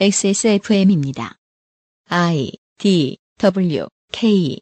[0.00, 1.34] XSFM입니다.
[2.08, 4.58] I D W K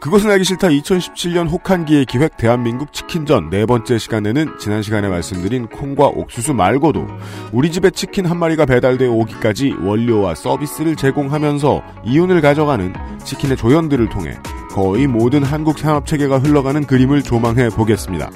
[0.00, 6.06] 그것은 알기 싫다 2017년 혹한기의 기획 대한민국 치킨전 네 번째 시간에는 지난 시간에 말씀드린 콩과
[6.06, 7.06] 옥수수 말고도
[7.52, 14.38] 우리 집에 치킨 한 마리가 배달되어 오기까지 원료와 서비스를 제공하면서 이윤을 가져가는 치킨의 조연들을 통해
[14.70, 18.30] 거의 모든 한국 산업 체계가 흘러가는 그림을 조망해 보겠습니다.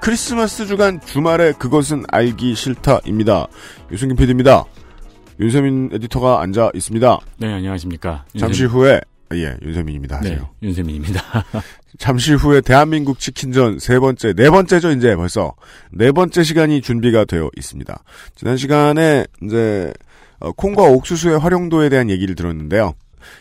[0.00, 3.46] 크리스마스 주간 주말에 그것은 알기 싫다입니다.
[3.90, 4.64] 유승균 PD입니다.
[5.40, 7.18] 윤세민 에디터가 앉아 있습니다.
[7.38, 8.24] 네, 안녕하십니까.
[8.38, 9.00] 잠시 후에
[9.34, 10.16] 예, 윤세민입니다.
[10.18, 10.48] 하세요.
[10.60, 11.22] 네, 윤세민입니다.
[11.98, 15.54] 잠시 후에 대한민국 치킨전 세 번째, 네 번째죠, 이제 벌써.
[15.90, 18.02] 네 번째 시간이 준비가 되어 있습니다.
[18.34, 19.92] 지난 시간에 이제
[20.40, 22.94] 어, 콩과 옥수수의 활용도에 대한 얘기를 들었는데요.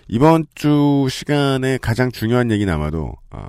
[0.07, 3.47] 이번 주 시간에 가장 중요한 얘기는 아마도 어,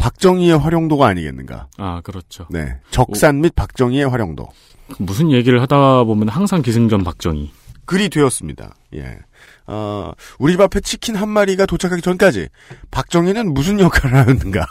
[0.00, 1.68] 박정희의 활용도가 아니겠는가.
[1.76, 2.46] 아, 그렇죠.
[2.50, 2.78] 네.
[2.90, 4.48] 적산 및 박정희의 활용도.
[4.98, 7.52] 무슨 얘기를 하다 보면 항상 기승전 박정희.
[7.84, 8.74] 글이 되었습니다.
[8.94, 9.18] 예.
[9.66, 12.48] 어, 우리 집 앞에 치킨 한 마리가 도착하기 전까지
[12.90, 14.64] 박정희는 무슨 역할을 하였는가.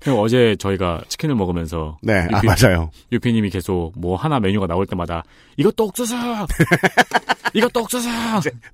[0.00, 2.90] 그리고 어제 저희가 치킨을 먹으면서 네, 아, 유피, 맞아요.
[3.12, 5.24] 유피님이 계속 뭐 하나 메뉴가 나올 때마다
[5.56, 6.14] 이것도 옥수수,
[7.54, 8.08] 이것도 옥수수.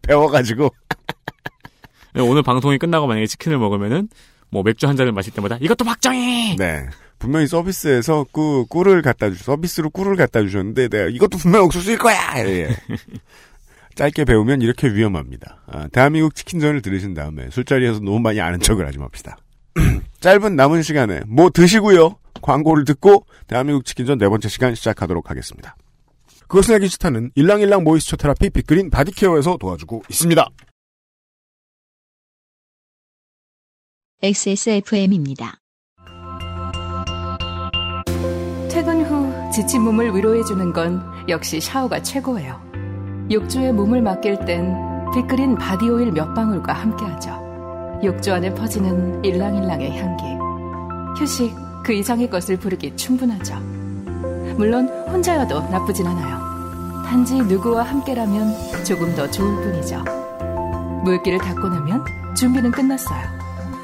[0.02, 0.70] 배워가지고.
[2.14, 4.08] 네, 오늘 방송이 끝나고 만약에 치킨을 먹으면은
[4.50, 6.56] 뭐 맥주 한 잔을 마실 때마다 이것도 박정희.
[6.56, 6.88] 네.
[7.18, 12.16] 분명히 서비스에서 꿀, 꿀을 갖다 주, 서비스로 꿀을 갖다 주셨는데, 내가 이것도 분명 옥수수일 거야!
[12.38, 12.74] 예.
[13.94, 15.62] 짧게 배우면 이렇게 위험합니다.
[15.66, 19.36] 아, 대한민국 치킨전을 들으신 다음에 술자리에서 너무 많이 아는 척을 하지 맙시다.
[20.20, 22.16] 짧은 남은 시간에 뭐 드시고요.
[22.40, 25.76] 광고를 듣고 대한민국 치킨전 네 번째 시간 시작하도록 하겠습니다.
[26.48, 30.48] 그것은 알기 싫다는 일랑일랑 모이스처 테라피 빅그린 바디케어에서 도와주고 있습니다.
[34.22, 35.54] XSFM입니다.
[38.70, 42.60] 퇴근 후 지친 몸을 위로해주는 건 역시 샤워가 최고예요.
[43.32, 44.76] 욕조에 몸을 맡길 땐
[45.14, 48.00] 빅그린 바디오일 몇 방울과 함께하죠.
[48.04, 50.24] 욕조 안에 퍼지는 일랑일랑의 향기.
[51.18, 53.58] 휴식 그 이상의 것을 부르기 충분하죠.
[54.58, 57.04] 물론 혼자여도 나쁘진 않아요.
[57.06, 60.04] 단지 누구와 함께라면 조금 더 좋을 뿐이죠.
[61.04, 62.04] 물기를 닦고 나면
[62.36, 63.39] 준비는 끝났어요.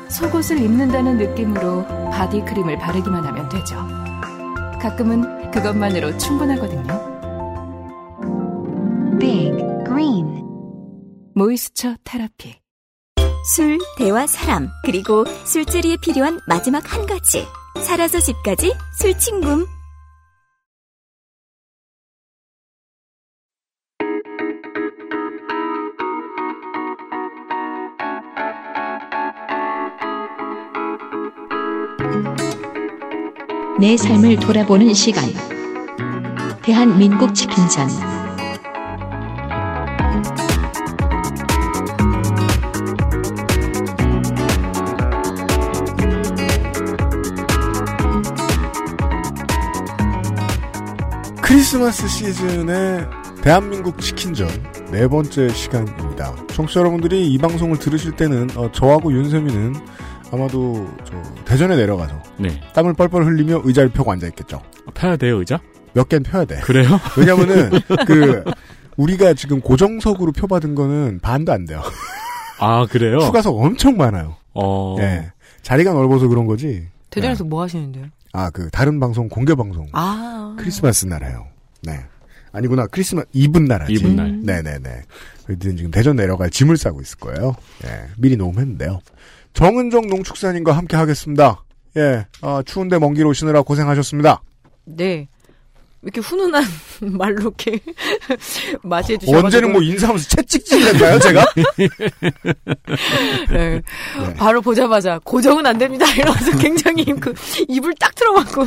[0.08, 3.76] 속옷을 입는다는 느낌으로 바디크림을 바르기만 하면 되죠.
[4.80, 7.16] 가끔은 그것만으로 충분하거든요.
[9.18, 10.44] Big Green
[11.34, 12.60] 모이스처 테라피.
[13.54, 17.46] 술, 대화, 사람 그리고 술자리에 필요한 마지막 한 가지
[17.80, 19.75] 살아서 집까지 술친굼
[33.78, 35.24] 내 삶을 돌아보는 시간.
[36.62, 37.88] 대한민국 치킨전.
[51.42, 53.06] 크리스마스 시즌의
[53.42, 54.48] 대한민국 치킨전
[54.90, 56.34] 네 번째 시간입니다.
[56.48, 59.74] 청취자 여러분들이 이 방송을 들으실 때는 어, 저하고 윤세민은
[60.36, 62.60] 아마도 저 대전에 내려가서 네.
[62.74, 64.62] 땀을 뻘뻘 흘리며 의자를 펴고 앉아 있겠죠.
[64.94, 65.58] 펴야 돼요, 의자?
[65.94, 66.60] 몇 개는 펴야 돼.
[66.60, 67.00] 그래요?
[67.16, 67.70] 왜냐면은
[68.06, 68.44] 그
[68.96, 71.82] 우리가 지금 고정석으로 표받은 거는 반도 안 돼요.
[72.60, 73.18] 아, 그래요?
[73.24, 74.36] 추가석 엄청 많아요.
[74.54, 74.96] 어.
[75.00, 75.32] 예.
[75.62, 76.86] 자리가 넓어서 그런 거지.
[77.10, 78.06] 대전에서 뭐 하시는데요?
[78.32, 80.54] 아, 그 다른 방송 공개 방송 아.
[80.58, 81.46] 크리스마스 날에요.
[81.82, 82.00] 네.
[82.52, 82.86] 아니구나.
[82.86, 83.92] 크리스마스 이분 날하지.
[83.92, 84.40] 이분 날.
[84.42, 85.02] 네네네.
[85.60, 87.54] 지금 대전 내려갈 짐을 싸고 있을 거예요.
[87.84, 88.06] 예.
[88.18, 89.00] 미리 녹음했는데요.
[89.60, 91.64] 정은정 농축산인과 함께 하겠습니다.
[91.96, 92.26] 예.
[92.42, 94.42] 아, 추운데 먼 길 오시느라 고생하셨습니다.
[94.84, 95.26] 네.
[96.02, 96.62] 이렇게 훈훈한
[97.18, 97.80] 말로 이렇게
[98.84, 101.44] 맞이해 주셔서 언제는 뭐 인사하면서 채찍질인가요, 제가?
[103.50, 103.82] 네.
[104.36, 107.32] 바로 보자마자 고정은 안 됩니다 이러면서 굉장히 그
[107.66, 108.66] 입을 딱 틀어막고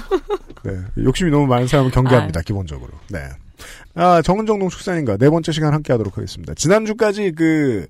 [0.64, 0.72] 네.
[1.04, 2.90] 욕심이 너무 많은 사람은 경계합니다, 기본적으로.
[3.10, 3.20] 네.
[3.96, 6.54] 아, 정은정 농축산인과 네 번째 시간 함께 하도록 하겠습니다.
[6.54, 7.88] 지난주까지 그,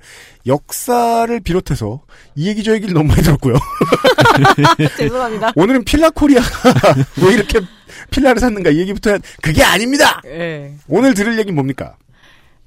[0.48, 2.02] 역사를 비롯해서
[2.36, 3.56] 이 얘기 저 얘기를 너무 많이 들었고요.
[4.98, 5.52] 죄송합니다.
[5.56, 6.48] 오늘은 필라 코리아가
[7.24, 7.60] 왜 이렇게
[8.12, 10.22] 필라를 샀는가 이 얘기부터 해- 그게 아닙니다!
[10.26, 10.74] 예.
[10.88, 11.96] 오늘 들을 얘기는 뭡니까?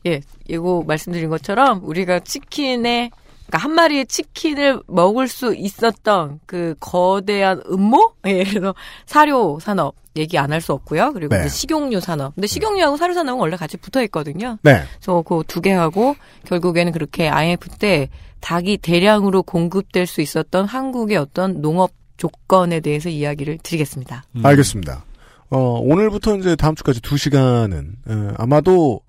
[0.06, 0.20] 예.
[0.48, 3.10] 이거 말씀드린 것처럼 우리가 치킨의
[3.52, 8.14] 그러니까 한 마리의 치킨을 먹을 수 있었던 그 거대한 음모?
[8.26, 11.12] 예, 그래서 사료 산업 얘기 안 할 수 없고요.
[11.12, 11.40] 그리고 네.
[11.40, 12.34] 이제 식용유 산업.
[12.34, 14.58] 근데 식용유하고 사료 산업은 원래 같이 붙어 있거든요.
[14.62, 14.82] 네.
[14.96, 16.16] 그래서 그두 개 하고
[16.46, 18.08] 결국에는 그렇게 IMF 때
[18.40, 24.24] 닭이 대량으로 공급될 수 있었던 한국의 어떤 농업 조건에 대해서 이야기를 드리겠습니다.
[24.36, 24.46] 음.
[24.46, 25.04] 알겠습니다.
[25.50, 29.00] 어, 오늘부터 이제 다음 주까지 두 시간은, 어, 아마도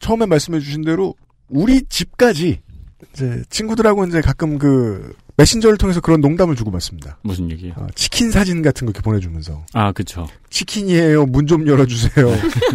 [0.00, 1.14] 처음에 말씀해 주신 대로
[1.48, 2.60] 우리 집까지
[3.12, 7.18] 이제 친구들하고 이제 가끔 그 메신저를 통해서 그런 농담을 주고받습니다.
[7.22, 7.74] 무슨 얘기예요?
[7.76, 10.26] 어, 치킨 사진 같은 거 이렇게 보내주면서 아, 그쵸.
[10.50, 11.26] 치킨이에요.
[11.26, 12.26] 문 좀 열어주세요.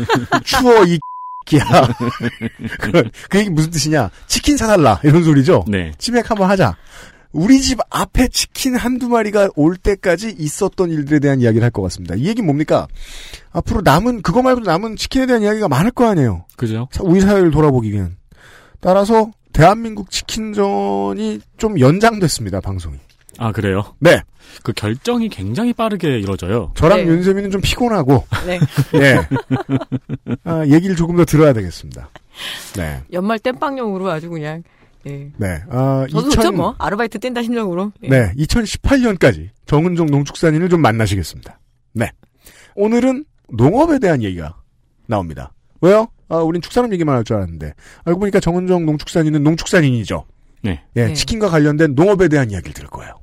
[0.44, 0.98] 추워 이
[1.46, 1.64] 끼야.
[2.80, 4.10] 그, 그 얘기 무슨 뜻이냐?
[4.28, 5.64] 치킨 사달라 이런 소리죠.
[5.68, 5.92] 네.
[5.98, 6.76] 치맥 한번 하자.
[7.32, 12.16] 우리 집 앞에 치킨 한두 마리가 올 때까지 있었던 일들에 대한 이야기를 할 것 같습니다.
[12.16, 12.88] 이 얘기는 뭡니까?
[13.52, 16.46] 앞으로 남은 그거 말고도 남은 치킨에 대한 이야기가 많을 거 아니에요.
[16.56, 16.88] 그죠?
[16.92, 18.18] 사- 우리 사회를 돌아보기엔.
[18.80, 22.62] 따라서 대한민국 치킨전이 좀 연장됐습니다.
[22.62, 22.98] 방송이.
[23.40, 23.96] 아, 그래요?
[24.00, 24.22] 네.
[24.64, 26.74] 그 결정이 굉장히 빠르게 이루어져요.
[26.76, 27.08] 저랑 네.
[27.08, 28.60] 윤세민은 좀 피곤하고 네.
[29.02, 29.18] 예.
[30.44, 32.10] 아, 얘기를 조금 더 들어야 되겠습니다.
[32.76, 33.02] 네.
[33.12, 34.62] 연말 땜빵용으로 아주 그냥
[35.08, 35.32] 예.
[35.38, 35.64] 네.
[35.72, 37.92] 아, 저도 2000 좋죠 뭐 아르바이트 뗀다 심정으로.
[38.04, 38.10] 예.
[38.10, 41.60] 네, 2018년까지 정은정 농축산인을 좀 만나시겠습니다.
[41.94, 42.12] 네.
[42.76, 44.56] 오늘은 농업에 대한 얘기가
[45.08, 45.52] 나옵니다.
[45.82, 46.08] 왜요?
[46.30, 47.74] 아, 우린 축산업 얘기만 할 줄 알았는데.
[48.06, 50.26] 알고 보니까 정은정 농축산인은 농축산인이죠.
[50.64, 50.82] 네.
[50.96, 51.14] 예, 네.
[51.14, 53.14] 치킨과 관련된 농업에 대한 이야기를 들을 거예요.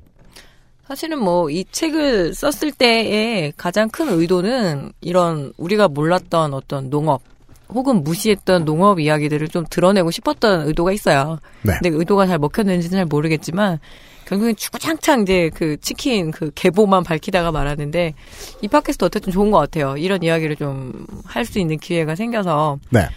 [0.87, 7.21] 사실은 뭐 이 책을 썼을 때의 가장 큰 의도는 이런 우리가 몰랐던 어떤 농업
[7.69, 11.39] 혹은 무시했던 농업 이야기들을 좀 드러내고 싶었던 의도가 있어요.
[11.63, 11.73] 네.
[11.81, 13.79] 근데 의도가 잘 먹혔는지는 잘 모르겠지만
[14.27, 18.13] 결국엔 주구장창 이제 그 치킨 그 계보만 밝히다가 말았는데
[18.61, 19.97] 이 팟캐스트 어쨌든 좋은 것 같아요.
[19.97, 23.07] 이런 이야기를 좀 할 수 있는 기회가 생겨서 네.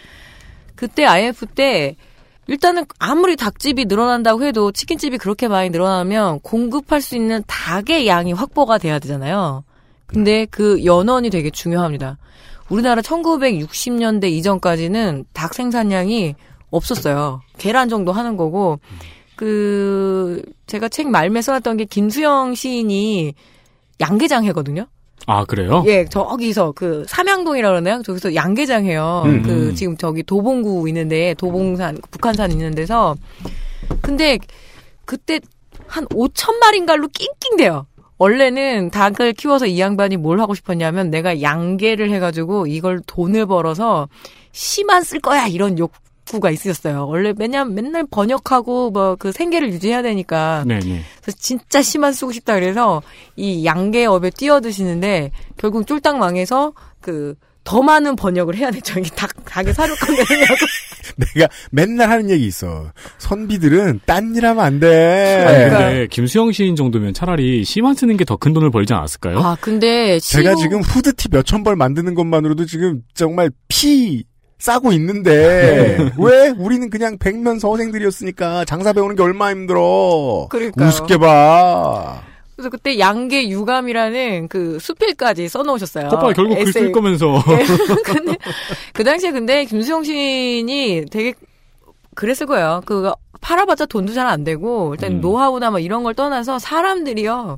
[0.75, 1.95] 그때 IF 때
[2.47, 8.77] 일단은 아무리 닭집이 늘어난다고 해도 치킨집이 그렇게 많이 늘어나면 공급할 수 있는 닭의 양이 확보가
[8.77, 9.63] 돼야 되잖아요.
[10.07, 12.17] 근데 그 연원이 되게 중요합니다.
[12.69, 16.35] 우리나라 1960년대 이전까지는 닭 생산량이
[16.71, 17.41] 없었어요.
[17.57, 18.79] 계란 정도 하는 거고
[19.39, 23.33] 그 제가 책 말매 써놨던 게 김수영 시인이
[24.01, 24.85] 양계장 해거든요.
[25.27, 25.81] 아, 그래요?
[25.87, 28.01] 예, 저기서 그 삼양동이라 그러나요?
[28.01, 29.23] 저기서 양계장 해요.
[29.25, 29.41] 음.
[29.43, 33.15] 그 지금 저기 도봉구 있는데 도봉산 북한산 있는 데서
[34.01, 34.39] 근데
[35.05, 35.39] 그때
[35.87, 37.85] 한 5천 마리인가로 낑낑대요.
[38.17, 44.09] 원래는 닭을 키워서 이 양반이 뭘 하고 싶었냐면 내가 양계를 해가지고 이걸 돈을 벌어서
[44.51, 45.93] 씨만 쓸 거야 이런 욕
[46.29, 47.07] 구가 있으셨어요.
[47.07, 51.01] 원래 맨날 맨날 번역하고 뭐 그 생계를 유지해야 되니까 네네.
[51.21, 53.01] 그래서 진짜 심한 쓰고 싶다 그래서
[53.35, 57.35] 이 양계업에 뛰어드시는데 결국 쫄딱 망해서 그
[57.65, 58.99] 더 많은 번역을 해야 되죠.
[58.99, 60.65] 이게 닭, 닭의 사료값 내려고.
[61.35, 62.91] 내가 맨날 하는 얘기 있어.
[63.19, 65.43] 선비들은 딴 일 하면 안 돼.
[65.45, 65.77] 그러니까.
[65.89, 69.39] 근데 김수영 시인 정도면 차라리 시만 쓰는 게 더 큰 돈을 벌지 않았을까요?
[69.39, 74.23] 아, 근데 제가 시로- 지금 후드티 몇천 벌 만드는 것만으로도 지금 정말 피
[74.59, 74.95] 싸고 네.
[74.97, 80.47] 있는데 왜 우리는 그냥 백면 서생들이었으니까 장사 배우는 게 얼마나 힘들어.
[80.49, 80.87] 그러니까요.
[80.87, 82.21] 우습게 봐.
[82.55, 86.07] 그래서 그때 양계 유감이라는 그 수필까지 써놓으셨어요.
[86.07, 86.91] 오빠 결국 글 쓸.
[86.91, 87.41] 거면서.
[87.47, 87.65] 네.
[88.03, 88.35] 근데
[88.93, 91.33] 그 당시에 근데 김수영 시인이 되게
[92.15, 92.81] 그랬을 거예요.
[92.85, 95.21] 그 팔아봤자 돈도 잘 안 되고 일단 음.
[95.21, 97.57] 노하우나 뭐 이런 걸 떠나서 사람들이요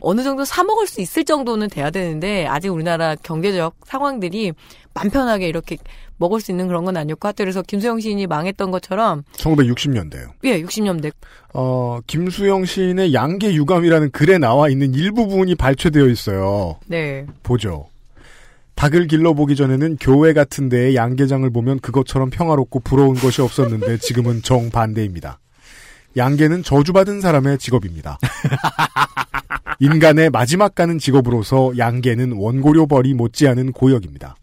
[0.00, 4.52] 어느 정도 사 먹을 수 있을 정도는 돼야 되는데 아직 우리나라 경제적 상황들이
[4.94, 5.76] 맘 편하게 이렇게
[6.16, 10.30] 먹을 수 있는 그런 건 아니었고 하여튼 그래서 김수영 시인이 망했던 것처럼 1960년대요.
[10.44, 11.12] 예 60년대
[11.54, 16.78] 어, 김수영 시인의 양계 유감이라는 글에 나와 있는 일부분이 발췌되어 있어요.
[16.86, 17.88] 네 보죠.
[18.74, 25.38] 닭을 길러보기 전에는 교회 같은 데에 양계장을 보면 그것처럼 평화롭고 부러운 것이 없었는데 지금은 정반대입니다.
[26.16, 28.18] 양계는 저주받은 사람의 직업입니다.
[29.80, 34.36] 인간의 마지막 가는 직업으로서 양계는 원고료벌이 못지않은 고역입니다.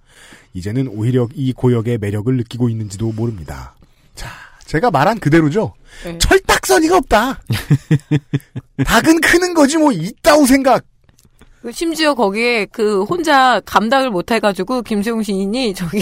[0.58, 3.76] 이제는 오히려 이 고역의 매력을 느끼고 있는지도 모릅니다.
[4.16, 4.30] 자,
[4.66, 5.74] 제가 말한 그대로죠.
[6.04, 6.18] 네.
[6.18, 7.40] 철딱서니가 없다.
[8.86, 10.84] 닭은 크는 거지 뭐 있다고 생각.
[11.62, 16.00] 그 심지어 거기에 그 혼자 감당을 못 해가지고 김세용 시인이 저기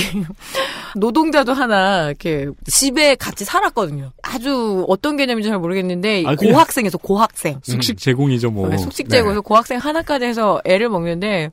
[0.95, 4.11] 노동자도 하나 이렇게 집에 같이 살았거든요.
[4.21, 7.59] 아주 어떤 개념인지 잘 모르겠는데 아, 고학생에서 고학생.
[7.63, 8.69] 숙식 제공이죠, 뭐.
[8.69, 11.49] 네, 숙식제고에서 고학생 하나까지 해서 애를 먹는데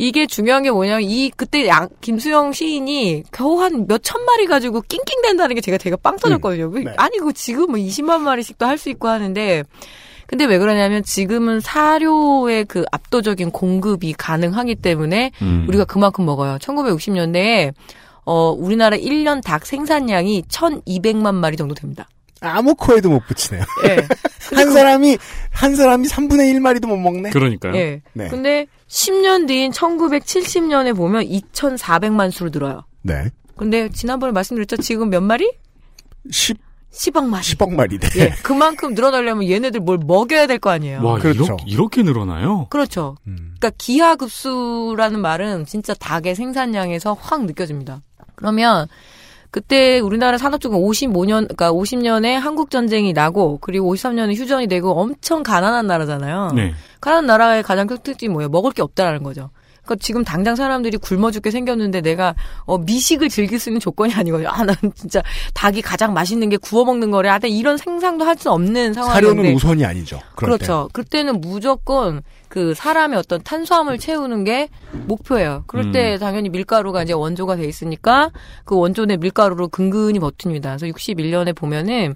[0.00, 4.80] 이게 중요한 게 뭐냐면 이 그때 양, 김수영 시인이 겨우 한 몇 천 마리 가지고
[4.82, 6.68] 낑낑댄다는 게 제가 되게 빵 터졌거든요.
[6.68, 6.92] 왜- 네.
[6.96, 9.64] 아니 이거 지금 뭐 20만 마리씩도 할 수 있고 하는데
[10.28, 15.64] 근데 왜 그러냐면 지금은 사료의 그 압도적인 공급이 가능하기 때문에 음.
[15.68, 16.58] 우리가 그만큼 먹어요.
[16.58, 17.72] 1960년대에
[18.24, 22.06] 어 우리나라 1년 닭 생산량이 1,200만 마리 정도 됩니다.
[22.40, 23.64] 아무 코에도 못 붙이네요.
[23.88, 23.96] 예.
[24.54, 25.18] 한 사람이
[25.50, 27.30] 한 사람이 3분의 1마리도 못 먹네.
[27.30, 27.74] 그러니까요.
[27.76, 28.00] 예.
[28.12, 28.28] 네.
[28.28, 32.84] 근데 10년 뒤인 1970년에 보면 2,400만 수로 늘어요.
[33.02, 33.30] 네.
[33.56, 34.76] 근데 지난번에 말씀드렸죠.
[34.78, 35.50] 지금 몇 마리?
[36.30, 36.56] 10
[36.90, 37.42] 10억 마리.
[37.42, 38.08] 10억 마리네.
[38.16, 38.30] 예.
[38.42, 41.04] 그만큼 늘어나려면 얘네들 뭘 먹여야 될 거 아니에요.
[41.04, 41.44] 와, 그렇죠.
[41.44, 42.66] 이렇게, 이렇게 늘어나요?
[42.70, 43.16] 그렇죠.
[43.26, 43.54] 음.
[43.58, 48.02] 그러니까 기하급수라는 말은 진짜 닭의 생산량에서 확 느껴집니다.
[48.36, 48.86] 그러면
[49.50, 55.86] 그때 우리나라 산업적은 55년, 그러니까 50년에 한국 전쟁이 나고 그리고 53년에 휴전이 되고 엄청 가난한
[55.86, 56.52] 나라잖아요.
[56.54, 56.74] 네.
[57.00, 58.48] 가난한 나라의 가장 큰 특징이 뭐예요?
[58.48, 59.50] 먹을 게 없다라는 거죠.
[59.84, 62.34] 그러니까 지금 당장 사람들이 굶어 죽게 생겼는데 내가
[62.66, 64.50] 어, 미식을 즐길 수 있는 조건이 아니거든요.
[64.50, 65.22] 아, 난 진짜
[65.54, 67.30] 닭이 가장 맛있는 게 구워 먹는 거래.
[67.30, 69.26] 아, 나 이런 생상도 할 수 없는 상황인데.
[69.26, 70.20] 사료는 우선이 아니죠.
[70.36, 70.90] 그렇죠.
[70.92, 75.64] 그때는 무조건 그 사람의 어떤 탄수화물 채우는 게 목표예요.
[75.66, 75.92] 그럴 음.
[75.92, 78.30] 때 당연히 밀가루가 이제 원조가 돼 있으니까
[78.64, 80.76] 그 원조 내 밀가루로 근근히 버팁니다.
[80.76, 82.14] 그래서 61년에 보면은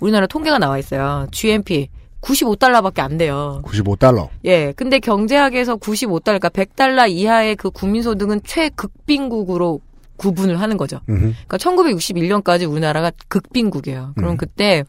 [0.00, 1.26] 우리나라 통계가 나와 있어요.
[1.30, 1.88] GNP
[2.20, 3.62] 95달러밖에 안 돼요.
[3.62, 4.28] 때 95달러.
[4.44, 4.72] 예.
[4.72, 9.80] 근데 경제학에서 95달러, 그러니까 100달러 이하의 그 국민소득은 최극빈국으로
[10.16, 11.00] 구분을 하는 거죠.
[11.08, 11.32] 음흠.
[11.46, 14.12] 그러니까 1961년까지 우리나라가 극빈국이에요.
[14.16, 14.36] 그럼 음.
[14.36, 14.84] 그때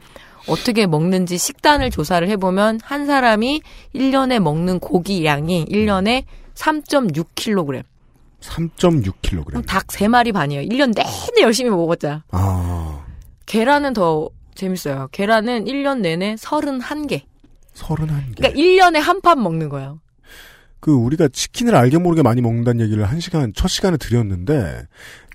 [0.48, 3.62] 어떻게 먹는지 식단을 조사를 해보면 한 사람이
[3.96, 6.24] 1년에 먹는 고기 양이 1년에
[6.56, 7.84] 3.6kg.
[8.42, 9.46] 3.6kg.
[9.46, 10.68] 그럼 닭 3마리 반이에요.
[10.68, 12.24] 1년 내내 열심히 먹었자.
[12.32, 13.06] 아,
[13.46, 15.10] 계란은 더 재밌어요.
[15.12, 17.22] 계란은 1년 내내 31개.
[17.76, 18.38] 31개.
[18.38, 20.00] 그러니까 1년에 한 판 먹는 거예요.
[20.80, 24.88] 그 우리가 치킨을 알게 모르게 많이 먹는다는 얘기를 한 시간 첫 시간에 드렸는데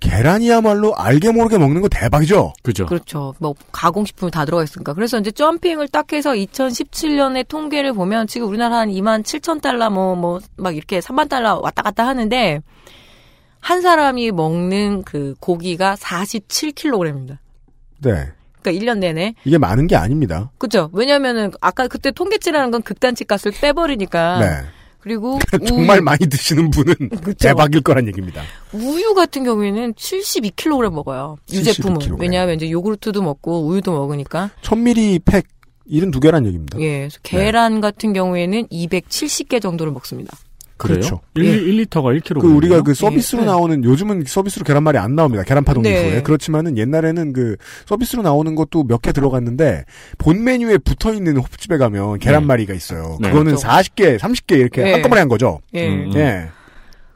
[0.08, 2.52] 계란이야말로 알게 모르게 먹는 거 대박이죠.
[2.62, 2.86] 그죠.
[2.86, 3.34] 그렇죠.
[3.38, 4.94] 뭐 가공식품이 다 들어가 있으니까.
[4.94, 10.14] 그래서 이제 점핑을 딱 해서 2017년에 통계를 보면 지금 우리나라 한 2만 7천 달러 뭐
[10.16, 12.60] 뭐 막 이렇게 3만 달러 왔다 갔다 하는데
[13.60, 17.38] 한 사람이 먹는 그 고기가 47kg입니다.
[17.98, 18.28] 네.
[18.62, 19.34] 그러니까 1년 내내.
[19.44, 20.50] 이게 많은 게 아닙니다.
[20.58, 20.90] 그죠?
[20.92, 24.38] 왜냐면은 아까 그때 통계치라는 건 극단치 값을 빼버리니까.
[24.38, 24.46] 네.
[25.06, 27.48] 그리고 정말 우유, 많이 드시는 분은 그쵸.
[27.48, 28.42] 대박일 거란 얘기입니다.
[28.72, 31.36] 우유 같은 경우에는 72kg 먹어요.
[31.52, 32.00] 유제품은.
[32.00, 32.20] 72kg.
[32.20, 34.50] 왜냐하면 이제 요구르트도 먹고 우유도 먹으니까.
[34.62, 35.46] 1000ml 팩
[35.88, 36.80] 72개란 얘기입니다.
[36.80, 37.08] 예.
[37.22, 40.36] 계란 같은 경우에는 270개 정도를 먹습니다.
[40.76, 40.98] 그래요?
[41.00, 41.20] 그렇죠.
[41.36, 41.58] 1, 예.
[41.84, 42.40] 1리터가 1kg.
[42.40, 43.46] 그 우리가 그 서비스로 네.
[43.46, 45.42] 나오는 요즘은 서비스로 계란말이 안 나옵니다.
[45.44, 45.90] 계란파동 네.
[45.90, 47.56] 이후에 그렇지만은 옛날에는 그
[47.86, 49.84] 서비스로 나오는 것도 몇 개 들어갔는데
[50.18, 53.18] 본 메뉴에 붙어 있는 호프집에 가면 계란말이가 있어요.
[53.20, 53.28] 네.
[53.30, 53.66] 그거는 그렇죠.
[53.68, 54.92] 40개, 30개 이렇게 네.
[54.92, 55.60] 한꺼번에 한 거죠.
[55.74, 55.88] 예.
[55.88, 56.12] 음.
[56.16, 56.48] 예.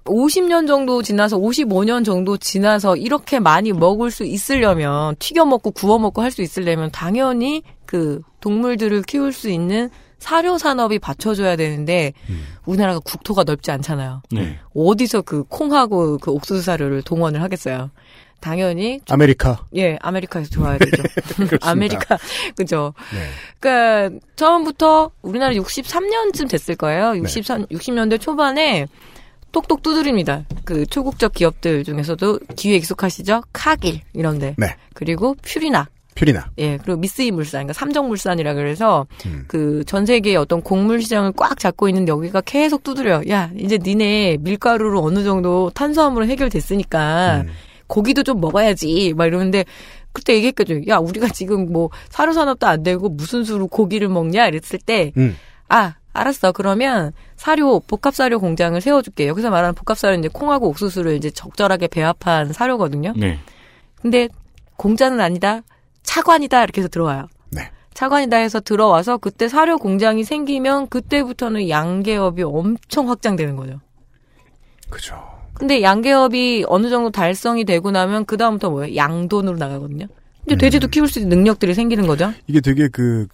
[0.04, 6.22] 50년 정도 지나서 55년 정도 지나서 이렇게 많이 먹을 수 있으려면 튀겨 먹고 구워 먹고
[6.22, 12.46] 할 수 있으려면 당연히 그 동물들을 키울 수 있는 사료 산업이 받쳐줘야 되는데 음.
[12.66, 14.22] 우리나라가 국토가 넓지 않잖아요.
[14.30, 14.58] 네.
[14.74, 17.90] 어디서 그 콩하고 그 옥수수 사료를 동원을 하겠어요.
[18.38, 19.66] 당연히 아메리카.
[19.76, 21.02] 예 아메리카에서 줘야 되죠.
[21.60, 22.18] 아메리카
[22.56, 22.94] 그죠.
[23.12, 23.26] 네.
[23.58, 27.16] 그러니까 처음부터 우리나라 63년쯤 됐을 거예요.
[27.16, 28.86] 63 60년대 초반에
[29.52, 30.44] 똑똑 두드립니다.
[30.64, 33.42] 그 초국적 기업들 중에서도 귀에 익숙하시죠?
[33.52, 34.54] 카길 이런데.
[34.56, 34.76] 네.
[34.94, 35.88] 그리고 퓨리나.
[36.20, 36.50] 퓨리나.
[36.58, 39.44] 예, 그리고 미쓰이 물산, 그러니까 삼정물산이라 그래서 음.
[39.48, 43.22] 그전 세계의 어떤 곡물 시장을 꽉 잡고 있는 여기가 계속 두드려요.
[43.30, 47.48] 야, 이제 니네 밀가루로 어느 정도 탄수화물은 해결됐으니까 음.
[47.86, 49.14] 고기도 좀 먹어야지.
[49.16, 49.64] 막 이러는데
[50.12, 50.82] 그때 얘기했거든요.
[50.88, 55.36] 야, 우리가 지금 뭐 사료 산업도 안 되고 무슨 수로 고기를 먹냐 이랬을 때 음.
[55.68, 56.52] 아, 알았어.
[56.52, 59.26] 그러면 사료 복합 사료 공장을 세워 줄게.
[59.26, 63.14] 여기서 말하는 복합 사료 이제 콩하고 옥수수를 이제 적절하게 배합한 사료거든요.
[63.16, 63.38] 네.
[64.02, 64.28] 근데
[64.76, 65.62] 공장은 아니다.
[66.02, 66.62] 차관이다.
[66.62, 67.26] 이렇게 해서 들어와요.
[67.50, 67.70] 네.
[67.94, 73.80] 차관이다 해서 들어와서 그때 사료 공장이 생기면 그때부터는 양계업이 엄청 확장되는 거죠.
[74.88, 75.16] 그죠.
[75.54, 78.96] 근데 양계업이 어느 정도 달성이 되고 나면 그 다음부터 뭐예요?
[78.96, 80.06] 양돈으로 나가거든요.
[80.46, 82.32] 이제 돼지도 키울 수 있는 능력들이 생기는 거죠.
[82.46, 83.26] 이게 되게 그,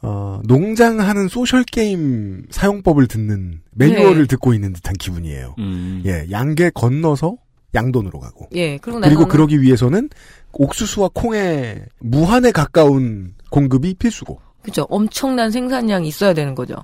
[0.00, 4.26] 어, 농장하는 social 게임 사용법을 듣는 매뉴얼을 네.
[4.26, 5.56] 듣고 있는 듯한 기분이에요.
[5.58, 6.02] 음.
[6.06, 7.36] 예, 양계 건너서
[7.74, 8.48] 양돈으로 가고.
[8.54, 10.10] 예, 그리고 그리고 그러기 위해서는
[10.52, 14.40] 옥수수와 콩의 무한에 가까운 공급이 필수고.
[14.62, 14.86] 그죠.
[14.90, 16.76] 엄청난 생산량이 있어야 되는 거죠.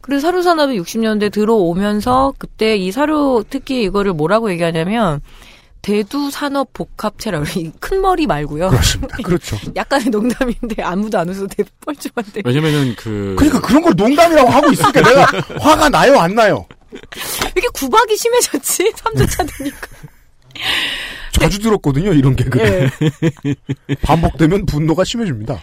[0.00, 5.20] 그래서 사료 산업이 60년대 들어오면서 그때 이 사료 특히 이거를 뭐라고 얘기하냐면
[5.80, 7.66] 대두 산업 복합체라고 그래요.
[7.68, 8.70] 이큰 머리 말고요.
[8.70, 9.16] 그렇습니다.
[9.22, 9.56] 그렇죠.
[9.74, 12.42] 약간의 농담인데 아무도 안 웃어도 되게 뻘쭘한데.
[12.44, 15.26] 왜냐면은 그 그러니까 그런 걸 농담이라고 하고 있으니까 내가
[15.60, 16.66] 화가 나요, 안 나요?
[17.56, 18.92] 이게 구박이 심해졌지?
[18.92, 19.88] 3주차 되니까.
[21.32, 22.58] 자주 들었거든요, 이런 개그.
[22.60, 22.88] 예.
[24.02, 25.60] 반복되면 분노가 심해집니다.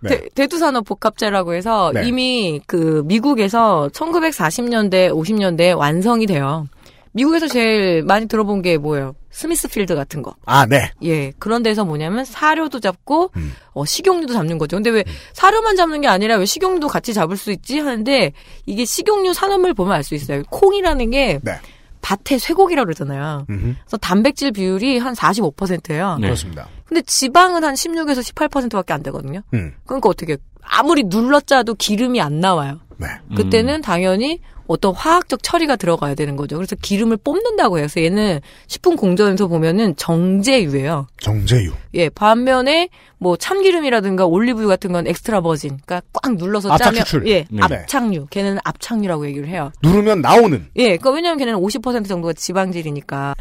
[0.00, 0.08] 네.
[0.08, 2.06] 대, 대두산업 복합체라고 해서 네.
[2.06, 6.66] 이미 그 미국에서 1940년대, 50년대에 완성이 돼요.
[7.12, 9.14] 미국에서 제일 많이 들어본 게 뭐예요?
[9.30, 10.34] 스미스필드 같은 거.
[10.46, 10.92] 아, 네.
[11.02, 13.52] 예, 그런 데서 뭐냐면 사료도 잡고 음.
[13.72, 14.76] 어, 식용유도 잡는 거죠.
[14.76, 18.32] 근데 왜 사료만 잡는 게 아니라 왜 식용유도 같이 잡을 수 있지 하는데
[18.66, 20.42] 이게 식용유 산업을 보면 알 수 있어요.
[20.50, 21.52] 콩이라는 게 네.
[22.00, 23.46] 밭의 쇠고기라고 그러잖아요.
[23.48, 23.74] 음흠.
[23.84, 26.16] 그래서 단백질 비율이 한 45%예요.
[26.20, 26.28] 네.
[26.28, 26.68] 그렇습니다.
[26.84, 29.42] 근데 지방은 한 16에서 18%밖에 안 되거든요.
[29.54, 29.72] 음.
[29.84, 32.80] 그러니까 어떻게 아무리 눌러짜도 기름이 안 나와요.
[32.96, 33.06] 네.
[33.36, 36.54] 그때는 당연히 어떤 화학적 처리가 들어가야 되는 거죠.
[36.54, 37.88] 그래서 기름을 뽑는다고 해요.
[37.88, 41.08] 그래서 얘는 식품 공정에서 보면은 정제유예요.
[41.18, 41.72] 정제유.
[41.94, 45.80] 예, 반면에 뭐 참기름이라든가 올리브유 같은 건 extra virgin.
[45.84, 47.26] 그러니까 꽉 눌러서 짜면 추출.
[47.26, 47.60] 예, 네.
[47.60, 48.26] 압착유.
[48.30, 49.72] 걔는 압착유라고 얘기를 해요.
[49.82, 50.64] 누르면 나오는.
[50.76, 53.34] 예, 그러니까 왜냐면 걔는 50% 정도가 지방질이니까.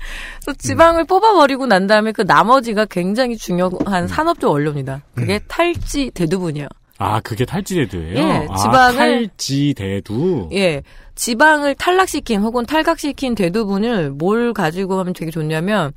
[0.44, 5.04] 그래서 지방을 뽑아버리고 난 다음에 그 나머지가 굉장히 중요한 산업적 원료입니다.
[5.14, 6.68] 그게 탈지 대두분이에요.
[7.02, 8.18] 아, 그게 탈지대두예요?
[8.18, 10.50] 예, 아, 지방을- 탈지대두.
[10.54, 10.84] 예.
[11.16, 15.92] 지방을 탈락시킨 혹은 탈각시킨 대두분을 뭘 가지고 하면 되게 좋냐면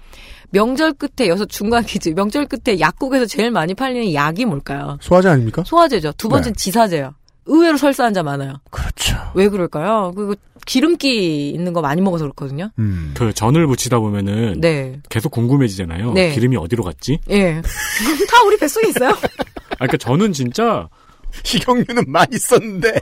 [0.51, 4.99] 명절 끝에 여기서 중간 퀴즈 명절 끝에 약국에서 제일 많이 팔리는 약이 뭘까요?
[5.01, 5.63] 소화제 아닙니까?
[5.65, 6.13] 소화제죠.
[6.17, 6.59] 두 번째는 네.
[6.59, 7.15] 지사제요.
[7.47, 8.55] 의외로 설사한 자 많아요.
[8.71, 9.17] 그렇죠.
[9.35, 10.13] 왜 그럴까요?
[10.15, 10.35] 그리고
[10.67, 12.71] 기름기 있는 거 많이 먹어서 그렇거든요.
[12.79, 13.13] 음.
[13.17, 15.01] 그 전을 붙이다 보면은 네.
[15.09, 16.13] 계속 궁금해지잖아요.
[16.13, 16.33] 네.
[16.33, 17.19] 기름이 어디로 갔지?
[17.31, 17.61] 예.
[18.31, 19.11] 다 우리 뱃속에 있어요.
[19.11, 20.89] 아, 그러니까 저는 진짜
[21.43, 23.01] 식용유는 많이 썼는데.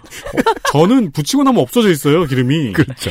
[0.73, 2.73] 저는 붙이고 나면 없어져 있어요, 기름이.
[2.73, 3.11] 그렇죠.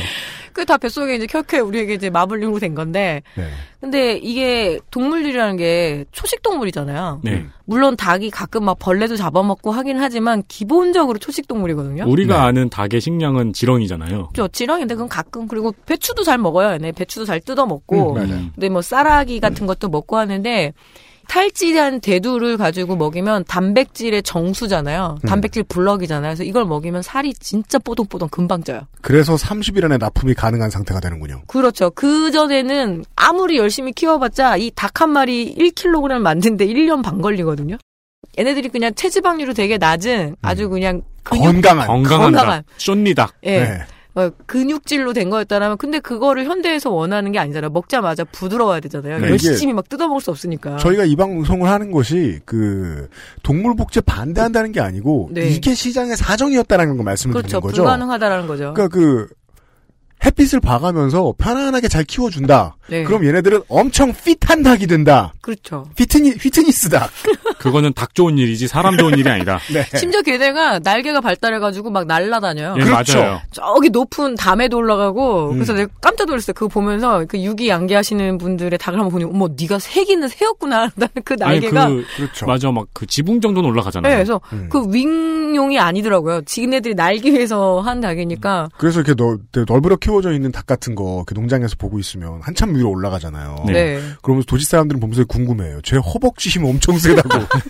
[0.52, 3.22] 그 다 뱃속에 이제 켜켜 우리에게 이제 마블링으로 된 건데.
[3.36, 3.48] 네.
[3.80, 7.20] 근데 이게 동물들이라는 게 초식 동물이잖아요.
[7.24, 7.46] 네.
[7.64, 12.04] 물론 닭이 가끔 막 벌레도 잡아먹고 하긴 하지만 기본적으로 초식 동물이거든요.
[12.06, 12.40] 우리가 네.
[12.40, 14.30] 아는 닭의 식량은 지렁이잖아요.
[14.34, 16.72] 저 지렁인데 그건 가끔 그리고 배추도 잘 먹어요.
[16.74, 18.10] 얘네 배추도 잘 뜯어 먹고.
[18.12, 18.32] 음, 맞아요.
[18.34, 18.50] 음.
[18.54, 20.72] 근데 뭐 쌀아기 같은 것도 먹고 하는데
[21.30, 25.18] 탈지한 대두를 가지고 먹이면 단백질의 정수잖아요.
[25.22, 25.28] 음.
[25.28, 26.30] 단백질 블럭이잖아요.
[26.30, 28.80] 그래서 이걸 먹이면 살이 진짜 뽀동뽀동 금방 쪄요.
[29.00, 31.42] 그래서 30일 안에 납품이 가능한 상태가 되는군요.
[31.46, 31.90] 그렇죠.
[31.90, 37.76] 그 전에는 아무리 열심히 키워봤자 이 닭 한 마리 1kg 만드는데 1년 반 걸리거든요.
[38.38, 41.86] 얘네들이 그냥 체지방률이 되게 낮은 아주 그냥 근육 건강한.
[41.86, 42.62] 건강한 건강한.
[42.66, 43.34] 닭, 쫀니닭.
[43.44, 43.60] 예.
[43.60, 43.78] 네.
[44.14, 47.70] 어, 근육질로 된 거였다라면 근데 그거를 현대에서 원하는 게 아니잖아요.
[47.70, 49.20] 먹자마자 부드러워야 되잖아요.
[49.20, 50.78] 네, 열심히 막 뜯어먹을 수 없으니까.
[50.78, 53.08] 저희가 이 방송을 하는 것이 그
[53.42, 55.48] 동물 복제 반대한다는 게 아니고 네.
[55.48, 57.48] 이게 시장의 사정이었다라는 걸 말씀을 그렇죠.
[57.48, 57.82] 드리는 거죠.
[57.82, 58.74] 불가능하다라는 거죠.
[58.74, 59.28] 그러니까 그
[60.24, 62.76] 햇빛을 봐가면서 편안하게 잘 키워준다.
[62.88, 63.04] 네.
[63.04, 65.32] 그럼 얘네들은 엄청 핏한 닭이 된다.
[65.40, 65.86] 그렇죠.
[65.96, 67.10] 피트니 휘트니스 닭.
[67.58, 69.58] 그거는 닭 좋은 일이지 사람 좋은 일이 아니다.
[69.72, 69.84] 네.
[69.98, 72.74] 심지어 걔네가 날개가 발달해가지고 막 날라다녀요.
[72.78, 73.18] 예, 그렇죠.
[73.18, 73.40] 맞아요.
[73.52, 75.54] 저기 높은 담에도 올라가고 음.
[75.54, 76.52] 그래서 내가 깜짝 놀랐어요.
[76.54, 80.90] 그거 보면서 그 유기양기하시는 분들의 닭을 한번 보니 어머 네가 새기는 새였구나.
[81.24, 82.46] 그 아니 날개가 그 그렇죠.
[82.46, 84.10] 맞아 막 그 지붕 정도는 올라가잖아요.
[84.10, 84.68] 네, 그래서 음.
[84.70, 86.42] 그 윙용이 아니더라고요.
[86.42, 91.34] 지네들이 날기 위해서 한 닭이니까 그래서 이렇게 넓, 넓으려 키워져 있는 닭 같은 거 그
[91.34, 93.64] 농장에서 보고 있으면 한참 위로 올라가잖아요.
[93.66, 93.72] 네.
[93.72, 94.00] 네.
[94.22, 95.80] 그러면서 도시 사람들은 보면서 궁금해요.
[95.82, 97.28] 제 허벅지 힘 엄청 세다고.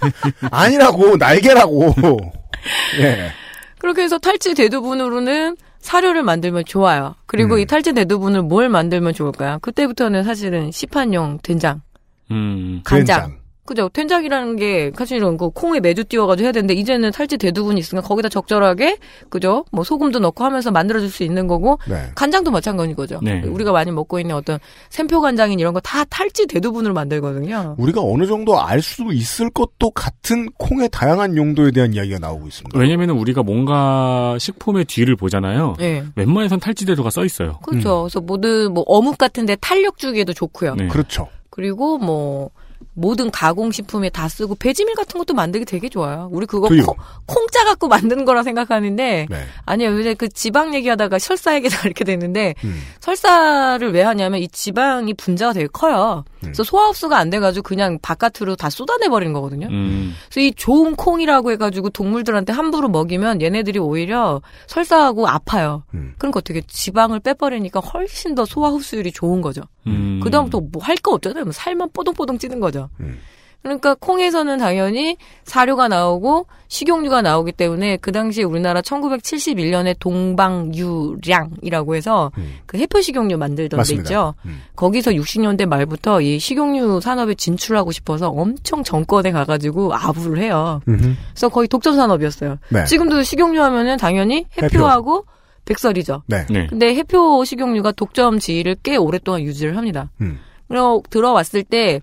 [0.50, 1.94] 아니라고 날개라고.
[3.00, 3.31] 예.
[3.79, 7.14] 그렇게 해서 탈지 대두분으로는 사료를 만들면 좋아요.
[7.26, 7.61] 그리고 음.
[7.61, 9.59] 이 탈지 대두분을 뭘 만들면 좋을까요?
[9.61, 11.83] 그때부터는 사실은 시판용 된장,
[12.31, 12.81] 음.
[12.85, 13.20] 간장.
[13.20, 13.39] 된장.
[13.70, 13.88] 그죠?
[13.88, 18.96] 된장이라는 게 사실은 그 콩에 매주 띄워가지고 해야 되는데 이제는 탈지 대두분이 있으니까 거기다 적절하게
[19.28, 19.64] 그죠?
[19.70, 22.06] 뭐 소금도 넣고 하면서 만들어줄 수 있는 거고 네.
[22.16, 23.20] 간장도 마찬가지인 거죠.
[23.22, 23.42] 네.
[23.46, 27.76] 우리가 많이 먹고 있는 어떤 샘표 간장인 이런 거 다 탈지 대두분으로 만들거든요.
[27.78, 32.76] 우리가 어느 정도 알 수도 있을 것도 같은 콩의 다양한 용도에 대한 이야기가 나오고 있습니다.
[32.78, 35.76] 왜냐면은 우리가 뭔가 식품의 뒤를 보잖아요.
[35.80, 36.04] 예.
[36.16, 37.61] 웬만해선 탈지대도가 써 있어요.
[37.62, 38.02] 그렇죠.
[38.02, 40.74] 그래서 모든 뭐 어묵 같은데 탄력 주기에도 좋고요.
[40.74, 40.88] 네.
[40.88, 41.28] 그렇죠.
[41.50, 42.50] 그리고 뭐
[42.92, 46.29] 모든 가공식품에 다 쓰고 배지밀 같은 것도 만들기 되게 좋아요.
[46.33, 46.68] 우리 그거.
[46.68, 46.94] 콩,
[47.26, 49.46] 콩짜 갖고 만드는 거라 생각하는데 네.
[49.64, 49.90] 아니요.
[49.96, 52.81] 요새 그 지방 얘기하다가 설사 얘기다 이렇게 됐는데 음.
[53.00, 56.24] 설사를 왜 하냐면 이 지방이 분자가 되게 커요.
[56.40, 59.66] 그래서 소화 흡수가 안 돼가지고 그냥 바깥으로 다 쏟아내 버리는 거거든요.
[59.68, 60.14] 음.
[60.31, 65.83] 그래서 이 좋은 콩이라고 해가지고 동물들한테 함부로 먹이면 얘네들이 오히려 설사하고 아파요.
[65.94, 66.14] 음.
[66.18, 69.62] 그러니까 어떻게 지방을 빼버리니까 훨씬 더 소화 흡수율이 좋은 거죠.
[69.87, 70.20] 음.
[70.22, 71.44] 그다음부터 뭐 할 거 없잖아요.
[71.44, 72.80] 뭐 살만 뽀동뽀동 찌는 거죠.
[73.01, 73.19] 음.
[73.62, 82.55] 그러니까 콩에서는 당연히 사료가 나오고 식용유가 나오기 때문에 그 당시에 우리나라 1971년에 동방유량이라고 해서 음.
[82.64, 84.09] 그 해표 식용유 만들던 맞습니다.
[84.09, 84.35] 데 있죠.
[84.47, 84.62] 음.
[84.77, 90.81] 거기서 60년대 말부터 이 식용유 산업에 진출하고 싶어서 엄청 정권에 가가지고 아부를 해요.
[90.88, 91.14] 음흠.
[91.33, 92.57] 그래서 거의 독점 산업이었어요.
[92.71, 92.85] 네.
[92.87, 95.27] 지금도 식용유 하면은 당연히 해표하고
[95.66, 96.23] 백설이죠.
[96.27, 96.47] 네.
[96.49, 96.66] 네.
[96.66, 100.11] 근데 해표 식용유가 독점 지위를 꽤 오랫동안 유지를 합니다.
[100.23, 100.38] 음.
[100.69, 102.01] 그리고 들어왔을 때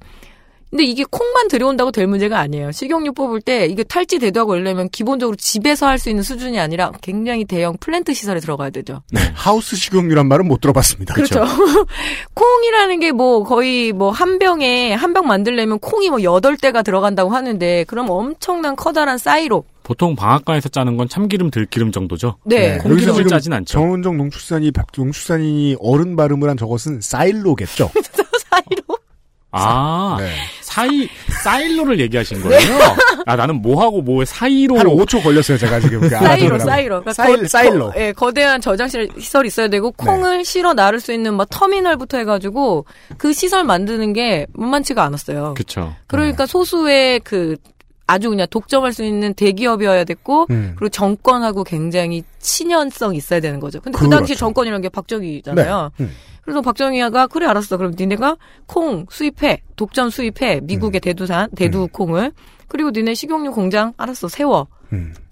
[0.70, 2.72] 근데 이게 콩만 들여온다고 될 문제가 아니에요.
[2.74, 7.46] 식용유 뽑을 때 이게 탈지 대두하고 이러려면 기본적으로 집에서 할 수 있는 수준이 아니라 굉장히
[7.46, 9.02] 대형 플랜트 시설에 들어가야 되죠.
[9.12, 9.22] 네.
[9.34, 11.14] 하우스 식용유란 말은 못 들어봤습니다.
[11.16, 11.44] 그렇죠.
[12.34, 17.30] 콩이라는 게 뭐 거의 뭐 한 병에 한 병 만들려면 콩이 뭐 여덟 대가 들어간다고
[17.32, 22.36] 하는데 그럼 엄청난 커다란 사이로 보통 방앗간에서 짜는 건 참기름, 들기름 정도죠.
[22.44, 22.74] 네.
[22.74, 23.72] 여기서 콩기름을 지금 짜진 않죠.
[23.80, 27.90] 정은정 농축산이 박- 농축산인이 어른 발음을 한 저것은 사일로겠죠.
[28.52, 28.98] 사이로
[29.60, 30.30] 아, 네.
[30.62, 31.08] 사이,
[31.44, 32.60] 사일로를 얘기하신 거예요?
[33.26, 34.78] 아, 나는 뭐하고 뭐의 사이로.
[34.78, 36.02] 한 5초 걸렸어요, 제가 지금.
[36.02, 36.60] 그 사이로.
[36.60, 37.92] 사이로 그러니까 사일, 거- 사일로.
[37.92, 42.86] 거- 예, 거대한 저장실 시설이 있어야 되고 콩을 실어 나를 수 있는 뭐 터미널부터 해가지고
[43.18, 45.54] 그 시설 만드는 게 만만치가 않았어요.
[45.56, 45.94] 그쵸.
[46.08, 47.56] 그러니까 소수의 그
[48.08, 50.74] 아주 그냥 독점할 수 있는 대기업이어야 됐고 음.
[50.78, 53.82] 그리고 정권하고 굉장히 친연성 이 있어야 되는 거죠.
[53.82, 54.18] 근데 그 그렇죠.
[54.18, 55.92] 당시 정권이라는 게 박정희잖아요.
[55.98, 56.04] 네.
[56.04, 56.12] 음.
[56.42, 57.76] 그래서 박정희가 그래 알았어.
[57.76, 60.66] 그럼 니네가 콩 수입해, 독점 수입해, 음.
[60.66, 62.32] 미국의 대두산, 대두 콩을
[62.70, 64.68] 그리고 니네 식용유 공장 알았어 세워.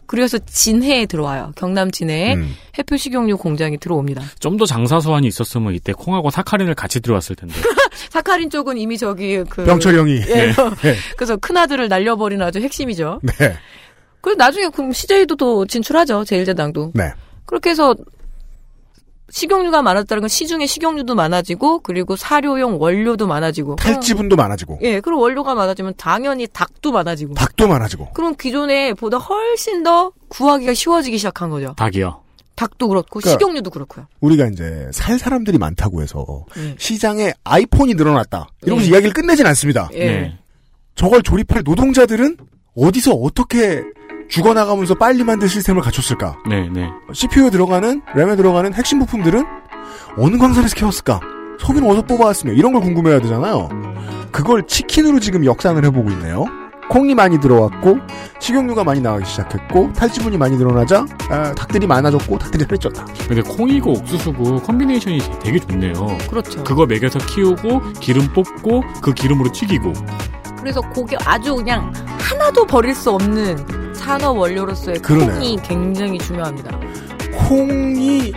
[0.06, 0.08] 음.
[0.08, 1.52] 그래서 진해에 들어와요.
[1.56, 2.56] 경남 진해에 음.
[2.78, 4.22] 해표 식용유 공장이 들어옵니다.
[4.40, 7.56] 좀 더 장사 소환이 있었으면 이때 콩하고 사카린을 같이 들어왔을 텐데.
[8.10, 10.22] 사카린 쪽은 이미 저기 그 병철 형이.
[10.28, 10.54] 예.
[10.82, 10.96] 네.
[11.18, 13.20] 그래서 큰 아들을 날려버린 아주 핵심이죠.
[13.24, 13.56] 네.
[14.22, 16.24] 그리고 나중에 그럼 CJ도 또 진출하죠.
[16.26, 16.92] 제일제당도.
[16.96, 17.12] 네.
[17.46, 17.94] 그렇게 해서
[19.30, 23.78] 식용유가 많았다는 건 시중에 식용유도 많아지고 그리고 사료용 원료도 많아지고.
[23.78, 24.80] 탈지분도 많아지고.
[24.82, 27.34] 예, 그리고 원료가 많아지면 당연히 닭도 많아지고.
[27.34, 28.12] 닭도 많아지고.
[28.14, 31.74] 그럼 기존에 보다 훨씬 더 구하기가 쉬워지기 시작한 거죠.
[31.78, 32.22] 닭이요.
[32.56, 34.08] 닭도 그렇고 그러니까 식용유도 그렇고요.
[34.22, 36.76] 우리가 이제 살 사람들이 많다고 해서 예.
[36.78, 38.48] 시장에 아이폰이 늘어났다.
[38.64, 38.94] 이러면서 예.
[38.94, 39.90] 이야기를 끝내진 않습니다.
[39.94, 40.06] 예.
[40.06, 40.38] 네.
[40.96, 42.38] 저걸 조립할 노동자들은
[42.78, 43.84] 어디서 어떻게
[44.28, 46.38] 죽어나가면서 빨리 만들 시스템을 갖췄을까?
[46.50, 46.90] 네, 네.
[47.14, 49.46] CPU에 들어가는, 램에 들어가는 핵심 부품들은
[50.18, 51.20] 어느 광산에서 캐왔을까?
[51.60, 53.70] 석유는 어디서 뽑아왔으며 이런 걸 궁금해야 되잖아요.
[54.32, 56.46] 그걸 치킨으로 지금 역산을 해보고 있네요.
[56.90, 57.98] 콩이 많이 들어왔고
[58.40, 63.28] 식용유가 많이 나가기 시작했고 탈지분이 많이 늘어나자 아, 닭들이 많아졌고 닭들이 살이 쪘다.
[63.28, 65.94] 근데 콩이고 옥수수고 컴비네이션이 되게 좋네요.
[66.30, 66.64] 그렇죠.
[66.64, 69.94] 그거 먹여서 키우고 기름 뽑고 그 기름으로 튀기고
[70.66, 75.36] 그래서 고기 아주 그냥 하나도 버릴 수 없는 산업 원료로서의 그러네요.
[75.36, 76.80] 콩이 굉장히 중요합니다.
[77.48, 78.34] 콩이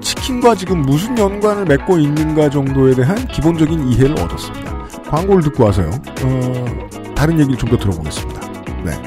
[0.00, 4.88] 치킨과 지금 무슨 연관을 맺고 있는가 정도에 대한 기본적인 이해를 얻었습니다.
[5.08, 5.88] 광고를 듣고 와서요.
[6.24, 8.40] 어, 다른 얘기를 좀 더 들어보겠습니다.
[8.82, 9.00] 네.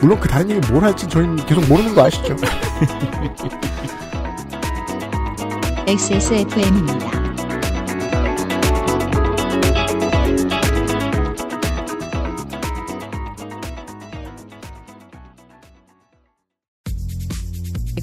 [0.00, 2.34] 물론 그 다른 얘기 뭘 할지 저희는 계속 모르는 거 아시죠?
[5.86, 7.27] XSFM입니다.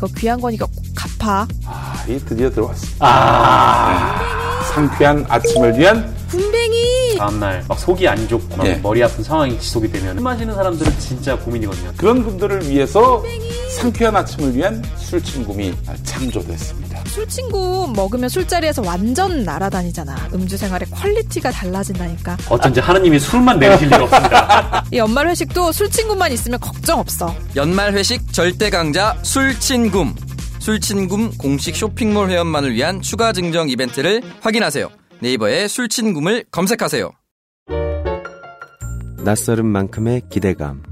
[0.06, 1.48] 이거 귀한 거니까 꼭 갚아.
[1.66, 3.06] 아, 이 드디어 들어왔습니다.
[3.06, 6.65] 아, 상쾌한 아침을 위한 군뱅이!
[7.18, 8.76] 다음날 막 속이 안 좋고 막 예.
[8.76, 11.94] 머리 아픈 상황이 지속이 되면 술 마시는 사람들은 진짜 고민이거든요.
[11.98, 13.24] 그런 분들을 위해서
[13.78, 15.74] 상쾌한 아침을 위한 술친굼이
[16.04, 17.04] 창조됐습니다.
[17.08, 20.30] 술친굼 먹으면 술자리에서 완전 날아다니잖아.
[20.34, 22.38] 음주 생활의 quality가 달라진다니까.
[22.50, 24.86] 어쩐지 하느님이 술만 내리실 리가 없습니다.
[24.92, 27.34] 이 연말 회식도 술친굼만 있으면 걱정 없어.
[27.56, 30.16] 연말 회식 절대 강자 술친굼.
[30.60, 34.90] 술친굼 공식 쇼핑몰 회원만을 위한 추가 증정 이벤트를 확인하세요.
[35.26, 37.10] 네이버에 술친굼을 검색하세요.
[39.24, 40.84] 낯설은 만큼의 기대감.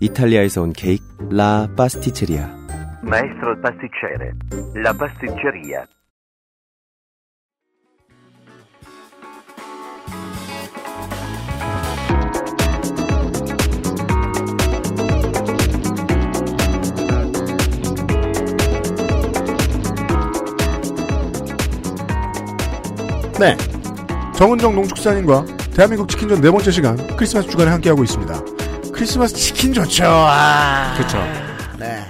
[0.00, 2.58] 이탈리아에서 온 케이크 라 파스티체리아.
[3.02, 4.32] Maestro pasticcere,
[4.76, 5.86] la pasticceria.
[23.40, 23.67] 네.
[24.38, 28.40] 정은정 농축산인과 대한민국 치킨전 네 번째 시간 크리스마스 주간에 함께하고 있습니다.
[28.92, 30.04] 크리스마스 치킨 좋죠.
[30.06, 30.94] 아.
[30.96, 31.18] 그렇죠.
[31.76, 32.04] 네.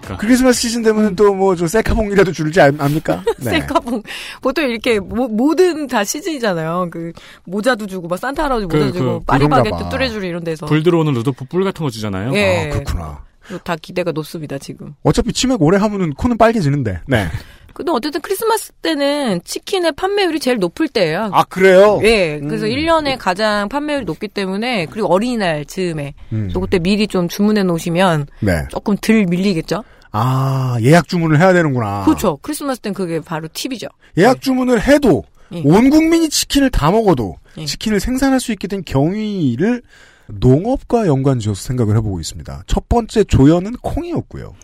[0.00, 0.16] 그러니까.
[0.18, 3.24] 크리스마스 시즌 되면 또뭐저 셀카봉이라도 줄지 아- 압니까?
[3.38, 3.50] 네.
[3.50, 4.00] 셀카봉
[4.40, 6.86] 보통 이렇게 모, 모든 다 시즌이잖아요.
[6.92, 7.10] 그
[7.46, 9.88] 모자도 주고 막 산타 할아버지 모자 그, 주고 그, 봐.
[9.90, 12.32] 뚜레쥬리 이런 데서 불 들어오는 루도프 뿔 같은 거 주잖아요.
[12.34, 12.70] 예.
[12.70, 13.18] 아, 그렇구나.
[13.64, 14.94] 다 기대가 높습니다 지금.
[15.02, 17.00] 어차피 치맥 오래 하면은 코는 빨개지는데.
[17.08, 17.26] 네.
[17.74, 21.30] 근데 어쨌든 크리스마스 때는 치킨의 판매율이 제일 높을 때예요.
[21.32, 22.00] 아, 그래요?
[22.02, 22.70] 예, 그래서 음.
[22.70, 26.50] 1년에 가장 판매율이 높기 때문에 그리고 어린이날 즈음에 음.
[26.52, 28.64] 또 그때 미리 좀 주문해 놓으시면 네.
[28.70, 29.84] 조금 덜 밀리겠죠?
[30.12, 32.04] 아, 예약 주문을 해야 되는구나.
[32.04, 32.38] 그렇죠.
[32.42, 33.88] 크리스마스 땐 그게 바로 팁이죠.
[34.18, 35.62] 예약 주문을 해도 예.
[35.64, 37.64] 온 국민이 치킨을 다 먹어도 예.
[37.64, 39.82] 치킨을 생산할 수 있게 된 경위를
[40.26, 42.64] 농업과 연관지어서 생각을 해보고 있습니다.
[42.66, 44.54] 첫 번째 조연은 콩이었고요.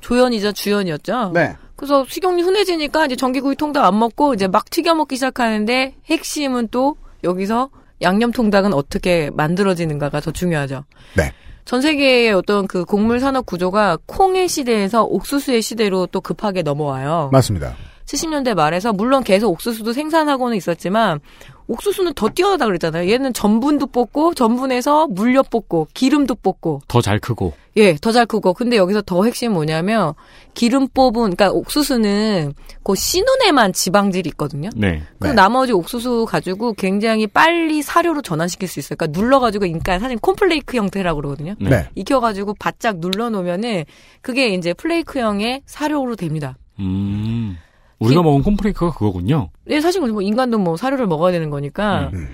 [0.00, 1.32] 조연이자 주연이었죠.
[1.32, 1.54] 네.
[1.84, 6.96] 그래서 식용유 흔해지니까 이제 전기구이 통닭 안 먹고 이제 막 튀겨 먹기 시작하는데 핵심은 또
[7.22, 7.68] 여기서
[8.00, 10.84] 양념 통닭은 어떻게 만들어지는가가 더 중요하죠.
[11.14, 11.30] 네.
[11.66, 17.28] 전 세계의 어떤 그 곡물 산업 구조가 콩의 시대에서 옥수수의 시대로 또 급하게 넘어와요.
[17.32, 17.74] 맞습니다.
[18.06, 21.20] 70년대 말에서 물론 계속 옥수수도 생산하고는 있었지만
[21.66, 23.10] 옥수수는 더 뛰어나다 그랬잖아요.
[23.10, 27.52] 얘는 전분도 뽑고 전분에서 물엿 뽑고 기름도 뽑고 더 잘 크고.
[27.76, 28.54] 예, 더 잘 크고.
[28.54, 30.14] 근데 여기서 더 핵심 뭐냐면
[30.54, 34.70] 기름 뽑은 그러니까 옥수수는 그 씨눈에만 지방질이 있거든요.
[34.76, 35.02] 네.
[35.18, 38.96] 그 나머지 옥수수 가지고 굉장히 빨리 사료로 전환시킬 수 있어요.
[38.96, 41.54] 그러니까 눌러 가지고, 그러니까 사실 콘플레이크 형태라고 그러거든요.
[41.60, 41.88] 네.
[41.94, 43.84] 익혀 가지고 바짝 눌러 놓으면은
[44.20, 46.56] 그게 이제 플레이크형의 사료로 됩니다.
[46.78, 47.58] 음.
[47.98, 49.50] 우리가 먹은 콤프레이크가 그거군요.
[49.70, 52.28] 예, 사실 뭐 인간도 뭐 사료를 먹어야 되는 거니까 음.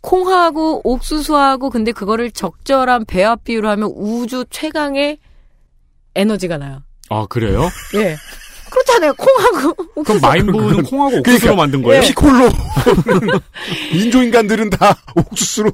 [0.00, 5.18] 콩하고 옥수수하고 근데 그거를 적절한 배합 비율로 하면 우주 최강의
[6.14, 6.82] 에너지가 나요.
[7.10, 7.68] 아, 그래요?
[7.94, 8.16] 예.
[8.70, 9.14] 그렇잖아요.
[9.14, 10.20] 콩하고 그럼 옥수수.
[10.20, 12.02] 마인부는 콩하고 옥수수로 그러니까 만든 거예요?
[12.02, 12.48] 피콜로
[13.94, 15.72] 인조인간들은 다 옥수수로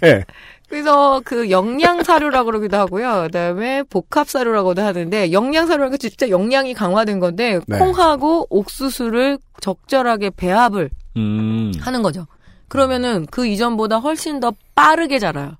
[0.00, 0.24] 네.
[0.68, 3.22] 그래서 그 영양 사료라고 그러기도 하고요.
[3.26, 7.78] 그다음에 복합 사료라고도 하는데 영양 사료가 진짜 영양이 강화된 건데 네.
[7.78, 11.72] 콩하고 옥수수를 적절하게 배합을 음.
[11.80, 12.26] 하는 거죠.
[12.68, 15.52] 그러면은 그 이전보다 훨씬 더 빠르게 자라요.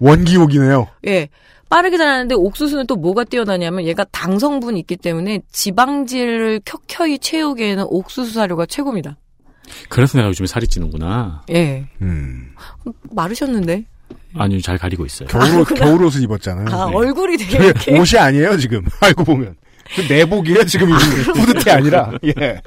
[0.00, 0.86] 원기옥이네요.
[1.06, 1.28] 예.
[1.68, 8.32] 빠르게 자라는데 옥수수는 또 뭐가 뛰어나냐면 얘가 당 성분이 있기 때문에 지방질을 켜켜이 채우기에는 옥수수
[8.32, 9.16] 사료가 최고입니다.
[9.90, 11.42] 그래서 내가 요즘에 살이 찌는구나.
[11.50, 11.86] 예.
[12.00, 12.54] 음.
[13.10, 13.84] 마르셨는데.
[14.34, 15.28] 아니, 잘 가리고 있어요.
[15.28, 16.66] 겨울 옷, 겨울 옷을 입었잖아요.
[16.74, 16.96] 아, 네.
[16.96, 17.98] 얼굴이 되게 저게 이렇게.
[17.98, 19.56] 옷이 아니에요 지금 알고 보면
[19.94, 20.98] 그 내복이에요 지금 입은
[21.34, 22.62] 후드티 아니라 예.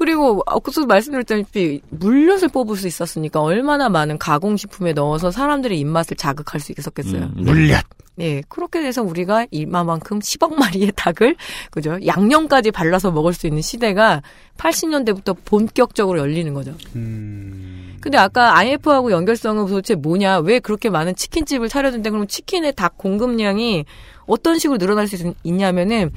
[0.00, 6.72] 그리고 옥수수 말씀드렸다시피 물엿을 뽑을 수 있었으니까 얼마나 많은 가공식품에 넣어서 사람들의 입맛을 자극할 수
[6.72, 7.24] 있었겠어요.
[7.24, 7.84] 음, 물엿.
[8.18, 11.36] 예, 그렇게 돼서 우리가 이마만큼 10억 마리의 닭을
[11.70, 14.22] 그죠 양념까지 발라서 먹을 수 있는 시대가
[14.56, 16.74] 80년대부터 본격적으로 열리는 거죠.
[16.96, 17.98] 음.
[18.00, 20.38] 근데 아까 IMF하고 연결성은 도대체 뭐냐?
[20.38, 23.84] 왜 그렇게 많은 치킨집을 차려는데 그럼 치킨의 닭 공급량이
[24.24, 26.10] 어떤 식으로 늘어날 수 있, 있냐면은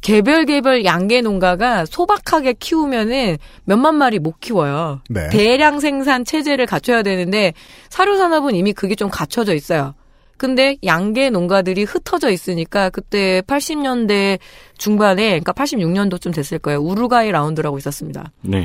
[0.00, 5.02] 개별 개별 양계 농가가 소박하게 키우면은 몇만 마리 못 키워요.
[5.10, 5.28] 네.
[5.30, 7.52] 대량 생산 체제를 갖춰야 되는데
[7.88, 9.94] 사료 산업은 이미 그게 좀 갖춰져 있어요.
[10.40, 14.38] 근데 양계 농가들이 흩어져 있으니까 그때 80년대
[14.78, 16.80] 중반에 그러니까 86년도쯤 됐을 거예요.
[16.80, 18.32] 우루과이 라운드라고 있었습니다.
[18.40, 18.64] 네.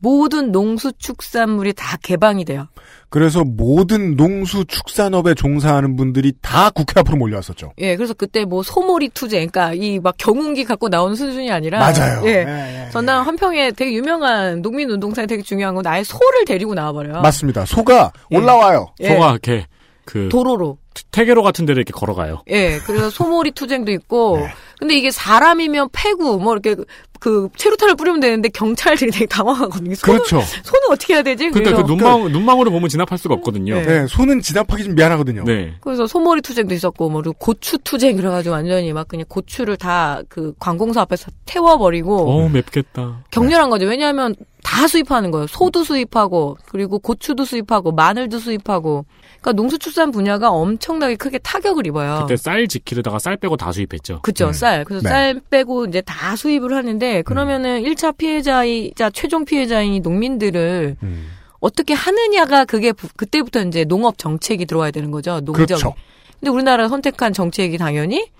[0.00, 2.68] 모든 농수축산물이 다 개방이 돼요.
[3.10, 7.72] 그래서 모든 농수축산업에 종사하는 분들이 다 국회 앞으로 몰려왔었죠.
[7.78, 12.22] 예, 그래서 그때 뭐 소몰이 투쟁, 그러니까 이 막 경운기 갖고 나오는 수준이 아니라 맞아요.
[12.26, 12.90] 예, 예, 예.
[12.90, 17.20] 전남 한평에 되게 유명한 농민 운동사에 되게 중요한 건 아예 소를 데리고 나와버려요.
[17.22, 17.64] 맞습니다.
[17.64, 18.36] 소가 예.
[18.36, 18.92] 올라와요.
[19.00, 19.08] 예.
[19.08, 19.66] 소가 이렇게
[20.04, 20.78] 그 도로로.
[21.12, 22.42] 태계로 같은 데를 이렇게 걸어가요.
[22.50, 24.48] 예, 그래서 소몰이 투쟁도 있고, 네.
[24.80, 26.74] 근데 이게 사람이면 패고, 뭐 이렇게
[27.18, 29.94] 그, 그 최루탄을 뿌리면 되는데 경찰들이 되게 당황하거든요.
[29.94, 30.40] 소는, 그렇죠.
[30.62, 31.50] 소는 어떻게 해야 되지?
[31.50, 33.74] 그러니까 그 눈망 눈망으로 보면 진압할 수가 없거든요.
[33.74, 33.82] 네.
[33.86, 35.44] 네, 소는 진압하기 좀 미안하거든요.
[35.44, 35.74] 네.
[35.80, 40.52] 그래서 소몰이 투쟁도 있었고, 뭐, 그리고 고추 투쟁, 그래가지고 완전히 막 그냥 고추를 다 그
[40.58, 43.24] 관공서 앞에서 태워버리고, 어 맵겠다.
[43.30, 43.86] 격렬한 거죠.
[43.86, 45.46] 왜냐하면 다 수입하는 거예요.
[45.46, 49.06] 소도 수입하고 그리고 고추도 수입하고 마늘도 수입하고.
[49.40, 52.20] 그러니까 농수축산 분야가 엄청나게 크게 타격을 입어요.
[52.22, 54.20] 그때 쌀 지키려다가 쌀 빼고 다 수입했죠.
[54.22, 54.52] 그쵸, 음.
[54.52, 54.84] 쌀.
[54.84, 55.08] 그래서 네.
[55.08, 61.28] 쌀 빼고 이제 다 수입을 하는데, 그러면은 1차 피해자이자 최종 피해자인 이 농민들을 음.
[61.60, 65.40] 어떻게 하느냐가 그게 부- 그때부터 이제 농업 정책이 들어와야 되는 거죠.
[65.40, 65.54] 농정.
[65.66, 65.94] 그렇죠.
[66.38, 68.30] 근데 우리나라가 선택한 정책이 당연히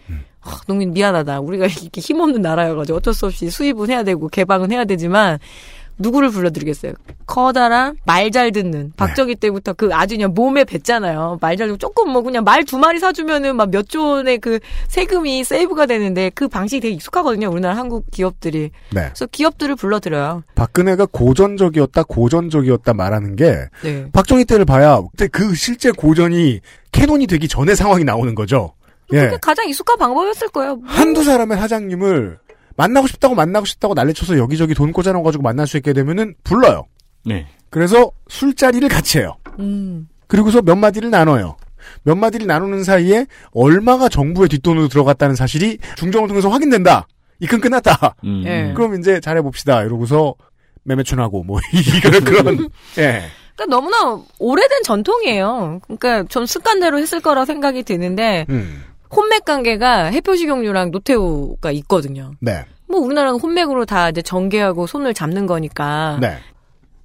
[0.40, 1.40] 아, 농민 미안하다.
[1.40, 5.38] 우리가 이렇게 힘없는 나라여가지고 어쩔 수 없이 수입은 해야 되고 개방은 해야 되지만
[5.98, 6.92] 누구를 불러드리겠어요?
[7.26, 11.38] 커다란 말 잘 듣는 박정희 때부터 그 아주 그냥 몸에 뱉잖아요.
[11.40, 14.58] 말 잘 듣고 조금 뭐 그냥 말 두 마리 사주면은 막 몇 조 원의 그
[14.88, 17.48] 세금이 세이브가 되는데 그 방식이 되게 익숙하거든요.
[17.50, 18.70] 우리나라 한국 기업들이.
[18.92, 19.02] 네.
[19.06, 20.42] 그래서 기업들을 불러들여요.
[20.54, 24.06] 박근혜가 고전적이었다, 고전적이었다 말하는 게 네.
[24.12, 25.00] 박정희 때를 봐야
[25.32, 26.61] 그 실제 고전이
[26.92, 28.72] 캐논이 되기 전에 상황이 나오는 거죠.
[29.12, 29.20] 예.
[29.22, 30.80] 그게 가장 익숙한 방법이었을 거예요.
[30.84, 32.38] 한두 사람의 사장님을
[32.79, 36.87] 만나고 싶다고 만나고 싶다고 난리쳐서 여기저기 돈 꽂아놓아가지고 만날 수 있게 되면은 불러요.
[37.25, 37.47] 네.
[37.71, 39.37] 그래서 술자리를 같이 해요.
[39.59, 40.09] 음.
[40.29, 41.57] 그리고서 몇 마디를 나눠요.
[42.05, 47.09] 몇 마디를 나누는 사이에 얼마가 정부의 뒷돈으로 들어갔다는 사실이 중정을 통해서 확인된다.
[47.41, 48.14] 이건 끝났다.
[48.25, 48.45] 음.
[48.47, 48.73] 예.
[48.75, 49.83] 그럼 이제 잘해봅시다.
[49.83, 50.35] 이러고서
[50.85, 51.59] 매매춘하고 뭐
[52.05, 53.25] 이런 그런 예.
[53.57, 55.81] 그러니까 너무나 오래된 전통이에요.
[55.83, 58.85] 그러니까 좀 습관대로 했을 거라 생각이 드는데 음.
[59.14, 62.33] 혼맥 관계가 해표식용유랑 노태우가 있거든요.
[62.40, 62.64] 네.
[62.87, 66.18] 뭐 우리나라는 혼맥으로 다 이제 전개하고 손을 잡는 거니까.
[66.21, 66.38] 네.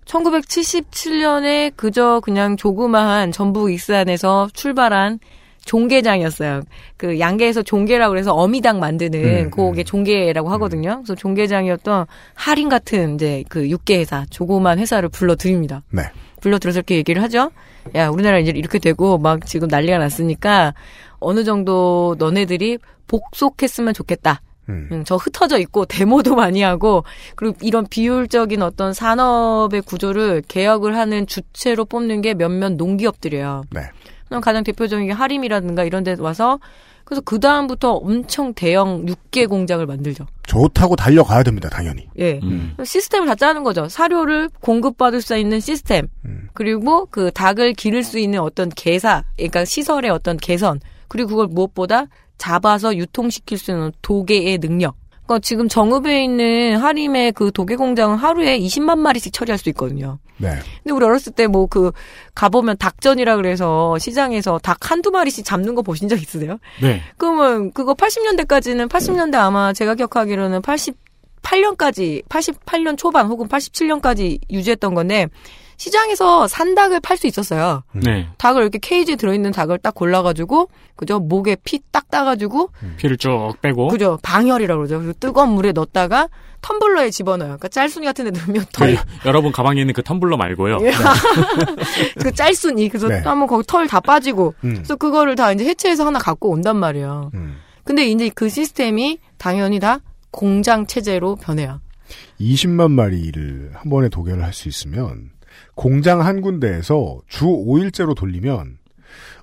[0.05, 5.19] 1977년에 그저 그냥 조그마한 전북 익산에서 출발한
[5.65, 6.61] 종개장이었어요.
[6.97, 10.95] 그 양계에서 종개라고 해서 어미당 만드는 음, 그게 종개라고 하거든요.
[10.97, 15.81] 그래서 종개장이었던 할인 같은 이제 그 육계 회사, 조그만 회사를 불러드립니다.
[15.89, 16.03] 네.
[16.41, 17.51] 불러들어서 이렇게 얘기를 하죠.
[17.95, 20.73] 야, 우리나라 이제 이렇게 되고 막 지금 난리가 났으니까
[21.23, 24.41] 어느 정도 너네들이 복속했으면 좋겠다.
[24.69, 24.87] 음.
[24.91, 27.03] 음, 저 흩어져 있고 데모도 많이 하고
[27.35, 33.63] 그리고 이런 비효율적인 어떤 산업의 구조를 개혁을 하는 주체로 뽑는 게 몇몇 농기업들이에요.
[33.71, 33.81] 네.
[34.27, 36.59] 그럼 가장 대표적인 게 하림이라든가 이런 데 와서
[37.03, 40.25] 그래서 그 다음부터 엄청 대형 육계 공장을 만들죠.
[40.43, 42.07] 좋다고 달려가야 됩니다, 당연히.
[42.17, 42.39] 예.
[42.83, 43.89] 시스템을 다 짜는 거죠.
[43.89, 46.07] 사료를 공급받을 수 있는 시스템.
[46.53, 50.79] 그리고 그 닭을 기를 수 있는 어떤 개사, 그러니까 시설의 어떤 개선.
[51.13, 52.07] 그리고 그걸 무엇보다
[52.39, 54.95] 잡아서 유통시킬 수 있는 도계의 능력.
[55.27, 60.17] 그러니까 지금 정읍에 있는 하림의 그 도계 공장은 하루에 20만 마리씩 처리할 수 있거든요.
[60.37, 60.49] 네.
[60.81, 61.91] 근데 우리 어렸을 때 뭐 그
[62.33, 66.57] 가보면 닭전이라 그래서 시장에서 닭 한두 마리씩 잡는 거 보신 적 있으세요?
[66.81, 67.01] 네.
[67.17, 75.27] 그러면 그거 80년대까지는 80년대 아마 제가 기억하기로는 88년까지 88년 초반 혹은 87년까지 유지했던 건데
[75.77, 77.83] 시장에서 산 닭을 팔 수 있었어요.
[77.93, 78.27] 네.
[78.37, 83.87] 닭을 이렇게 케이지에 들어있는 닭을 딱 골라가지고 그죠 목에 피 딱 따가지고 피를 쭉 빼고.
[83.89, 84.99] 그죠 방열이라고 그러죠.
[84.99, 86.29] 그리고 뜨거운 물에 넣었다가
[86.61, 87.57] 텀블러에 집어넣어요.
[87.57, 90.77] 그러니까 짤순이 같은 데 넣으면 그 털, 여러분 가방에 있는 그 텀블러 말고요.
[90.83, 90.91] 예.
[92.21, 93.19] 그 짤순이 그래서 네.
[93.19, 94.75] 한번 거기 털 다 빠지고 음.
[94.75, 97.31] 그래서 그거를 다 이제 해체해서 하나 갖고 온단 말이에요.
[97.83, 99.99] 근데 이제 그 시스템이 당연히 다
[100.31, 101.81] 공장 체제로 변해요.
[102.39, 105.31] 20만 마리를 한 번에 도개를 할 수 있으면
[105.75, 108.77] 공장 한 군데에서 주 5일째로 돌리면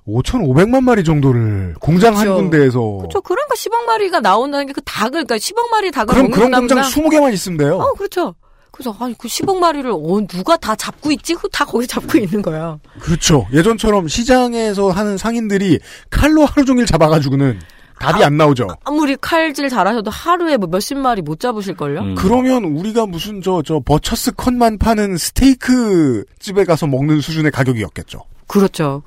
[0.07, 2.41] 5,500만 마리 정도를 공장 한 그렇죠.
[2.41, 3.21] 군데에서 그렇죠.
[3.21, 6.67] 그런 거 10억 마리가 나온다는 게 그 닭을 그러니까 10억 마리 닭을 그럼 그런 공장
[6.67, 6.89] 먹는답니다.
[7.27, 7.77] 20개만 있으면 돼요.
[7.77, 8.33] 어, 그렇죠.
[8.71, 11.35] 그래서 아니 그 10억 마리를 어, 누가 다 잡고 있지?
[11.35, 12.79] 그다 거기 잡고 있는 거야.
[12.99, 13.45] 그렇죠.
[13.53, 17.59] 예전처럼 시장에서 하는 상인들이 칼로 하루 종일 잡아가지고는
[18.01, 18.67] 답이 안 나오죠.
[18.83, 22.15] 아무리 칼질 잘하셔도 하루에 뭐 몇십 마리 못 잡으실걸요?
[22.15, 28.19] 그러면 우리가 무슨 저 저 버처스 컷만 파는 스테이크 집에 가서 먹는 수준의 가격이었겠죠.
[28.47, 29.03] 그렇죠.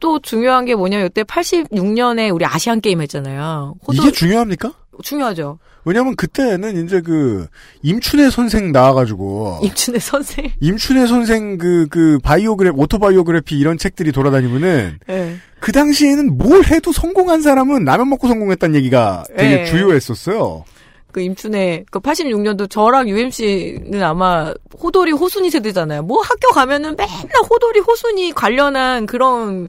[0.00, 3.74] 또 중요한 게 뭐냐면 이때 86년에 우리 아시안 게임 했잖아요.
[3.86, 4.72] 호도- 이게 중요합니까?
[5.02, 5.58] 중요하죠.
[5.84, 7.46] 왜냐면 그때는 이제 그
[7.82, 10.50] 임춘애 선생 나와가지고 임춘애 선생.
[10.60, 15.36] 임춘애 선생 그, 그, 바이오그래, 오토바이오그래피 이런 책들이 돌아다니면은, 네.
[15.60, 19.64] 그 당시에는 뭘 해도 성공한 사람은 라면 먹고 성공했다는 얘기가 되게 네.
[19.64, 20.64] 주요했었어요.
[21.10, 26.02] 그 임춘애 그 86년도 저랑 UMC는 아마 호돌이 호순이 세대잖아요.
[26.02, 29.68] 뭐 학교 가면은 맨날 호돌이 호순이 관련한 그런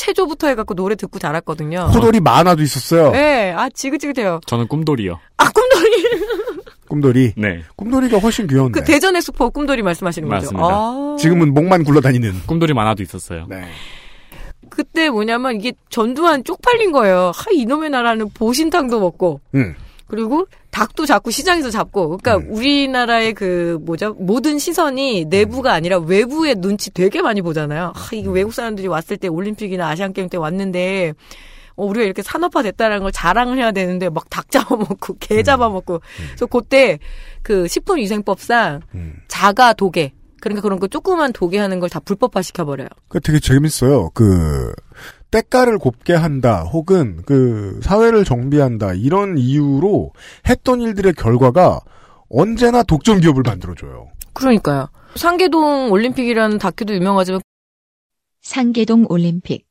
[0.00, 1.90] 체조부터 해갖고 노래 듣고 자랐거든요.
[1.94, 3.10] 호돌이 만화도 있었어요.
[3.10, 4.40] 네, 아 지긋지긋해요.
[4.46, 5.18] 저는 꿈돌이요.
[5.36, 6.04] 아 꿈돌이.
[6.88, 7.32] 꿈돌이.
[7.36, 7.62] 네.
[7.76, 8.80] 꿈돌이가 훨씬 귀여운데.
[8.80, 10.52] 그 대전의 슈퍼 꿈돌이 말씀하시는 거죠.
[10.52, 10.66] 맞습니다.
[10.66, 11.16] 아.
[11.20, 12.46] 지금은 목만 굴러다니는.
[12.46, 13.46] 꿈돌이 만화도 있었어요.
[13.48, 13.64] 네.
[14.70, 17.32] 그때 뭐냐면 이게 전두환 쪽팔린 거예요.
[17.34, 19.74] 하 이놈의 나라는 보신탕도 먹고 음.
[20.06, 22.16] 그리고 닭도 잡고 시장에서 잡고.
[22.18, 24.14] 그러니까 우리나라의 그 뭐죠?
[24.18, 27.92] 모든 시선이 내부가 아니라 외부의 눈치 되게 많이 보잖아요.
[27.94, 31.14] 아, 이게 외국 사람들이 왔을 때 올림픽이나 아시안 게임 때 왔는데
[31.76, 36.00] 어, 우리가 이렇게 산업화 됐다라는 걸 자랑을 해야 되는데 막 닭 잡아먹고 개 잡아먹고.
[36.28, 36.98] 그래서 그때
[37.42, 38.80] 그 식품위생법상
[39.28, 42.88] 자가 도개 그러니까 그런 거 조그만 도개 하는 걸 다 불법화 시켜버려요.
[43.08, 44.10] 그 되게 재밌어요.
[44.14, 44.72] 그,
[45.30, 50.12] 때깔을 곱게 한다, 혹은 그, 사회를 정비한다, 이런 이유로
[50.48, 51.80] 했던 일들의 결과가
[52.28, 54.08] 언제나 독점 기업을 만들어줘요.
[54.32, 54.88] 그러니까요.
[55.16, 57.40] 상계동 올림픽이라는 다큐도 유명하지만
[58.42, 59.66] 상계동 올림픽.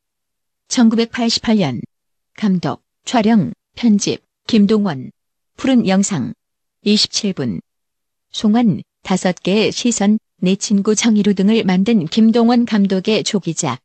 [0.68, 1.82] 1988년.
[2.36, 5.12] 감독, 촬영, 편집 김동원.
[5.58, 6.34] 푸른 영상.
[6.86, 7.62] 27분.
[8.32, 13.80] 송환 5개의 시선 내 친구 정의로 등을 만든 김동원 감독의 조기작.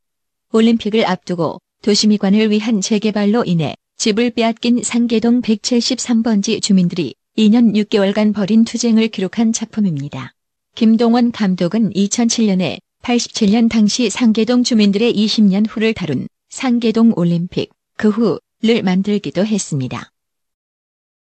[0.53, 9.09] 올림픽을 앞두고 도시미관을 위한 재개발로 인해 집을 빼앗긴 상계동 173번지 주민들이 2년 6개월간 벌인 투쟁을
[9.09, 10.33] 기록한 작품입니다.
[10.75, 17.69] 김동원 감독은 2007년에 87년 당시 상계동 주민들의 20년 후를 다룬 상계동 올림픽
[17.99, 20.11] 그 후를 만들기도 했습니다.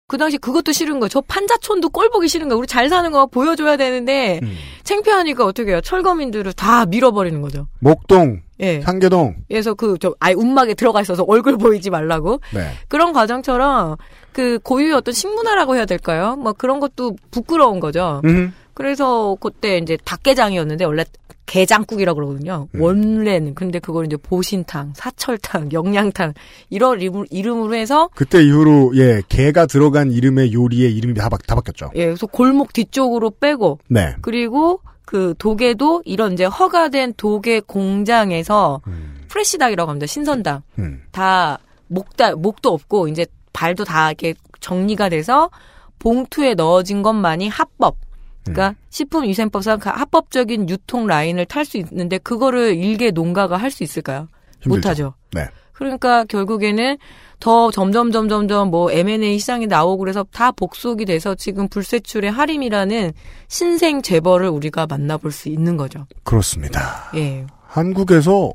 [0.06, 1.08] 그 당시 그것도 싫은 거예요.
[1.08, 2.60] 저 판자촌도 꼴 보기 싫은 거예요.
[2.60, 4.38] 우리 잘 사는 거 보여줘야 되는데
[4.84, 5.80] 창피하니까 어떻게 해요.
[5.80, 7.66] 철거민들을 다 밀어버리는 거죠.
[7.80, 8.80] 목동, 예.
[8.80, 9.36] 상계동.
[9.48, 12.70] 그래서 그 저 아예 움막에 들어가 있어서 얼굴 보이지 말라고 네.
[12.88, 13.96] 그런 과정처럼
[14.32, 16.34] 그 고유의 어떤 식문화라고 해야 될까요?
[16.36, 18.20] 뭐 그런 것도 부끄러운 거죠.
[18.24, 18.52] 음.
[18.74, 21.04] 그래서 그때 이제 닭게장이었는데 원래
[21.46, 22.68] 게장국이라고 그러거든요.
[22.76, 26.32] 원래는 근데 그걸 이제 보신탕, 사철탕, 영양탕
[26.70, 31.54] 이런 이름, 이름으로 해서 그때 이후로, 예, 개가 들어간 이름의 요리의 이름이 다, 바, 다
[31.54, 31.90] 바 뀌었죠.
[31.94, 34.16] 예, 그래서 골목 뒤쪽으로 빼고 네.
[34.22, 38.80] 그리고 그 도계도 이런 이제 허가된 도계 공장에서
[39.28, 40.06] 프레시닭이라고 합니다.
[40.06, 40.62] 신선닭.
[40.78, 41.02] 음.
[41.12, 45.50] 다 목다 목도 없고 이제 발도 다 이렇게 정리가 돼서
[45.98, 47.96] 봉투에 넣어진 것만이 합법.
[48.44, 48.74] 그러니까 음.
[48.90, 54.28] 식품위생법상 가- 합법적인 유통 라인을 탈 수 있는데 그거를 일개 농가가 할 수 있을까요?
[54.60, 54.68] 힘들죠.
[54.68, 55.14] 못하죠.
[55.32, 55.46] 네.
[55.72, 56.96] 그러니까 결국에는
[57.40, 63.12] 더 점점 점점 점 뭐 M&A 시장이 나오고 그래서 다 복속이 돼서 지금 불세출의 할인이라는
[63.48, 66.06] 신생 재벌을 우리가 만나볼 수 있는 거죠.
[66.22, 67.10] 그렇습니다.
[67.14, 67.46] 예.
[67.66, 68.52] 한국에서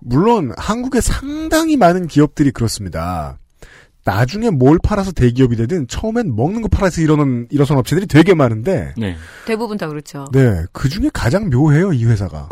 [0.00, 3.38] 물론 한국에 상당히 많은 기업들이 그렇습니다.
[4.04, 9.16] 나중에 뭘 팔아서 대기업이 되든 처음엔 먹는 거 팔아서 일어선 일어선 업체들이 되게 많은데 네.
[9.46, 10.26] 대부분 다 그렇죠.
[10.32, 12.48] 네, 그 중에 가장 묘해요, 이 회사가.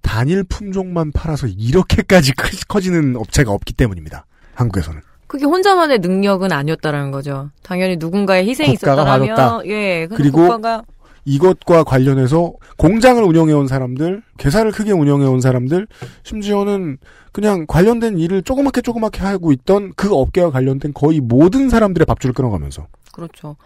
[0.00, 4.26] 단일 품종만 팔아서 이렇게까지 크- 커지는 업체가 없기 때문입니다.
[4.54, 5.00] 한국에서는.
[5.26, 7.50] 그게 혼자만의 능력은 아니었다라는 거죠.
[7.62, 9.66] 당연히 누군가의 희생이 있었다라면 봐줬다.
[9.66, 10.06] 예.
[10.14, 10.82] 그리고 국가가
[11.24, 15.86] 이것과 관련해서 공장을 운영해온 사람들, 회사를 크게 운영해온 사람들,
[16.24, 16.98] 심지어는
[17.30, 22.88] 그냥 관련된 일을 조그맣게 조그맣게 하고 있던 그 업계와 관련된 거의 모든 사람들의 밥줄을 끊어가면서.
[23.12, 23.56] 그렇죠.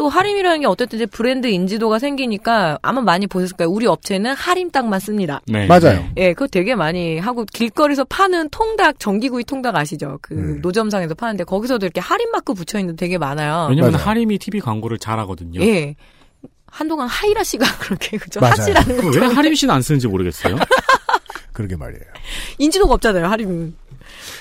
[0.00, 3.68] 또 하림이라는 게 어쨌든 이제 브랜드 인지도가 생기니까 아마 많이 보셨을 거예요.
[3.70, 5.42] 우리 업체는 하림닭만 씁니다.
[5.46, 5.66] 네.
[5.66, 6.08] 맞아요.
[6.16, 10.18] 예, 그거 되게 많이 하고 길거리에서 파는 통닭 전기구이 통닭 아시죠?
[10.22, 10.60] 그 음.
[10.62, 13.66] 노점상에서 파는데 거기서도 이렇게 하림 마크 붙여 있는 데 되게 많아요.
[13.68, 14.06] 왜냐면 맞아요.
[14.06, 15.60] 하림이 TV 광고를 잘 하거든요.
[15.60, 15.94] 예.
[16.64, 18.40] 한동안 하이라 씨가 그렇게 그죠?
[18.40, 20.56] 하씨라는 그럼 왜 하림 씨는 안 쓰는지 모르겠어요.
[21.52, 22.04] 그러게 말이에요.
[22.56, 23.74] 인지도가 없잖아요, 하림은.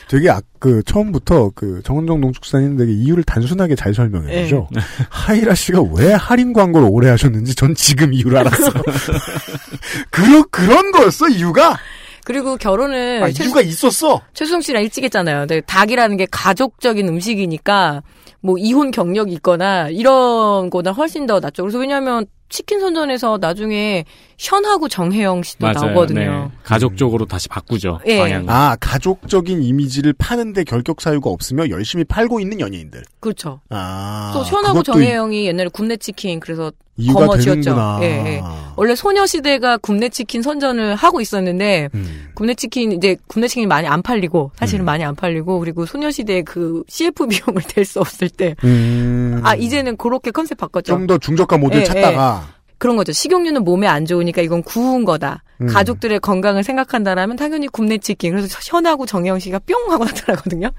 [0.10, 4.68] 되게 아, 그 처음부터 그 정은정 농축산인 되게 이유를 단순하게 잘 설명해 주죠.
[5.10, 8.72] 하이라 씨가 왜 할인 광고를 오래 하셨는지 전 지금 이유를 알았어.
[10.10, 11.78] 그런 그런 거였어 이유가.
[12.26, 14.22] 그리고 결혼을 아, 최- 이유가 있었어.
[14.34, 15.41] 최수정 씨랑 일찍 했잖아요.
[15.41, 18.01] 근데 닭이라는 게 가족적인 음식이니까
[18.41, 21.64] 뭐 이혼 경력이 있거나 이런 거보다 훨씬 더 낫죠.
[21.64, 24.05] 그래서 왜냐하면 치킨 선전에서 나중에
[24.40, 26.20] 현하고 정혜영 씨도 나오거든요.
[26.20, 26.52] 네.
[26.64, 28.00] 가족적으로 다시 바꾸죠.
[28.08, 28.20] 예.
[28.20, 28.50] 방향을.
[28.50, 33.04] 아 가족적인 이미지를 파는데 결격 사유가 없으며 열심히 팔고 있는 연예인들.
[33.20, 33.60] 그렇죠.
[33.70, 36.72] 아또 현하고 그것도 정혜영이 옛날에 굽네 치킨 그래서
[37.14, 37.62] 거머쥐였죠.
[37.62, 38.00] 되는구나.
[38.02, 38.42] 예, 예.
[38.78, 42.30] 원래 소녀시대가 굽네 치킨 선전을 하고 있었는데 음.
[42.36, 46.84] 굽네 치킨 이제 굽네 치킨이 많이 안 팔리고 사실은 많이 안 팔리고 그리고 소녀시대 그
[46.88, 49.42] CF 비용을 댈 수 없을 때 음.
[49.44, 50.94] 아, 이제는 그렇게 컨셉 바꿨죠.
[50.94, 52.48] 좀 더 중저가 모델 예, 찾다가
[52.80, 53.12] 그런 거죠.
[53.12, 55.44] 식용유는 몸에 안 좋으니까 이건 구운 거다.
[55.62, 55.68] 음.
[55.68, 58.32] 가족들의 건강을 생각한다라면 당연히 굽네 치킨.
[58.32, 60.72] 그래서 현하고 정혜영 씨가 뿅 하고 나타나거든요.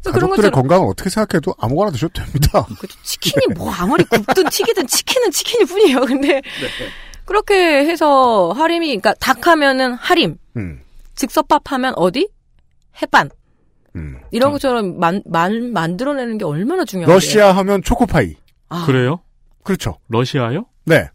[0.00, 2.66] 그래서 그런 가족들의 것처럼 건강을 어떻게 생각해도 아무거나 드셔도 됩니다.
[2.80, 2.98] 그렇죠.
[3.02, 6.00] 치킨이 뭐 아무리 굽든 튀기든 치킨은 치킨일 뿐이에요.
[6.08, 6.40] 근데
[7.26, 10.80] 그렇게 해서 하림이 그러니까 닭 하면은 하림, 음.
[11.14, 12.28] 즉석밥 하면 어디?
[13.00, 13.30] 햇반.
[13.96, 14.18] 음.
[14.30, 17.12] 이런 것처럼 만, 만, 만들어내는 게 얼마나 중요한데.
[17.12, 18.34] 러시아 하면 초코파이.
[18.70, 19.20] 아, 그래요?
[19.62, 19.98] 그렇죠.
[20.08, 20.66] 러시아요?
[20.84, 21.08] 네.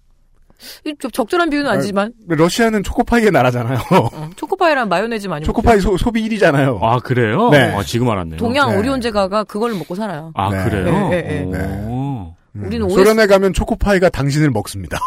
[1.11, 3.77] 적절한 비유는 아니지만 러시아는 초코파이의 나라잖아요.
[3.91, 6.79] 어, 초코파이랑 마요네즈 많이 초코파이 소, 소비 1위잖아요.
[6.81, 7.49] 아 그래요?
[7.49, 7.73] 네.
[7.73, 8.37] 아, 지금 알았네요.
[8.37, 8.77] 동양 네.
[8.77, 10.31] 오리온제가가 그걸 먹고 살아요.
[10.35, 10.63] 아 네.
[10.63, 11.09] 그래요?
[11.13, 11.85] 예, 예, 예.
[11.87, 12.35] 오.
[12.55, 12.63] 음.
[12.65, 14.97] 우리는 OS 소련에 가면 초코파이가 당신을 먹습니다.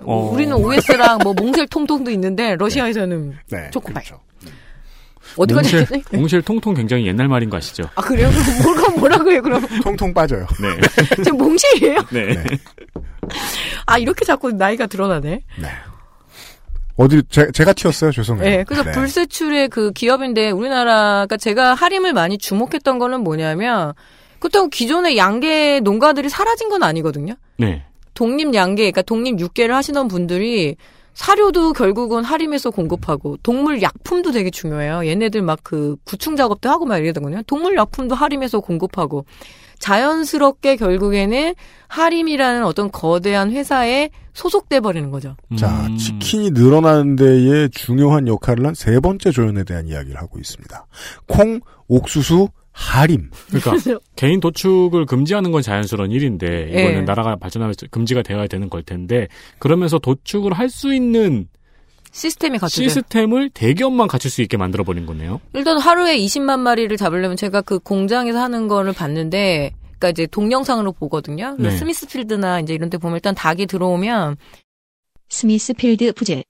[0.00, 0.30] 어.
[0.32, 3.70] 우리는 OS랑 뭐 몽쉘 통통도 있는데 러시아에서는 네.
[3.70, 4.04] 초코파이.
[4.04, 4.20] 그렇죠.
[5.36, 6.16] 어디까지 몽쉘, 했지?
[6.16, 7.84] 몽쉘 통통 굉장히 옛날 말인 거 아시죠?
[7.94, 8.30] 아 그래요?
[8.62, 9.42] 뭐라 뭐라고 해요?
[9.42, 10.46] 그럼 통통 빠져요.
[10.60, 10.68] 네.
[11.22, 12.00] 지금 몽쉘이에요?
[12.10, 12.26] 네.
[12.34, 12.44] 네.
[13.86, 15.42] 아 이렇게 자꾸 나이가 드러나네.
[15.60, 15.68] 네.
[16.96, 18.10] 어디 제, 제가 튀었어요.
[18.10, 18.44] 죄송해요.
[18.44, 23.92] 네, 그래서 불세출의 그 기업인데 우리나라가 제가 할인을 많이 주목했던 거는 뭐냐면
[24.38, 27.34] 그렇다고 기존의 양계 농가들이 사라진 건 아니거든요.
[27.58, 27.84] 네.
[28.14, 30.76] 독립 양계, 그러니까 독립 육계를 하시던 분들이
[31.16, 35.06] 사료도 결국은 할인해서 공급하고 동물 약품도 되게 중요해요.
[35.06, 37.42] 얘네들 막 그 구충 작업도 하고 막 이러거든요.
[37.46, 39.24] 동물 약품도 할인해서 공급하고
[39.78, 41.54] 자연스럽게 결국에는
[41.88, 45.34] 하림이라는 어떤 거대한 회사에 소속돼 버리는 거죠.
[45.58, 45.96] 자, 음.
[45.96, 50.86] 치킨이 늘어나는 데에 중요한 역할을 한 세 번째 조연에 대한 이야기를 하고 있습니다.
[51.26, 53.30] 콩, 옥수수, 하림.
[53.48, 57.00] 그러니까 개인 도축을 금지하는 건 자연스러운 일인데 이거는 예.
[57.00, 61.48] 나라가 발전하면서 금지가 되어야 되는 걸 텐데 그러면서 도축을 할 수 있는
[62.12, 62.82] 시스템이 갖춰져.
[62.82, 65.40] 시스템을 대기업만 갖출 수 있게 만들어 버린 거네요.
[65.54, 71.56] 일단 하루에 20만 마리를 잡으려면 제가 그 공장에서 하는 거를 봤는데, 그러니까 이제 동영상으로 보거든요.
[71.58, 71.70] 네.
[71.70, 74.36] 스미스필드나 이제 이런 데 보면 일단 닭이 들어오면
[75.28, 76.42] 스미스필드 부재.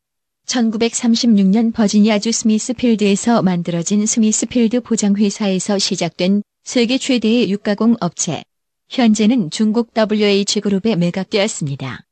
[0.46, 8.42] 1936년 버지니아주 스미스필드에서 만들어진 스미스필드 포장회사에서 시작된 세계 최대의 육가공 업체.
[8.88, 12.04] 현재는 중국 WH그룹에 매각되었습니다.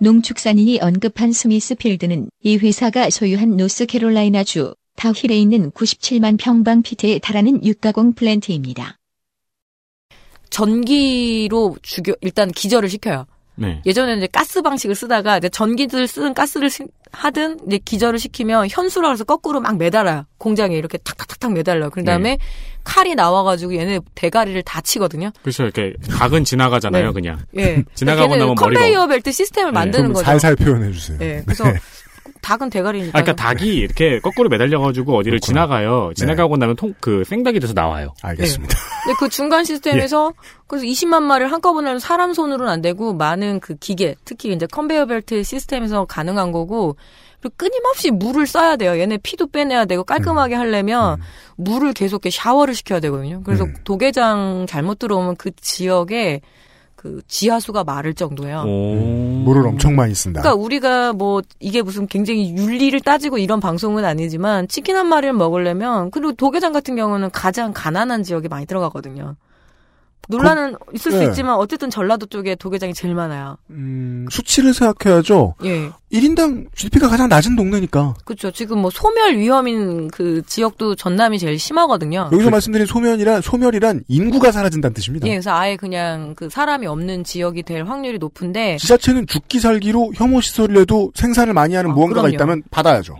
[0.00, 8.98] 농축산인이 언급한 스미스필드는 이 회사가 소유한 노스캐롤라이나주 다힐에 있는 97만 평방 피트에 달하는 육가공 플랜트입니다.
[10.50, 13.26] 전기로 죽여, 일단 기절을 시켜요.
[13.60, 13.82] 네.
[13.84, 19.10] 예전에 이제 가스 방식을 쓰다가 이제 전기를 쓰든 가스를 쓰- 하든 이제 기절을 시키면 현수라
[19.10, 20.24] 해서 거꾸로 막 매달아요.
[20.38, 21.90] 공장에 이렇게 탁탁탁탁 매달려요.
[21.90, 22.38] 그 다음에
[22.84, 25.30] 칼이 나와가지고 얘네 대가리를 다 치거든요.
[25.42, 25.64] 그렇죠.
[25.64, 27.12] 이렇게 각은 지나가잖아요, 네.
[27.12, 27.38] 그냥.
[27.58, 27.84] 예.
[27.94, 28.80] 지나가고 걔는 나면 머리가.
[28.80, 30.24] 컨베이어 벨트 시스템을 만드는 좀 거죠.
[30.24, 31.18] 살살 표현해 주세요.
[31.20, 31.42] 예.
[31.44, 31.64] 그래서
[32.42, 33.18] 닭은 대가리니까.
[33.18, 36.12] 아, 그러니까 닭이 이렇게 거꾸로 매달려가지고 어디를 지나가요.
[36.14, 38.14] 지나가고 나면 통, 그 생닭이 돼서 나와요.
[38.22, 38.76] 알겠습니다.
[39.04, 40.32] 근데 그 중간 시스템에서
[40.66, 45.06] 그래서 20만 마리를 한꺼번에 하면 사람 손으로는 안 되고 많은 그 기계, 특히 이제 컨베이어
[45.06, 46.96] 벨트 시스템에서 가능한 거고
[47.40, 48.98] 그리고 끊임없이 물을 써야 돼요.
[48.98, 51.20] 얘네 피도 빼내야 되고 깔끔하게 하려면
[51.56, 53.42] 물을 계속 이렇게 샤워를 시켜야 되거든요.
[53.44, 56.40] 그래서 도계장 잘못 들어오면 그 지역에
[57.00, 58.64] 그 지하수가 마를 정도예요.
[58.64, 60.42] 물을 엄청 많이 쓴다.
[60.42, 66.10] 그러니까 우리가 뭐 이게 무슨 굉장히 윤리를 따지고 이런 방송은 아니지만 치킨 한 마리를 먹으려면
[66.10, 69.36] 그리고 도계장 같은 경우는 가장 가난한 지역에 많이 들어가거든요.
[70.30, 71.24] 논란은 있을 수 네.
[71.26, 73.56] 있지만 어쨌든 전라도 쪽에 도계장이 제일 많아요.
[73.70, 75.54] 음, 수치를 생각해야죠.
[75.64, 75.90] 예.
[76.12, 78.14] 1인당 GDP가 가장 낮은 동네니까.
[78.24, 78.50] 그렇죠.
[78.50, 82.30] 지금 뭐 소멸 위험인 그 지역도 전남이 제일 심하거든요.
[82.32, 85.26] 여기서 말씀드린 소멸이란 소멸이란 인구가 사라진다는 뜻입니다.
[85.28, 90.40] 예, 그래서 아예 그냥 그 사람이 없는 지역이 될 확률이 높은데 지자체는 죽기 살기로 혐오
[90.40, 92.34] 시설이라도 생산을 많이 하는 무언가가 그럼요.
[92.34, 93.16] 있다면 받아야죠.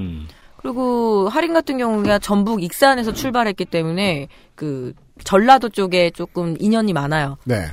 [0.56, 4.92] 그리고 할인 같은 경우가 전북 익산에서 출발했기 때문에 그
[5.24, 7.36] 전라도 쪽에 조금 인연이 많아요.
[7.44, 7.66] 네.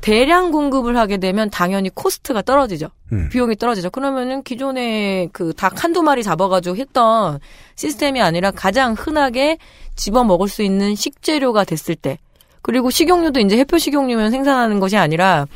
[0.00, 2.88] 대량 공급을 하게 되면 당연히 코스트가 떨어지죠.
[3.12, 3.28] 음.
[3.30, 3.90] 비용이 떨어지죠.
[3.90, 7.40] 그러면은 기존에 그 닭 한두 마리 잡아가지고 했던
[7.74, 9.58] 시스템이 아니라 가장 흔하게
[9.96, 12.18] 집어 먹을 수 있는 식재료가 됐을 때
[12.62, 15.46] 그리고 식용유도 이제 해표 식용유면 생산하는 것이 아니라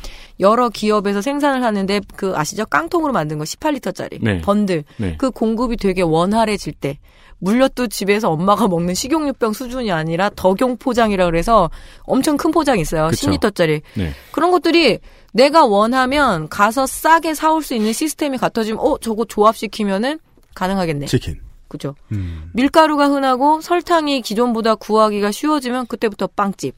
[0.41, 2.65] 여러 기업에서 생산을 하는데 그 아시죠?
[2.65, 4.41] 깡통으로 만든 거 18리터짜리 네.
[4.41, 5.15] 번들 네.
[5.17, 6.97] 그 공급이 되게 원활해질 때
[7.43, 11.69] 물엿 도 집에서 엄마가 먹는 식용유병 수준이 아니라 덕용 포장이라 그래서
[12.03, 13.09] 엄청 큰 포장이 있어요.
[13.09, 13.29] 그쵸.
[13.29, 13.81] 10리터짜리.
[13.95, 14.13] 네.
[14.31, 14.99] 그런 것들이
[15.33, 20.19] 내가 원하면 가서 싸게 사올 수 있는 시스템이 갖춰지면 어 저거 조합시키면은
[20.55, 21.07] 가능하겠네.
[21.07, 21.41] 치킨.
[21.67, 21.95] 그죠.
[22.13, 22.49] 음.
[22.53, 26.75] 밀가루가 흔하고 설탕이 기존보다 구하기가 쉬워지면 그때부터 빵집.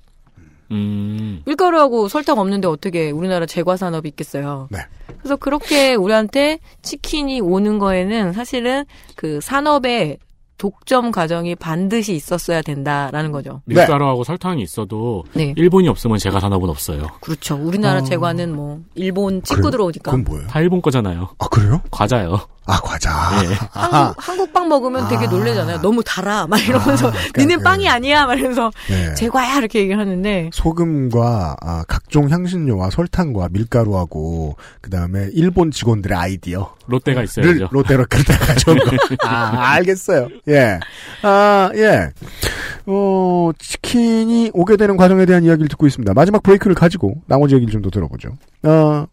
[0.71, 1.43] 음.
[1.45, 4.67] 밀가루하고 설탕 없는데 어떻게 우리나라 제과 산업이 있겠어요.
[4.71, 4.79] 네.
[5.19, 8.85] 그래서 그렇게 우리한테 치킨이 오는 거에는 사실은
[9.15, 10.17] 그 산업의
[10.57, 13.61] 독점 과정이 반드시 있었어야 된다라는 거죠.
[13.65, 15.53] 밀가루하고 설탕이 있어도 네.
[15.57, 17.07] 일본이 없으면 제가 산업은 없어요.
[17.21, 17.55] 그렇죠.
[17.55, 18.03] 우리나라 어.
[18.03, 19.71] 제과는 뭐 일본 찍고 그래?
[19.71, 20.11] 들어오니까.
[20.11, 20.47] 그건 뭐예요?
[20.47, 21.29] 다 일본 거잖아요.
[21.37, 21.81] 아 그래요?
[21.91, 22.39] 과자요.
[22.67, 23.41] 아 과자.
[23.41, 23.53] 네.
[23.71, 25.81] 한국, 한국 빵 먹으면 되게 놀래잖아요.
[25.81, 26.47] 너무 달아.
[26.47, 28.25] 막 이러면서 니는 빵이 아니야.
[28.25, 29.13] 막 이러면서 네.
[29.13, 36.73] 제과야 이렇게 얘기를 하는데 소금과 아, 각종 향신료와 설탕과 밀가루하고 그 다음에 일본 직원들의 아이디어.
[36.87, 37.69] 롯데가 를 있어야죠.
[37.71, 39.27] 롯데로 거.
[39.27, 40.29] 아, 알겠어요.
[40.49, 40.79] 예.
[41.23, 42.09] 아, 예.
[42.87, 46.13] 어, 치킨이 오게 되는 과정에 대한 이야기를 듣고 있습니다.
[46.13, 48.29] 마지막 브레이크를 가지고 나머지 얘기를 좀 더 들어보죠.
[48.63, 49.05] 어,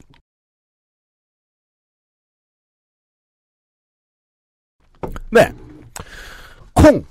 [5.30, 5.52] 네.
[6.72, 7.04] 콩,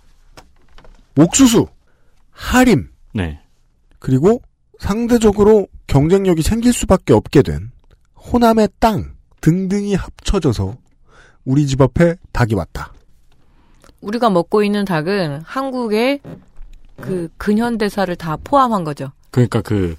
[1.17, 1.67] 옥수수,
[2.31, 3.39] 하림, 네.
[3.99, 4.41] 그리고
[4.79, 7.71] 상대적으로 경쟁력이 생길 수밖에 없게 된
[8.15, 10.77] 호남의 땅 등등이 합쳐져서
[11.45, 12.93] 우리 집 앞에 닭이 왔다.
[14.01, 16.19] 우리가 먹고 있는 닭은 한국의
[16.99, 19.11] 그 근현대사를 다 포함한 거죠.
[19.31, 19.95] 그러니까 그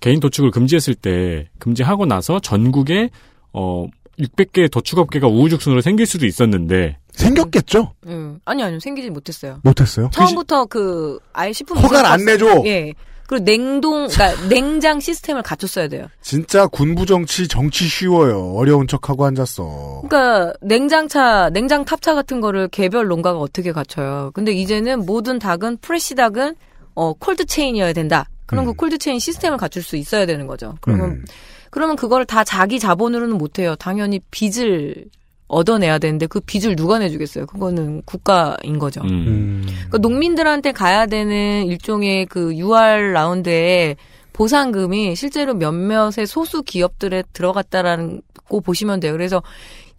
[0.00, 3.10] 개인 도축을 금지했을 때 금지하고 나서 전국에
[3.52, 3.86] 어
[4.18, 7.92] 600개 도축업계가 우후죽순으로 생길 수도 있었는데 생겼겠죠?
[8.06, 9.60] 음, 아니 아니요 생기지 못했어요.
[9.64, 10.10] 못했어요.
[10.12, 12.62] 처음부터 그 아예 식품 허가를 안 내줘.
[12.66, 12.94] 예.
[13.26, 16.06] 그리고 냉동, 그러니까 냉장 시스템을 갖췄어야 돼요.
[16.20, 18.52] 진짜 군부 정치 정치 쉬워요.
[18.54, 20.02] 어려운 척하고 앉았어.
[20.08, 24.30] 그러니까 냉장차, 냉장 탑차 같은 거를 개별 농가가 어떻게 갖춰요?
[24.32, 26.54] 근데 이제는 모든 닭은 fresh 닭은
[26.94, 28.28] 어 콜드 체인이어야 된다.
[28.46, 30.76] 그럼 그 콜드 체인 시스템을 갖출 수 있어야 되는 거죠.
[30.80, 31.24] 그러면 음.
[31.70, 33.74] 그러면 그걸 다 자기 자본으로는 못 해요.
[33.76, 35.06] 당연히 빚을
[35.48, 37.46] 얻어내야 되는데 그 빚을 누가 내주겠어요?
[37.46, 39.00] 그거는 국가인 거죠.
[39.02, 39.64] 음.
[39.66, 43.96] 그러니까 농민들한테 가야 되는 일종의 그 UR 라운드에
[44.32, 49.12] 보상금이 실제로 몇몇의 소수 기업들에 들어갔다라는 거 보시면 돼요.
[49.12, 49.42] 그래서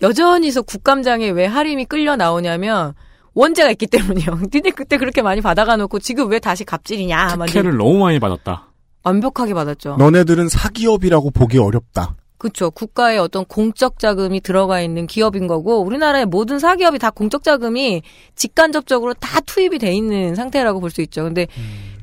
[0.02, 2.94] 여전히서 국감장에 왜 할인이 끌려 나오냐면
[3.34, 4.40] 원죄가 있기 때문이요.
[4.54, 7.36] 니네 그때 그렇게 많이 받아가 놓고 지금 왜 다시 갑질이냐.
[7.48, 8.68] 특혜를 너무 많이 받았다.
[9.04, 9.96] 완벽하게 받았죠.
[9.98, 12.16] 너네들은 사기업이라고 보기 어렵다.
[12.38, 12.70] 그렇죠.
[12.70, 18.04] 국가의 어떤 공적 자금이 들어가 있는 기업인 거고 우리나라의 모든 사기업이 다 공적 자금이
[18.36, 21.24] 직간접적으로 다 투입이 돼 있는 상태라고 볼 수 있죠.
[21.24, 21.48] 근데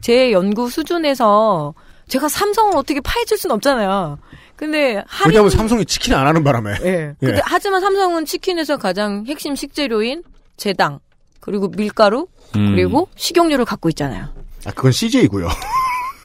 [0.01, 1.75] 제 연구 수준에서
[2.09, 4.19] 제가 삼성을 어떻게 파헤칠 수는 없잖아요.
[4.57, 6.75] 근데 할인 왜냐하면 삼성이 치킨 안 하는 바람에.
[6.83, 7.15] 예.
[7.21, 10.23] 근데 하지만 삼성은 치킨에서 가장 핵심 식재료인
[10.57, 10.99] 제당
[11.41, 12.27] 그리고 밀가루
[12.57, 12.75] 음.
[12.75, 14.27] 그리고 식용유를 갖고 있잖아요.
[14.67, 15.49] 아 그건 CJ고요.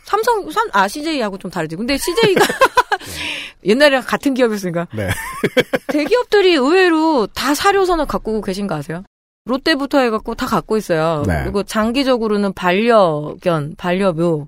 [0.04, 1.76] 삼성 삼, 아 CJ하고 좀 다르지.
[1.76, 2.46] 근데 CJ가
[3.66, 4.88] 옛날이랑 같은 기업이었으니까.
[4.94, 5.10] 네.
[5.88, 9.04] 대기업들이 의외로 다 사료선을 갖고 계신 거 아세요?
[9.46, 11.24] 롯데부터 해갖고 다 갖고 있어요.
[11.28, 11.44] 네.
[11.44, 14.48] 그리고 장기적으로는 반려견, 반려묘.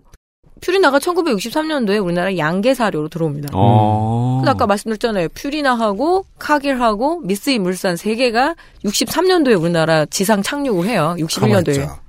[0.62, 3.50] 퓨리나가 1963년도에 우리나라 양계 사료로 들어옵니다.
[3.54, 4.40] 어.
[4.42, 5.30] 그래서 아까 말씀드렸잖아요.
[5.30, 11.16] 퓨리나하고 카길하고 미쓰이 물산 세 개가 63년도에 우리나라 지상 착륙을 해요.
[11.18, 11.78] 61년도에.
[11.80, 12.00] 가만있자.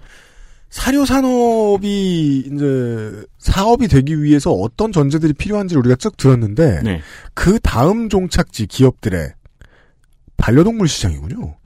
[0.73, 7.01] 사료 산업이 이제 사업이 되기 위해서 어떤 전제들이 필요한지 를 우리가 쭉 들었는데 네.
[7.35, 9.35] 그 다음 종착지 기업들의
[10.39, 11.57] 반려동물 시장이군요.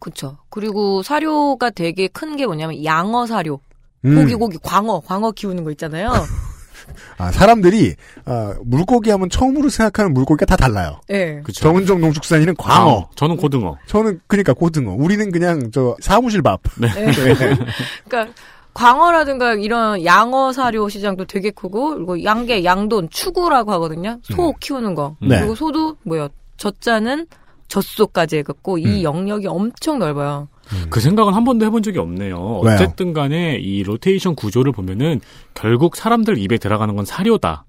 [0.00, 0.38] 그렇죠.
[0.50, 3.60] 그리고 사료가 되게 큰 게 뭐냐면 양어 사료.
[4.04, 4.16] 음.
[4.16, 6.12] 고기 고기 광어 광어 키우는 거 있잖아요.
[7.18, 7.94] 아, 사람들이
[8.24, 11.00] 아, 물고기 하면 처음으로 생각하는 물고기가 다 달라요.
[11.10, 11.40] 예.
[11.44, 11.60] 그쵸.
[11.62, 12.98] 정은정 농축산인은 광어.
[12.98, 13.78] 아, 저는 고등어.
[13.86, 14.92] 저는 그러니까 고등어.
[14.92, 16.60] 우리는 그냥 저 사무실 밥.
[16.78, 16.88] 네.
[18.08, 18.32] 그러니까
[18.76, 24.18] 광어라든가 이런 양어 사료 시장도 되게 크고 그리고 양계, 양돈, 추구라고 하거든요.
[24.22, 25.16] 소 키우는 거.
[25.22, 25.38] 네.
[25.38, 26.28] 그리고 소도 뭐요?
[26.58, 27.26] 젖자는
[27.68, 29.02] 젖소까지 해갖고 이 음.
[29.02, 30.48] 영역이 엄청 넓어요.
[30.90, 32.60] 그 생각은 한 번도 해본 적이 없네요.
[32.60, 32.74] 왜요?
[32.74, 35.20] 어쨌든 간에 이 로테이션 구조를 보면은
[35.54, 37.64] 결국 사람들 입에 들어가는 건 사료다.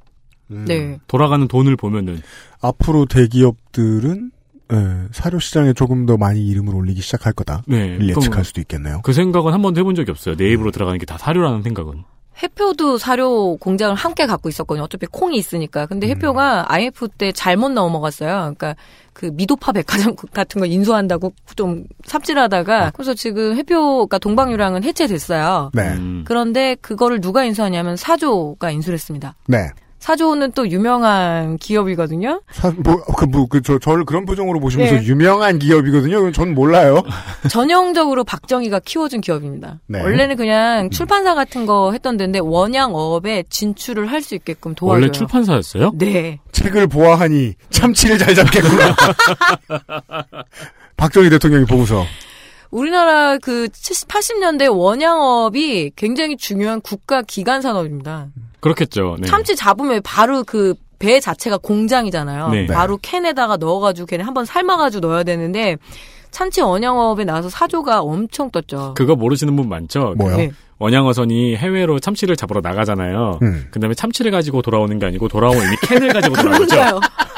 [0.51, 0.65] 음.
[0.67, 0.99] 네.
[1.07, 2.21] 돌아가는 돈을 보면은
[2.61, 4.31] 앞으로 대기업들은
[4.73, 7.63] 예, 사료 시장에 조금 더 많이 이름을 올리기 시작할 거다.
[7.67, 7.97] 네.
[8.01, 9.01] 예측할 수도 있겠네요.
[9.03, 10.35] 그 생각은 한 번도 해본 적이 없어요.
[10.35, 12.03] 내 입으로 들어가는 게 다 사료라는 생각은.
[12.43, 14.83] 해표도 사료 공장을 함께 갖고 있었거든요.
[14.83, 15.83] 어차피 콩이 있으니까.
[15.83, 15.87] 음.
[15.87, 18.29] 근데 해표가 IMF 때 잘못 넘어갔어요.
[18.29, 18.75] 그러니까
[19.13, 25.71] 그 미도파 백화점 같은 거 인수한다고 좀 삽질하다가 그래서 지금 해표가 동방유랑은 해체됐어요.
[25.73, 25.93] 네.
[25.93, 26.23] 음.
[26.27, 29.33] 그런데 그거를 누가 인수하냐면 사조가 인수를 했습니다.
[29.47, 29.69] 네.
[29.99, 32.41] 사조는 또 유명한 기업이거든요.
[32.51, 35.03] 사, 뭐, 그, 뭐, 그, 저, 저를 그런 표정으로 보시면서 네.
[35.05, 36.31] 유명한 기업이거든요.
[36.31, 37.01] 전 몰라요.
[37.49, 39.79] 전형적으로 박정희가 키워준 기업입니다.
[39.87, 40.01] 네.
[40.01, 45.03] 원래는 그냥 출판사 같은 거 했던 데인데 원양업에 진출을 할 수 있게끔 도와줘요.
[45.03, 45.91] 원래 출판사였어요?
[45.95, 46.39] 네.
[46.51, 48.93] 책을 보아하니 참치를 잘 잡겠구나.
[50.97, 52.03] 박정희 대통령이 보고서.
[52.71, 58.27] 우리나라 그 70, 80년대 원양업이 굉장히 중요한 국가 기관 산업입니다.
[58.67, 59.17] 그렇겠죠.
[59.19, 59.27] 네.
[59.27, 62.49] 참치 잡으면 바로 그 배 자체가 공장이잖아요.
[62.49, 62.65] 네.
[62.67, 65.77] 바로 캔에다가 넣어가지고 걔네 한번 삶아가지고 넣어야 되는데
[66.31, 68.93] 참치 원양업에 나와서 사조가 엄청 떴죠.
[68.95, 70.15] 그거 모르시는 분 많죠?
[70.17, 70.37] 뭐요?
[70.37, 70.51] 네.
[70.79, 73.39] 원양어선이 해외로 참치를 잡으러 나가잖아요.
[73.41, 73.67] 음.
[73.71, 76.99] 그 다음에 참치를 가지고 돌아오는 게 아니고 돌아오면 이미 캔을 가지고 돌아오죠.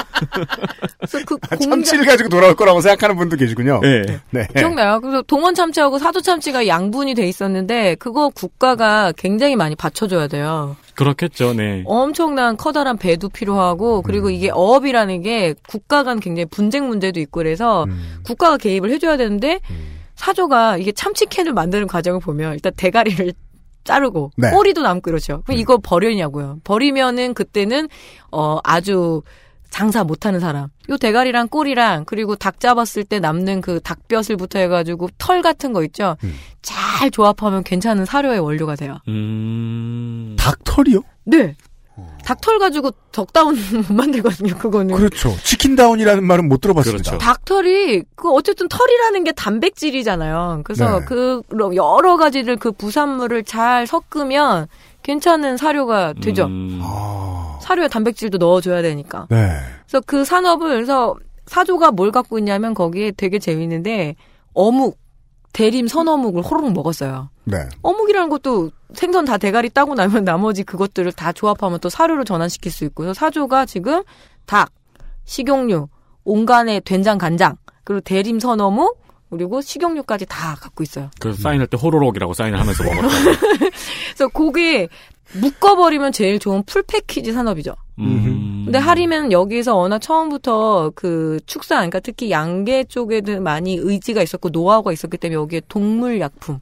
[0.98, 3.80] 그래서 그 아, 공장 참치를 가지고 돌아올 거라고 생각하는 분도 계시군요.
[3.82, 4.04] 네.
[4.32, 4.48] 네.
[4.56, 5.00] 기억나요?
[5.00, 10.76] 그래서 동원 참치하고 사조 참치가 양분이 돼 있었는데 그거 국가가 굉장히 많이 받쳐줘야 돼요.
[10.96, 11.54] 그렇겠죠.
[11.54, 11.84] 네.
[11.86, 17.86] 엄청난 커다란 배도 필요하고 그리고 이게 어업이라는 게 국가 간 굉장히 분쟁 문제도 있고 그래서
[17.86, 18.20] 음.
[18.24, 19.60] 국가가 개입을 해줘야 되는데
[20.16, 23.32] 사조가 이게 참치캔을 만드는 과정을 보면 일단 대가리를
[23.86, 24.52] 자르고 네.
[24.52, 25.42] 꼬리도 남고 이러죠.
[25.46, 26.60] 그럼 이거 버리냐고요.
[26.64, 27.88] 버리면은 그때는
[28.32, 29.22] 어 아주
[29.70, 30.70] 장사 못하는 사람.
[30.90, 36.18] 요 대가리랑 꼬리랑 그리고 닭 잡았을 때 남는 그 닭뼈슬부터 해가지고 털 같은 거 있죠.
[36.24, 36.36] 음.
[36.62, 38.98] 잘 조합하면 괜찮은 사료의 원료가 돼요.
[39.08, 40.36] 음.
[40.38, 41.02] 닭 털이요?
[41.26, 41.56] 네.
[42.24, 43.56] 닭털 가지고 덕다운
[43.88, 44.96] 못 만들거든요, 그거는.
[44.96, 45.36] 그렇죠.
[45.44, 47.12] 치킨다운이라는 말은 못 들어봤습니다.
[47.12, 47.18] 그렇죠.
[47.18, 50.62] 닭털이, 그, 어쨌든 털이라는 게 단백질이잖아요.
[50.64, 51.06] 그래서 네.
[51.06, 51.42] 그,
[51.76, 54.68] 여러 가지를 그 부산물을 잘 섞으면
[55.04, 56.46] 괜찮은 사료가 되죠.
[56.46, 56.80] 음.
[56.82, 59.28] 아, 사료에 단백질도 넣어줘야 되니까.
[59.30, 59.52] 네.
[59.86, 64.16] 그래서 그 산업을, 그래서 사조가 뭘 갖고 있냐면 거기에 되게 재밌는데,
[64.54, 64.98] 어묵,
[65.54, 67.30] 대림 선어묵을 호로록 먹었어요.
[67.46, 67.58] 네.
[67.82, 72.86] 어묵이라는 것도 생선 다 대가리 따고 나면 나머지 그것들을 다 조합하면 또 사료로 전환시킬 수
[72.86, 74.04] 있고, 그래서 사조가 지금
[74.46, 74.72] 닭,
[75.26, 75.88] 식용유,
[76.24, 79.00] 온간의 된장, 간장, 그리고 대림 선어묵,
[79.30, 81.10] 그리고 식용유까지 다 갖고 있어요.
[81.20, 83.08] 그래서 사인할 때 호로록이라고 사인을 하면서 먹었다.
[84.16, 84.88] 그래서 그게
[85.34, 87.76] 묶어버리면 제일 좋은 풀 패키지 산업이죠.
[88.00, 88.64] 음.
[88.66, 94.92] 근데 하리면 여기에서 워낙 처음부터 그 축산, 그러니까 특히 양계 쪽에도 많이 의지가 있었고 노하우가
[94.92, 96.60] 있었기 때문에 여기에 동물 약품,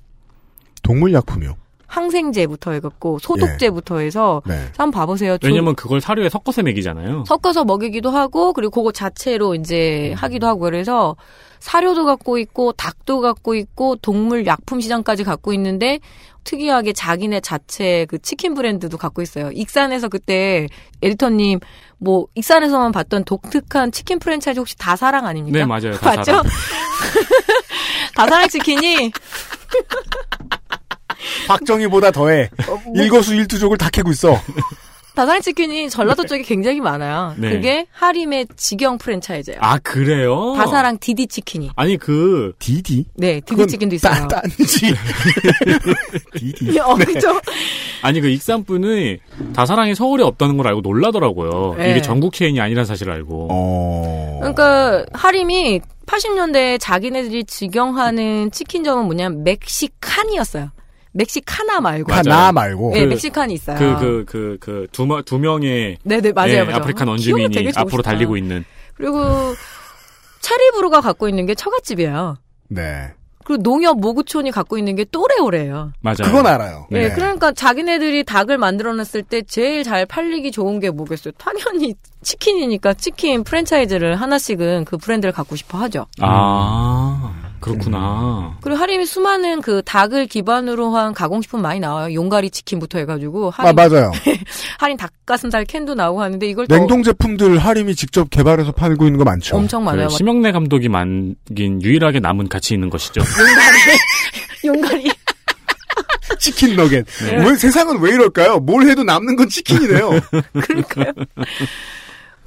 [0.84, 1.56] 동물약품이요.
[1.88, 4.56] 항생제부터 해갖고 소독제부터 해서 네.
[4.78, 5.38] 한번 봐보세요.
[5.38, 7.24] 조- 왜냐면 그걸 사료에 섞어서 먹이잖아요.
[7.26, 11.16] 섞어서 먹이기도 하고 그리고 그거 자체로 이제 하기도 하고 그래서
[11.60, 16.00] 사료도 갖고 있고 닭도 갖고 있고 동물 약품 시장까지 갖고 있는데
[16.44, 19.52] 특이하게 자기네 자체 그 치킨 브랜드도 갖고 있어요.
[19.52, 20.68] 익산에서 그때
[21.02, 21.60] 에디터님
[21.98, 25.58] 뭐 익산에서만 봤던 독특한 치킨 프랜차이즈 혹시 다사랑 아닙니까?
[25.60, 25.92] 네, 맞아요.
[25.94, 26.44] 다 맞죠?
[28.16, 29.12] 다사랑 치킨이
[31.48, 32.50] 박정희보다 더해.
[32.66, 34.40] 뭐 일거수 일투족을 다 캐고 있어.
[35.18, 37.34] 다사랑 치킨이 전라도 쪽에 굉장히 많아요.
[37.38, 37.50] 네.
[37.50, 39.58] 그게 하림의 직영 프랜차이즈예요.
[39.64, 40.54] 아 그래요?
[40.56, 41.72] 다사랑 디디 치킨이.
[41.76, 43.06] 아니 그 디디?
[43.16, 44.28] 네, 디디 치킨도 있어요.
[44.28, 44.94] 딴지.
[46.38, 46.80] 디디.
[46.80, 47.42] 어, 그죠?
[48.04, 49.18] 아니 그 익산분이
[49.56, 51.74] 다사랑이 서울에 없다는 걸 알고 놀라더라고요.
[51.80, 51.92] 네.
[51.92, 53.48] 이게 전국 체인이 아니라는 사실을 알고.
[53.50, 54.38] 어.
[54.40, 60.70] 그러니까 하림이 80년대에 자기네들이 직영하는 치킨점은 뭐냐면 멕시칸이었어요.
[61.18, 62.14] 멕시카나 말고.
[62.14, 62.92] 하나 말고.
[62.94, 63.78] 네, 멕시칸이 있어요.
[63.78, 66.76] 그 그 그 그 두 두 명의 네네 맞아요, 예, 맞아요.
[66.78, 67.74] 아프리칸 기억이 되게 원주민이.
[67.76, 68.64] 앞으로 달리고 있는.
[68.96, 69.20] 그리고
[70.42, 72.38] 체리부로가 갖고 있는 게 처갓집이에요.
[72.70, 73.14] 네.
[73.44, 75.94] 그리고 농협 목우촌이 갖고 있는 게 또래오래예요.
[76.02, 76.18] 맞아요.
[76.24, 76.86] 그건 알아요.
[76.92, 77.10] 네.
[77.14, 81.32] 그러니까 자기네들이 닭을 만들어냈을 때 제일 잘 팔리기 좋은 게 뭐겠어요?
[81.38, 86.08] 당연히 치킨이니까 치킨 프랜차이즈를 하나씩은 그 브랜드를 갖고 싶어 하죠.
[86.20, 88.58] 아 그렇구나.
[88.62, 92.14] 그리고 하림이 수많은 그 닭을 기반으로 한 가공식품 많이 나와요.
[92.14, 94.12] 용가리 치킨부터 해가지고 아, 할인, 맞아요.
[94.80, 99.24] 할인 닭가슴살 캔도 나오고 하는데 이걸 또 냉동 제품들 하림이 직접 개발해서 팔고 있는 거
[99.26, 99.56] 많죠.
[99.58, 100.08] 엄청 많아요.
[100.08, 103.22] 그 심영래 감독이 만긴 유일하게 남은 가치 있는 것이죠.
[104.66, 105.12] 용가리 용가리
[106.40, 107.04] 치킨 너겟.
[107.26, 107.38] 네.
[107.38, 108.60] 왜 세상은 왜 이럴까요?
[108.60, 110.20] 뭘 해도 남는 건 치킨이네요.
[110.54, 111.12] 그러니까요.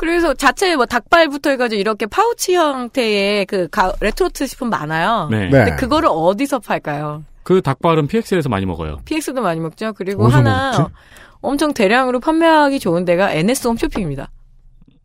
[0.00, 5.28] 그래서 자체 뭐 닭발부터 해가지고 이렇게 파우치 형태의 그 가- 레토르트 식품 많아요.
[5.30, 5.50] 네.
[5.50, 7.22] 근데 그거를 어디서 팔까요?
[7.42, 8.96] 그 닭발은 PX에서 많이 먹어요.
[9.04, 9.92] PX도 많이 먹죠.
[9.92, 10.94] 그리고 하나 먹지?
[11.42, 14.30] 엄청 대량으로 판매하기 좋은 데가 NS 홈쇼핑입니다.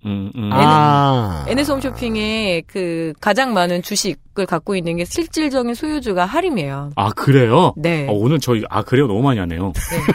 [0.06, 0.50] 음, 음.
[0.54, 1.44] 아.
[1.50, 6.92] NS 홈쇼핑에 그 가장 많은 주식을 갖고 있는 게 실질적인 소유주가 하림이에요.
[6.96, 7.74] 아 그래요?
[7.76, 8.08] 네.
[8.08, 9.74] 어, 오늘 저희 아 그래요 너무 많이 하네요.
[9.74, 10.12] 그래서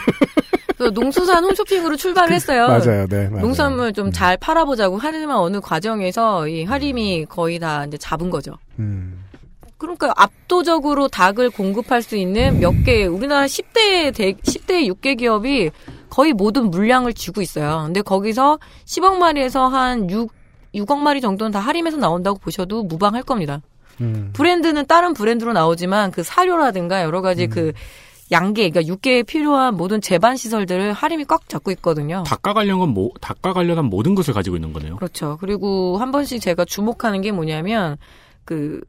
[0.89, 2.67] 농수산 홈쇼핑으로 출발을 했어요.
[2.69, 3.45] 맞아요, 네, 맞아요.
[3.45, 8.57] 농산물 좀 잘 팔아보자고 하지만 어느 과정에서 이 하림이 거의 다 이제 잡은 거죠.
[8.79, 9.23] 음.
[9.77, 15.71] 그러니까 압도적으로 닭을 공급할 수 있는 몇 개, 우리나라 10대, 대, 10대 6개 기업이
[16.09, 17.83] 거의 모든 물량을 쥐고 있어요.
[17.85, 20.31] 근데 거기서 10억 마리에서 한 6,
[20.75, 23.61] 6억 마리 정도는 다 할인해서 나온다고 보셔도 무방할 겁니다.
[24.01, 24.29] 음.
[24.33, 27.71] 브랜드는 다른 브랜드로 나오지만 그 사료라든가 여러 가지 그
[28.31, 32.23] 양계, 그러니까 육계에 필요한 모든 제반 시설들을 할인이 꽉 잡고 있거든요.
[32.25, 34.95] 닭과 관련한 모 닭과 관련한 모든 것을 가지고 있는 거네요.
[34.95, 35.37] 그렇죠.
[35.41, 37.97] 그리고 한 번씩 제가 주목하는 게 뭐냐면
[38.45, 38.81] 그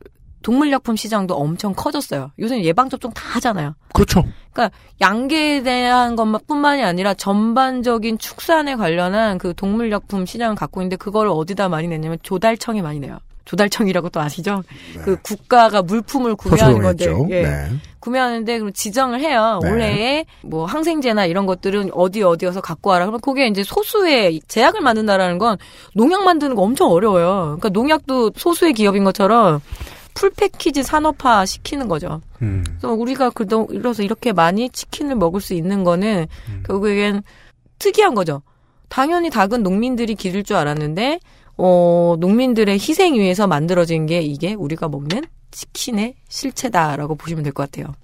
[0.42, 2.32] 동물약품 시장도 엄청 커졌어요.
[2.38, 3.74] 요새는 예방접종 다 하잖아요.
[3.92, 4.24] 그렇죠.
[4.52, 11.68] 그러니까 양계에 대한 것뿐만이 아니라 전반적인 축산에 관련한 그 동물약품 시장을 갖고 있는데 그걸 어디다
[11.68, 13.18] 많이 내냐면 조달청이 많이 내요.
[13.44, 14.62] 조달청이라고 또 아시죠?
[15.04, 17.06] 그 국가가 물품을 구매하는 건데.
[17.30, 17.42] 예.
[17.42, 17.68] 네.
[17.98, 19.60] 구매하는데 그럼 지정을 해요.
[19.62, 19.70] 네.
[19.70, 23.04] 올해에 뭐 항생제나 이런 것들은 어디 어디여서 갖고 와라.
[23.04, 25.56] 그러면 그게 이제 소수의 제약을 만든다라는 건
[25.94, 27.56] 농약 만드는 거 엄청 어려워요.
[27.60, 29.60] 그러니까 농약도 소수의 기업인 것처럼
[30.14, 32.20] 풀 패키지 산업화 시키는 거죠.
[32.42, 32.64] 음.
[32.66, 36.26] 그래서 우리가 그도 이래서 이렇게 많이 치킨을 먹을 수 있는 거는
[36.66, 37.22] 결국엔
[37.78, 38.42] 특이한 거죠.
[38.88, 41.18] 당연히 닭은 농민들이 기를 줄 알았는데
[41.64, 47.94] 어 농민들의 희생 위에서 만들어진 게 이게 우리가 먹는 치킨의 실체다라고 보시면 될 것 같아요.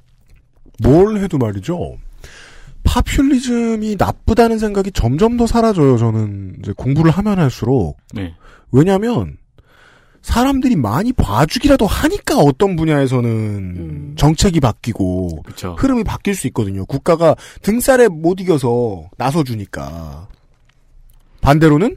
[0.80, 1.96] 뭘 해도 말이죠.
[2.84, 5.96] 파퓰리즘이 나쁘다는 생각이 점점 더 사라져요.
[5.98, 8.34] 저는 이제 공부를 하면 할수록 네.
[8.70, 9.36] 왜냐하면
[10.22, 15.74] 사람들이 많이 봐주기라도 하니까 어떤 분야에서는 정책이 바뀌고 그쵸.
[15.78, 16.84] 흐름이 바뀔 수 있거든요.
[16.86, 20.28] 국가가 등살에 못 이겨서 나서주니까
[21.40, 21.96] 반대로는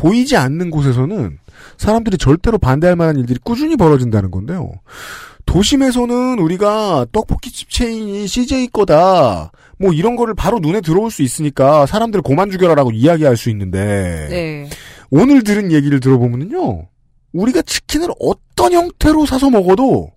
[0.00, 1.38] 보이지 않는 곳에서는
[1.76, 4.72] 사람들이 절대로 반대할 만한 일들이 꾸준히 벌어진다는 건데요.
[5.44, 9.52] 도심에서는 우리가 떡볶이집 체인이 CJ 거다.
[9.78, 14.70] 뭐 이런 거를 바로 눈에 들어올 수 있으니까 사람들 고만 죽여라라고 이야기할 수 있는데 네.
[15.10, 16.88] 오늘 들은 얘기를 들어보면요.
[17.32, 20.10] 우리가 치킨을 어떤 형태로 사서 먹어도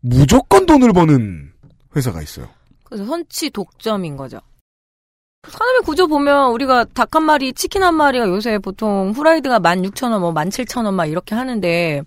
[0.00, 1.50] 무조건 돈을 버는
[1.96, 2.48] 회사가 있어요.
[2.84, 4.40] 그래서 선취 독점인 거죠.
[5.48, 10.32] 산업의 구조 보면 우리가 닭 한 마리, 치킨 한 마리가 요새 보통 후라이드가 16,000원, 뭐
[10.32, 12.02] 17,000원 막 이렇게 하는데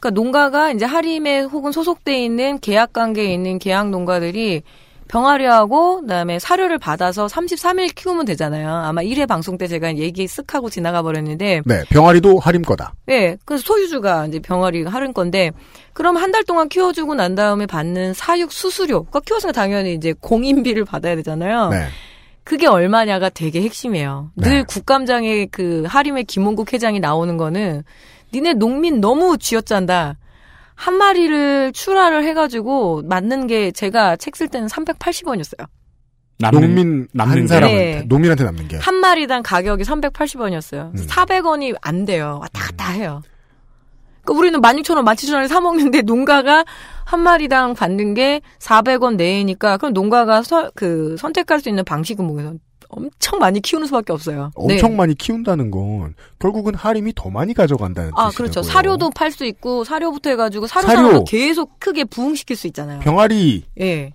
[0.00, 4.62] 그러니까 농가가 이제 하림에 혹은 소속돼 있는 계약 관계에 있는 계약 농가들이
[5.06, 8.68] 병아리하고 그다음에 사료를 받아서 33일 키우면 되잖아요.
[8.68, 12.94] 아마 1회 방송 때 제가 얘기 쓱 하고 지나가 버렸는데 네, 병아리도 할인 거다.
[13.06, 15.50] 네, 그래서 소유주가 이제 병아리가 하는 건데,
[15.92, 20.84] 그럼 한 달 동안 키워주고 난 다음에 받는 사육 수수료, 그러니까 키웠으니까 당연히 이제 공인비를
[20.84, 21.68] 받아야 되잖아요.
[21.70, 21.86] 네.
[22.48, 24.30] 그게 얼마냐가 되게 핵심이에요.
[24.36, 27.82] 늘 국감장에 그 하림의 김원국 회장이 나오는 거는
[28.32, 30.16] 니네 농민 너무 쥐어짠다.
[30.74, 35.66] 한 마리를 출하를 해가지고 맞는 게 제가 책 쓸 때는 380원이었어요.
[36.52, 37.46] 농민 한 남는 게.
[37.48, 38.02] 사람한테 네.
[38.08, 40.94] 농민한테 남는 게 한 마리당 가격이 380원이었어요.
[40.98, 41.06] 음.
[41.06, 42.38] 400원이 안 돼요.
[42.40, 43.20] 왔다 갔다 해요.
[44.28, 46.64] 그러니까 우리는 16,000원, 17,000원에 사 먹는데 농가가
[47.04, 52.54] 한 마리당 받는 게 400원 내니까 그럼 농가가 서, 그 선택할 수 있는 방식은 뭐겠어?
[52.90, 54.50] 엄청 많이 키우는 수밖에 없어요.
[54.54, 54.96] 엄청 네.
[54.96, 58.36] 많이 키운다는 건 결국은 하림이 더 많이 가져간다는 아, 뜻이고요.
[58.36, 58.62] 그렇죠.
[58.62, 61.24] 사료도 팔 수 있고 사료부터 해가지고 사료 사료.
[61.24, 63.00] 계속 크게 부흥시킬 수 있잖아요.
[63.00, 64.14] 병아리 예.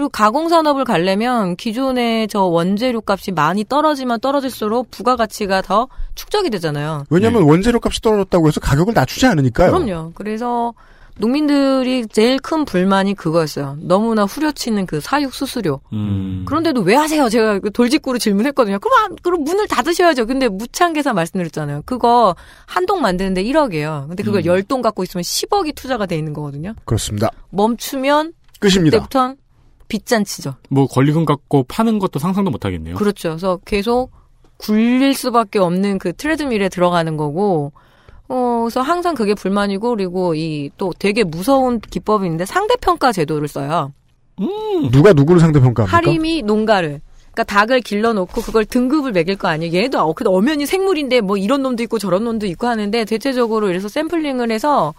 [0.00, 7.04] 그리고 가공 산업을 가려면 기존의 저 원재료 값이 많이 떨어지면 떨어질수록 부가가치가 더 축적이 되잖아요.
[7.10, 9.70] 왜냐하면 원재료 값이 떨어졌다고 해서 가격을 낮추지 않으니까요.
[9.72, 10.12] 그럼요.
[10.14, 10.72] 그래서
[11.18, 13.76] 농민들이 제일 큰 불만이 그거였어요.
[13.82, 15.82] 너무나 후려치는 그 사육 수수료.
[15.92, 16.46] 음.
[16.48, 17.28] 그런데도 왜 하세요?
[17.28, 18.78] 제가 그 돌직구로 질문했거든요.
[18.78, 20.24] 그럼, 안- 그럼 문을 닫으셔야죠.
[20.24, 21.82] 근데 무창계산 말씀드렸잖아요.
[21.84, 22.34] 그거
[22.64, 24.08] 한 동 만드는데 1억이에요.
[24.08, 24.46] 근데 그걸 음.
[24.46, 26.72] 열 10동 갖고 있으면 10억이 투자가 돼 있는 거거든요.
[26.86, 27.28] 그렇습니다.
[27.50, 28.96] 멈추면 끝입니다.
[28.96, 29.36] 그때부터는
[29.90, 30.54] 빚잔치죠.
[30.70, 32.94] 뭐 권리금 갖고 파는 것도 상상도 못 하겠네요.
[32.94, 33.30] 그렇죠.
[33.30, 34.10] 그래서 계속
[34.56, 37.72] 굴릴 수밖에 없는 그 트레드밀에 들어가는 거고,
[38.28, 43.92] 어, 그래서 항상 그게 불만이고, 그리고 이 또 되게 무서운 기법이 있는데 상대평가 제도를 써요.
[44.90, 45.96] 누가 누구를 상대평가합니까?
[45.96, 47.00] 하림이 농가를.
[47.32, 49.72] 그러니까 닭을 길러놓고 그걸 등급을 매길 거 아니에요.
[49.74, 53.88] 얘도 어, 그래도 엄연히 생물인데 뭐 이런 놈도 있고 저런 놈도 있고 하는데 대체적으로 이래서
[53.88, 54.94] 샘플링을 해서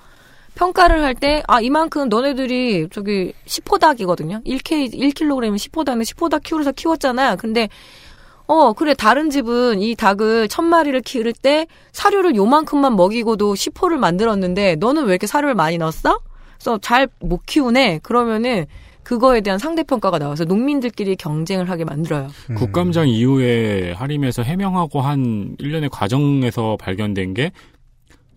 [0.56, 4.42] 평가를 할 때, 아, 이만큼 너네들이 저기 10호 닭이거든요.
[4.46, 7.36] 1K, 1kg이면 10호 닭인데 10호 닭 키우면서 키웠잖아.
[7.38, 7.70] 근데,
[8.48, 14.76] 어, 그래, 다른 집은 이 닭을 천 마리를 키울 때 사료를 요만큼만 먹이고도 10호를 만들었는데
[14.76, 16.20] 너는 왜 이렇게 사료를 많이 넣었어?
[16.58, 18.00] 그래서 잘 못 키우네.
[18.04, 18.66] 그러면은
[19.04, 22.28] 그거에 대한 상대평가가 나와서 농민들끼리 경쟁을 하게 만들어요.
[22.52, 22.56] 음.
[22.56, 27.52] 국감장 이후에 하림에서 해명하고 한 일련의 과정에서 발견된 게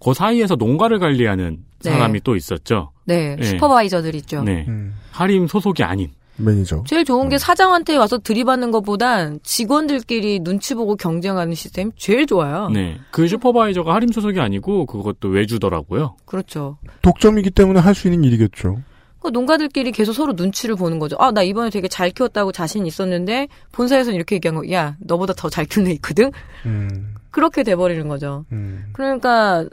[0.05, 1.91] 그 사이에서 농가를 관리하는 네.
[1.91, 2.91] 사람이 또 있었죠.
[3.05, 3.45] 네, 네.
[3.45, 4.43] supervisor들 있죠.
[4.43, 4.65] 네.
[4.69, 4.95] 음.
[5.13, 6.11] 하림 소속이 아닌.
[6.37, 6.83] 매니저.
[6.89, 12.69] 제일 좋은 게 사장한테 와서 들이받는 것보단 직원들끼리 눈치 보고 경쟁하는 시스템 제일 좋아요.
[12.71, 12.99] 네.
[13.13, 16.17] 그 슈퍼바이저가 하림 소속이 아니고 그것도 외주더라고요.
[16.25, 16.77] 그렇죠.
[17.03, 18.81] 독점이기 때문에 할 수 있는 일이겠죠.
[19.21, 21.17] 그 농가들끼리 계속 서로 눈치를 보는 거죠.
[21.21, 25.49] 아, 나 이번에 되게 잘 키웠다고 자신 있었는데 본사에서는 이렇게 얘기한 거, 야, 너보다 더
[25.49, 26.31] 잘 키우는 애 있거든?
[26.67, 28.45] 음, 그렇게 돼버리는 거죠.
[28.53, 28.87] 음.
[28.93, 29.67] 그러니까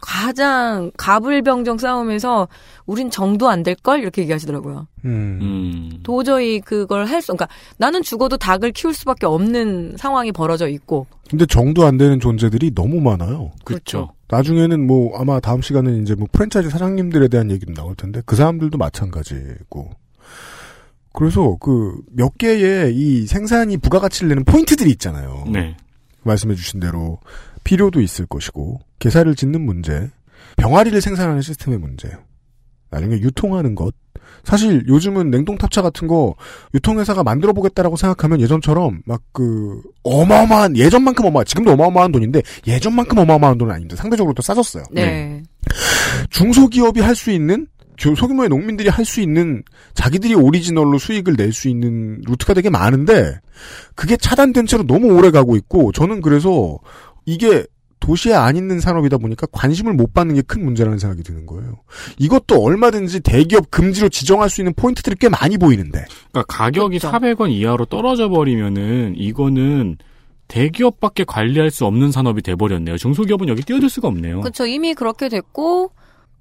[0.00, 2.48] 가장 가불병정 싸움에서
[2.86, 4.86] 우린 정도 안 될 걸 이렇게 얘기하시더라고요.
[5.04, 5.38] 음.
[5.42, 6.00] 음.
[6.02, 11.06] 도저히 그걸 할 수, 그러니까 나는 죽어도 닭을 키울 수밖에 없는 상황이 벌어져 있고.
[11.30, 13.52] 근데 정도 안 되는 존재들이 너무 많아요.
[13.64, 14.10] 그렇죠.
[14.28, 18.76] 나중에는 뭐 아마 다음 시간은 이제 뭐 프랜차이즈 사장님들에 대한 얘기도 나올 텐데 그 사람들도
[18.78, 19.90] 마찬가지고.
[21.12, 25.44] 그래서 그 몇 개의 이 생산이 부가가치를 내는 포인트들이 있잖아요.
[25.48, 25.76] 네.
[26.22, 27.18] 말씀해 주신 대로
[27.64, 30.10] 필요도 있을 것이고 개사를 짓는 문제,
[30.56, 32.10] 병아리를 생산하는 시스템의 문제,
[32.90, 33.94] 나중에 유통하는 것.
[34.44, 36.34] 사실 요즘은 냉동탑차 같은 거
[36.74, 43.58] 유통회사가 만들어 보겠다라고 생각하면 예전처럼 막 그 어마어마한 예전만큼 어마 지금도 어마어마한 돈인데 예전만큼 어마어마한
[43.58, 43.96] 돈은 아닙니다.
[43.96, 44.84] 상대적으로 또 싸졌어요.
[44.92, 45.42] 네.
[46.30, 47.66] 중소기업이 할 수 있는
[47.98, 49.62] 교- 소규모의 농민들이 할 수 있는
[49.94, 53.38] 자기들이 오리지널로 수익을 낼 수 있는 루트가 되게 많은데
[53.94, 56.78] 그게 차단된 채로 너무 오래 가고 있고 저는 그래서
[57.26, 57.64] 이게
[58.00, 61.78] 도시에 안 있는 산업이다 보니까 관심을 못 받는 게 큰 문제라는 생각이 드는 거예요.
[62.18, 67.16] 이것도 얼마든지 대기업 금지로 지정할 수 있는 포인트들이 꽤 많이 보이는데 그러니까 가격이 그렇죠.
[67.16, 69.96] 400원 이하로 떨어져 버리면은 이거는
[70.48, 72.98] 대기업밖에 관리할 수 없는 산업이 돼버렸네요.
[72.98, 74.42] 중소기업은 여기 뛰어들 수가 없네요.
[74.42, 74.66] 그렇죠.
[74.66, 75.90] 이미 그렇게 됐고,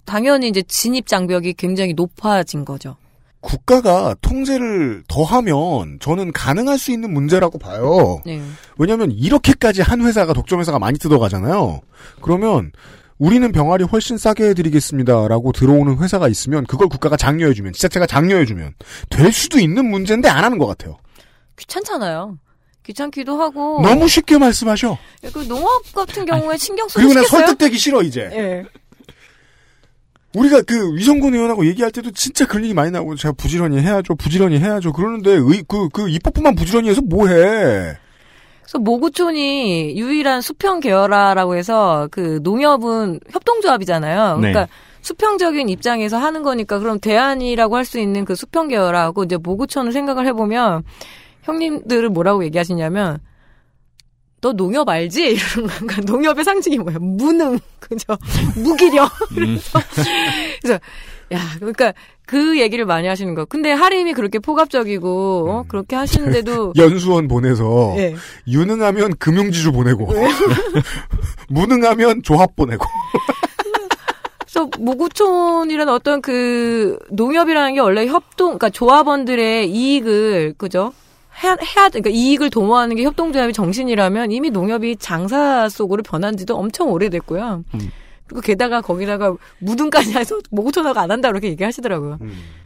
[0.03, 2.97] 당연히 이제 진입 장벽이 굉장히 높아진 거죠.
[3.43, 8.21] 국가가 통제를 더하면 저는 가능할 수 있는 문제라고 봐요.
[8.25, 8.41] 네.
[8.77, 11.81] 왜냐하면 이렇게까지 한 회사가 독점 회사가 많이 뜯어가잖아요.
[12.21, 12.71] 그러면
[13.17, 18.73] 우리는 병아리 훨씬 싸게 해드리겠습니다라고 들어오는 회사가 있으면 그걸 국가가 장려해주면 지자체가 장려해주면
[19.09, 20.97] 될 수도 있는 문제인데 안 하는 것 같아요.
[21.57, 22.37] 귀찮잖아요.
[22.83, 23.81] 귀찮기도 하고.
[23.81, 24.97] 너무 쉽게 말씀하셔.
[25.33, 27.25] 그 농업 같은 경우에 신경 쓰고 그리고 난?
[27.25, 28.29] 설득되기 싫어 이제.
[28.33, 28.65] 예.
[30.35, 34.59] 우리가 그 위성군 의원하고 얘기할 때도 진짜 그런 얘기 많이 나오고 제가 부지런히 해야죠, 부지런히
[34.59, 34.91] 해야죠.
[34.93, 37.97] 그러는데 의, 그, 그 입법부만 부지런히 해서 뭐해?
[38.63, 44.37] 그래서 모구촌이 유일한 수평 계열화라고 해서 그 농협은 협동조합이잖아요.
[44.37, 44.51] 네.
[44.51, 44.67] 그러니까
[45.01, 50.25] 수평적인 입장에서 하는 거니까 그럼 대안이라고 할 수 있는 그 수평 계열화하고 이제 모구촌을 생각을
[50.27, 50.83] 해보면
[51.43, 53.19] 형님들은 뭐라고 얘기하시냐면
[54.43, 55.23] 너 농협 알지?
[55.55, 55.69] 이러는.
[55.69, 56.97] 그러니까 농협의 상징이 뭐야?
[56.99, 58.17] 무능, 그죠?
[58.57, 59.09] 무기력.
[59.33, 59.79] 그래서,
[60.61, 60.79] 그래서
[61.31, 61.93] 야, 그러니까
[62.25, 63.45] 그 얘기를 많이 하시는 거.
[63.45, 65.63] 근데 하림이 그렇게 포갑적이고 어?
[65.69, 68.15] 그렇게 하시는데도 연수원 보내서 예.
[68.45, 70.11] 유능하면 금융지주 보내고
[71.47, 72.85] 무능하면 조합 보내고
[74.39, 80.91] 그래서 모구촌이라는 어떤 그 농협이라는 게 원래 협동, 그러니까 조합원들의 이익을 그죠?
[81.41, 86.91] 해야, 해야 그러니까 이익을 도모하는 게 협동조합의 정신이라면 이미 농협이 장사 속으로 변한 지도 엄청
[86.91, 87.63] 오래됐고요.
[87.73, 87.91] 음.
[88.27, 92.19] 그리고 게다가 거기다가 무등까지 해서 모구촌하고 안 한다 그렇게 얘기하시더라고요.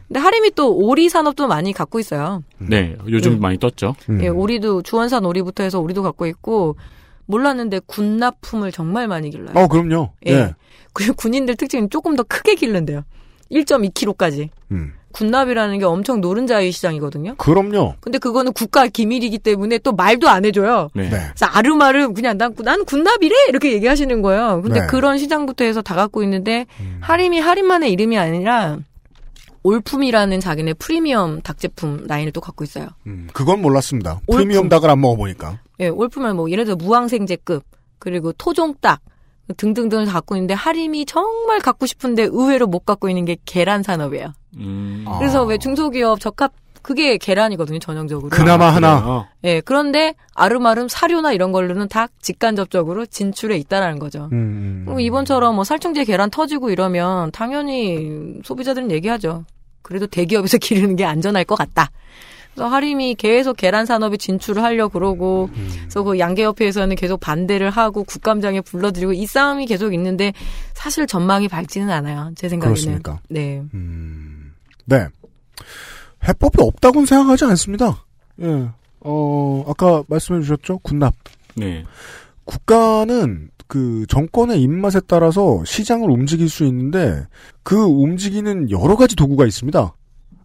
[0.06, 2.42] 근데 하림이 또 오리 산업도 많이 갖고 있어요.
[2.58, 3.40] 네, 요즘 음.
[3.40, 3.94] 많이 떴죠.
[4.20, 6.76] 예, 오리도 주원산 오리부터 해서 오리도 갖고 있고
[7.26, 9.52] 몰랐는데 군납품을 정말 많이 길러요.
[9.54, 10.12] 어, 그럼요.
[10.26, 10.32] 예.
[10.32, 10.54] 예.
[10.94, 13.02] 그리고 군인들 특징은 조금 더 크게 기른대요.
[13.50, 14.48] 1.2kg까지.
[14.72, 14.94] 음.
[15.12, 17.36] 군납이라는 게 엄청 노른자의 시장이거든요.
[17.36, 17.94] 그럼요.
[18.00, 20.90] 근데 그거는 국가 기밀이기 때문에 또 말도 안 해줘요.
[20.94, 21.08] 네.
[21.08, 24.60] 그래서 아르마르 그냥 난, 난 군납이래 이렇게 얘기하시는 거예요.
[24.62, 24.86] 근데 네.
[24.86, 26.66] 그런 시장부터 해서 다 갖고 있는데
[27.00, 28.78] 하림이 하림만의 이름이 아니라
[29.62, 32.88] 올품이라는 자기네 프리미엄 닭 제품 라인을 또 갖고 있어요.
[33.06, 34.20] 음, 그건 몰랐습니다.
[34.26, 34.36] 올품.
[34.36, 35.60] 프리미엄 닭을 안 먹어보니까.
[35.80, 37.64] 예, 올품은 뭐 예를 들어 무항생제급
[37.98, 39.00] 그리고 토종닭
[39.56, 44.32] 등등등을 다 갖고 있는데 하림이 정말 갖고 싶은데 의외로 못 갖고 있는 게 계란 산업이에요.
[44.56, 45.04] 음.
[45.18, 48.30] 그래서 왜 중소기업 적합 그게 계란이거든요 전형적으로.
[48.30, 49.28] 그나마 하나.
[49.44, 54.28] 예, 그런데 아름아름 사료나 이런 걸로는 다 직간접적으로 진출해 있다라는 거죠.
[54.32, 54.84] 음.
[54.86, 59.44] 그럼 이번처럼 뭐 살충제 계란 터지고 이러면 당연히 소비자들은 얘기하죠.
[59.82, 61.90] 그래도 대기업에서 기르는 게 안전할 것 같다.
[62.54, 68.62] 그래서 하림이 계속 계란 산업에 진출을 하려 그러고, 그래서 그 양계협회에서는 계속 반대를 하고 국감장에
[68.62, 70.32] 불러들이고 이 싸움이 계속 있는데
[70.74, 72.32] 사실 전망이 밝지는 않아요.
[72.34, 72.74] 제 생각에는.
[72.74, 73.20] 그렇습니까?
[73.28, 73.62] 네.
[74.88, 75.06] 네.
[76.26, 78.04] 해법이 없다고는 생각하지 않습니다.
[78.42, 78.68] 예.
[79.00, 80.78] 어, 아까 말씀해 주셨죠?
[80.78, 81.14] 군납.
[81.56, 81.84] 네.
[82.44, 87.26] 국가는 그 정권의 입맛에 따라서 시장을 움직일 수 있는데
[87.62, 89.92] 그 움직이는 여러 가지 도구가 있습니다.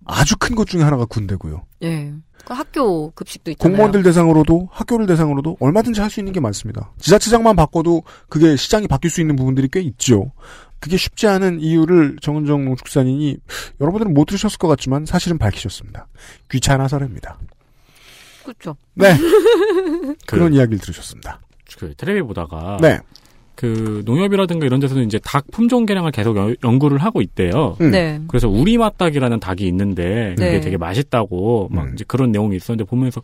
[0.05, 1.63] 아주 큰 것 중에 하나가 군대고요.
[1.83, 2.13] 예.
[2.45, 3.71] 그 학교 급식도 있잖아요.
[3.71, 6.91] 공무원들 대상으로도 학교를 대상으로도 얼마든지 할 수 있는 게 많습니다.
[6.99, 10.31] 지자체장만 바꿔도 그게 시장이 바뀔 수 있는 부분들이 꽤 있죠.
[10.79, 13.37] 그게 쉽지 않은 이유를 정은정 농축산인이
[13.79, 16.07] 여러분들은 못 들으셨을 것 같지만 사실은 밝히셨습니다.
[16.51, 17.37] 귀찮아서랍니다.
[18.43, 18.75] 그렇죠.
[18.93, 19.15] 네.
[20.27, 21.39] 그런 이야기를 들으셨습니다.
[21.79, 22.99] 그 텔레비 보다가 네.
[23.55, 27.77] 그 농협이라든가 이런 데서는 이제 닭 품종 개량을 계속 연- 연구를 하고 있대요.
[27.81, 27.91] 음.
[27.91, 28.19] 네.
[28.27, 30.59] 그래서 우리 맛닭이라는 닭이 있는데 그게 네.
[30.61, 31.91] 되게 맛있다고 막 음.
[31.93, 33.21] 이제 그런 내용이 있었는데 보면서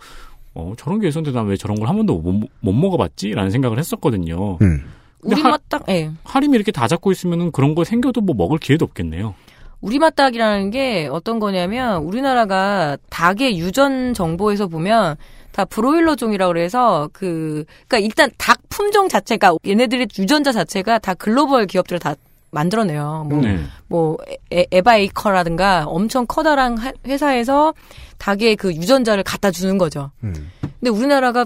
[0.53, 4.57] 어 저런 게 있었는데 난 왜 저런 걸 한 번도 못, 못 먹어봤지라는 생각을 했었거든요.
[4.61, 4.83] 음.
[5.21, 6.11] 우리 하- 맛닭, 예.
[6.23, 9.33] 하림이 이렇게 다 잡고 있으면은 그런 거 생겨도 뭐 먹을 기회도 없겠네요.
[9.81, 15.15] 우리 맛닭이라는 게 어떤 거냐면 우리나라가 닭의 유전 정보에서 보면
[15.51, 21.65] 다 브로일러 종이라고 그래서 그 그러니까 일단 닭 품종 자체가 얘네들의 유전자 자체가 다 글로벌
[21.67, 22.15] 기업들을 다
[22.51, 23.27] 만들어내요.
[23.29, 23.59] 뭐, 네.
[23.87, 24.17] 뭐
[24.51, 27.73] 에, 에바에이커라든가 엄청 커다란 하- 회사에서
[28.17, 30.11] 닭의 그 유전자를 갖다 주는 거죠.
[30.23, 30.49] 음.
[30.79, 31.45] 근데 우리나라가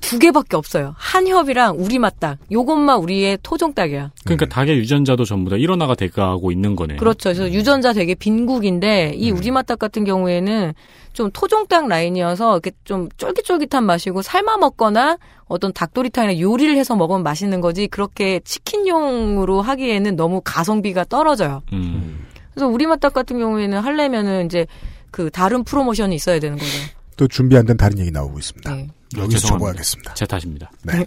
[0.00, 0.94] 두 개밖에 없어요.
[0.96, 2.38] 한협이랑 우리맛닭.
[2.50, 4.10] 요것만 우리의 토종닭이야.
[4.24, 6.96] 그러니까 닭의 유전자도 전부 다 일어나가 돼가고 있는 거네요.
[6.98, 7.28] 그렇죠.
[7.32, 10.72] 그래서 유전자 되게 빈국인데 이 우리맛닭 같은 경우에는
[11.12, 17.60] 좀 토종닭 라인이어서 이렇게 좀 쫄깃쫄깃한 맛이고 삶아 먹거나 어떤 닭도리탕이나 요리를 해서 먹으면 맛있는
[17.60, 21.62] 거지 그렇게 치킨용으로 하기에는 너무 가성비가 떨어져요.
[21.72, 22.26] 음.
[22.54, 24.66] 그래서 우리맛 닭 같은 경우에는 하려면은 이제
[25.10, 26.70] 그 다른 프로모션이 있어야 되는 거죠.
[27.16, 28.74] 또 준비 안 된 다른 얘기 나오고 있습니다.
[28.74, 28.88] 네.
[29.16, 29.48] 여기서.
[29.48, 30.14] 적어야겠습니다.
[30.14, 30.70] 제 탓입니다.
[30.84, 31.04] 네.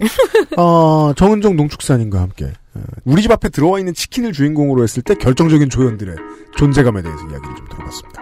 [0.58, 5.70] 어, 정은정 농축산인과 함께 어, 우리 집 앞에 들어와 있는 치킨을 주인공으로 했을 때 결정적인
[5.70, 6.16] 조연들의
[6.58, 8.22] 존재감에 대해서 이야기를 좀 들어봤습니다.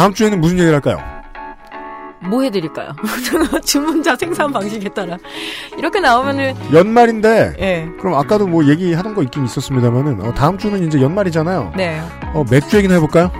[0.00, 0.96] 다음 주에는 무슨 얘기를 할까요?
[2.26, 2.92] 뭐 해드릴까요?
[3.62, 5.18] 주문자 생산 방식에 따라
[5.76, 7.86] 이렇게 나오면은 연말인데 예.
[7.98, 11.74] 그럼 아까도 뭐 얘기하던 거 있긴 있었습니다만은 어, 다음 주는 이제 연말이잖아요.
[11.76, 12.00] 네.
[12.32, 13.30] 어, 맥주 얘기나 해볼까요?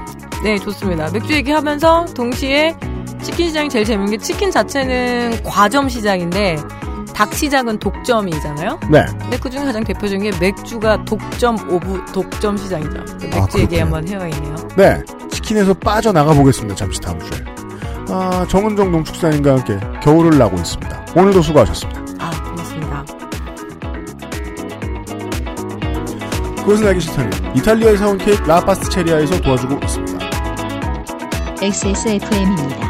[0.45, 1.11] 네, 좋습니다.
[1.11, 2.77] 맥주 얘기하면서 동시에
[3.23, 6.59] 치킨 시장이 제일 재밌는 게 치킨 자체는 과점 시장인데
[7.15, 8.81] 닭 시장은 독점이잖아요.
[8.91, 9.07] 네.
[9.19, 13.19] 근데 그 중에 가장 대표적인 게 맥주가 독점 of 독점 시장이죠.
[13.31, 13.79] 맥주 아, 얘기.
[13.79, 14.57] 한번 해야 있네요.
[14.77, 15.03] 네.
[15.51, 16.75] 치킨에서 빠져나가 보겠습니다.
[16.77, 17.45] 잠시 다음 주에.
[18.09, 21.07] 아, 정은정 농축산인과 함께 겨울을 나고 있습니다.
[21.17, 22.01] 오늘도 수고하셨습니다.
[22.19, 23.05] 아, 고맙습니다.
[26.57, 30.31] 그것은 알기 싫다는 이탈리아에서 온 케이크 라 파스티체리아에서 도와주고 있습니다.
[31.63, 32.90] XSFM입니다.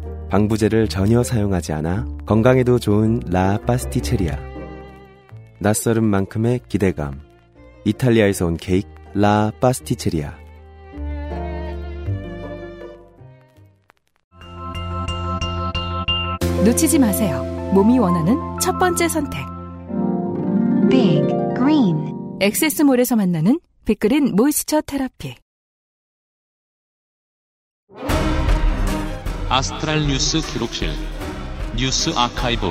[0.31, 4.39] 방부제를 전혀 사용하지 않아 건강에도 좋은 라 파스티체리아.
[5.59, 7.19] 낯설은 만큼의 기대감.
[7.83, 10.33] 이탈리아에서 온 케이크 라 파스티체리아.
[16.63, 17.43] 놓치지 마세요.
[17.73, 19.41] 몸이 원하는 첫 번째 선택.
[20.89, 21.27] Big
[21.57, 25.35] Green XS몰에서 만나는 빅그린 moisture therapy.
[29.51, 30.91] astral 뉴스 기록실
[31.77, 32.67] 뉴스 아카이브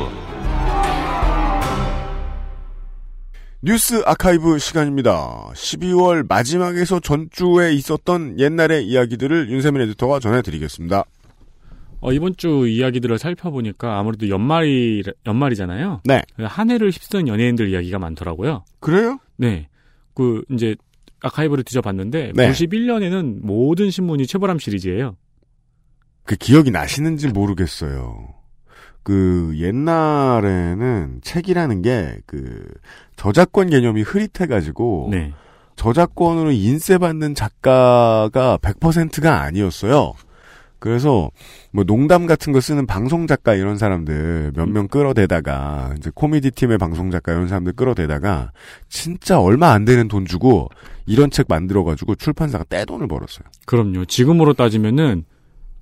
[3.61, 5.51] 뉴스 아카이브 시간입니다.
[5.53, 11.05] 12월 마지막에서 전주에 있었던 옛날의 이야기들을 윤세민 에디터가 전해드리겠습니다.
[12.01, 16.01] 어, 이번 주 이야기들을 살펴보니까 아무래도 연말이, 연말이잖아요.
[16.07, 16.23] 네.
[16.39, 18.65] 한 해를 휩쓴 연예인들 이야기가 많더라고요.
[18.81, 19.19] 그래요?
[19.37, 19.69] 네.
[20.15, 20.77] 그, 이제,
[21.21, 22.51] 아카이브를 뒤져봤는데, 네.
[22.51, 25.17] 91년에는 모든 신문이 최보람 시리즈예요.
[26.31, 28.29] 그 기억이 나시는지 모르겠어요.
[29.03, 32.65] 그 옛날에는 책이라는 게 그
[33.17, 35.33] 저작권 개념이 흐릿해가지고 네.
[35.75, 40.13] 저작권으로 인쇄받는 작가가 100%가 아니었어요.
[40.79, 41.33] 그래서
[41.73, 46.79] 뭐 농담 같은 거 쓰는 방송 작가 이런 사람들 몇 명 끌어대다가 이제 코미디 팀의
[46.79, 48.53] 방송 작가 이런 사람들 끌어대다가
[48.89, 50.69] 진짜 얼마 안 되는 돈 주고
[51.07, 53.49] 이런 책 만들어 가지고 출판사가 떼돈을 벌었어요.
[53.67, 54.05] 그럼요.
[54.05, 55.25] 지금으로 따지면은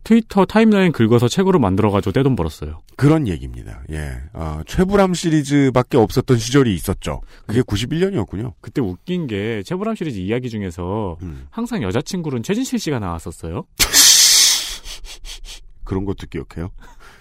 [0.08, 2.80] 트위터 타임라인 긁어서 책으로 만들어가지고 떼돈 벌었어요.
[2.96, 3.82] 그런 얘기입니다.
[3.90, 4.16] 예.
[4.32, 7.20] 아, 최불암 시리즈밖에 없었던 시절이 있었죠.
[7.46, 8.54] 그게 91년이었군요.
[8.62, 11.18] 그때 웃긴 게 최보람 시리즈 이야기 중에서
[11.50, 13.66] 항상 여자친구는 최진실 씨가 나왔었어요.
[15.84, 16.70] 그런 것도 기억해요.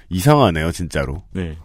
[0.08, 1.24] 이상하네요, 진짜로.
[1.34, 1.58] 네.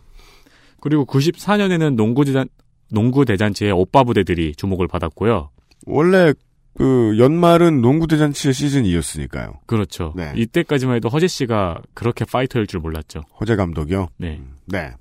[0.80, 2.48] 그리고 94년에는 농구 대잔
[2.90, 5.50] 농구 대잔치의 오빠 부대들이 주목을 받았고요.
[5.86, 6.34] 원래
[6.74, 9.60] 그 연말은 농구 대잔치의 시즌이었으니까요.
[9.66, 10.14] 그렇죠.
[10.16, 10.32] 네.
[10.36, 13.22] 이때까지만 해도 허재 씨가 그렇게 파이터일 줄 몰랐죠.
[13.40, 14.08] 허재 감독이요?
[14.16, 14.40] 네.
[14.66, 14.92] 네.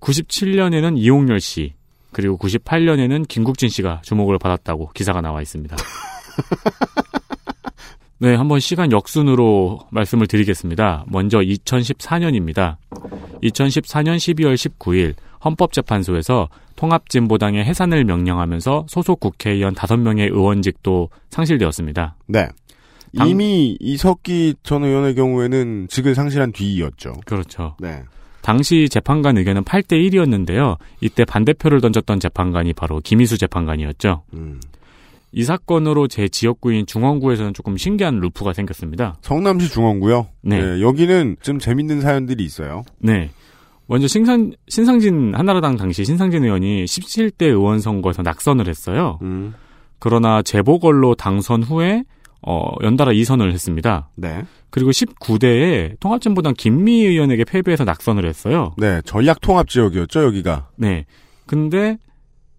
[0.00, 1.74] 97년에는 이홍렬 씨,
[2.12, 5.76] 그리고 98년에는 김국진 씨가 주목을 받았다고 기사가 나와 있습니다.
[8.20, 11.04] 네, 한번 시간 역순으로 말씀을 드리겠습니다.
[11.08, 12.76] 먼저 2014년입니다.
[13.42, 15.14] 2014년 12월 19일
[15.44, 22.16] 헌법재판소에서 통합진보당의 해산을 명령하면서 소속 국회의원 5명의 의원직도 상실되었습니다.
[22.26, 22.48] 네.
[23.16, 27.14] 당- 이미 이석기 전 의원의 경우에는 직을 상실한 뒤였죠.
[27.24, 27.76] 그렇죠.
[27.80, 28.02] 네.
[28.42, 30.76] 당시 재판관 의견은 8대 1이었는데요.
[31.00, 34.22] 이때 반대표를 던졌던 재판관이 바로 김희수 재판관이었죠.
[34.34, 34.60] 음.
[35.32, 39.16] 이 사건으로 제 지역구인 중원구에서는 조금 신기한 루프가 생겼습니다.
[39.20, 40.26] 성남시 중원구요.
[40.42, 40.80] 네.
[40.80, 42.84] 여기는 좀 재밌는 사연들이 있어요.
[42.98, 43.30] 네.
[43.86, 49.18] 먼저 신상, 신상진, 한나라당 당시 신상진 의원이 17대 의원 선거에서 낙선을 했어요.
[49.22, 49.54] 음.
[49.98, 52.04] 그러나 재보궐로 당선 후에,
[52.42, 54.10] 어, 연달아 2선을 했습니다.
[54.14, 54.44] 네.
[54.70, 58.74] 그리고 19대에 통합진보당 김미 의원에게 패배해서 낙선을 했어요.
[58.76, 59.00] 네.
[59.04, 60.68] 전략 통합 지역이었죠, 여기가.
[60.76, 61.06] 네.
[61.46, 61.96] 근데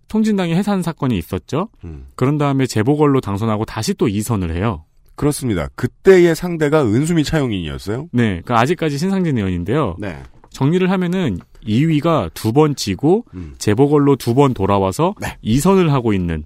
[0.10, 1.70] 통진당의 해산 사건이 있었죠.
[1.86, 2.08] 음.
[2.16, 4.86] 그런 다음에 재보궐로 당선하고 다시 또 2선을 해요.
[5.16, 5.68] 그렇습니다.
[5.76, 8.08] 그때의 상대가 은수미 차용인이었어요.
[8.12, 8.42] 네.
[8.46, 9.96] 그 아직까지 신상진 의원인데요.
[10.00, 10.18] 네.
[10.52, 13.54] 정리를 하면은 2위가 두 번 지고 음.
[13.60, 15.38] 재보궐로 두 번 돌아와서 네.
[15.44, 16.46] 2선을 하고 있는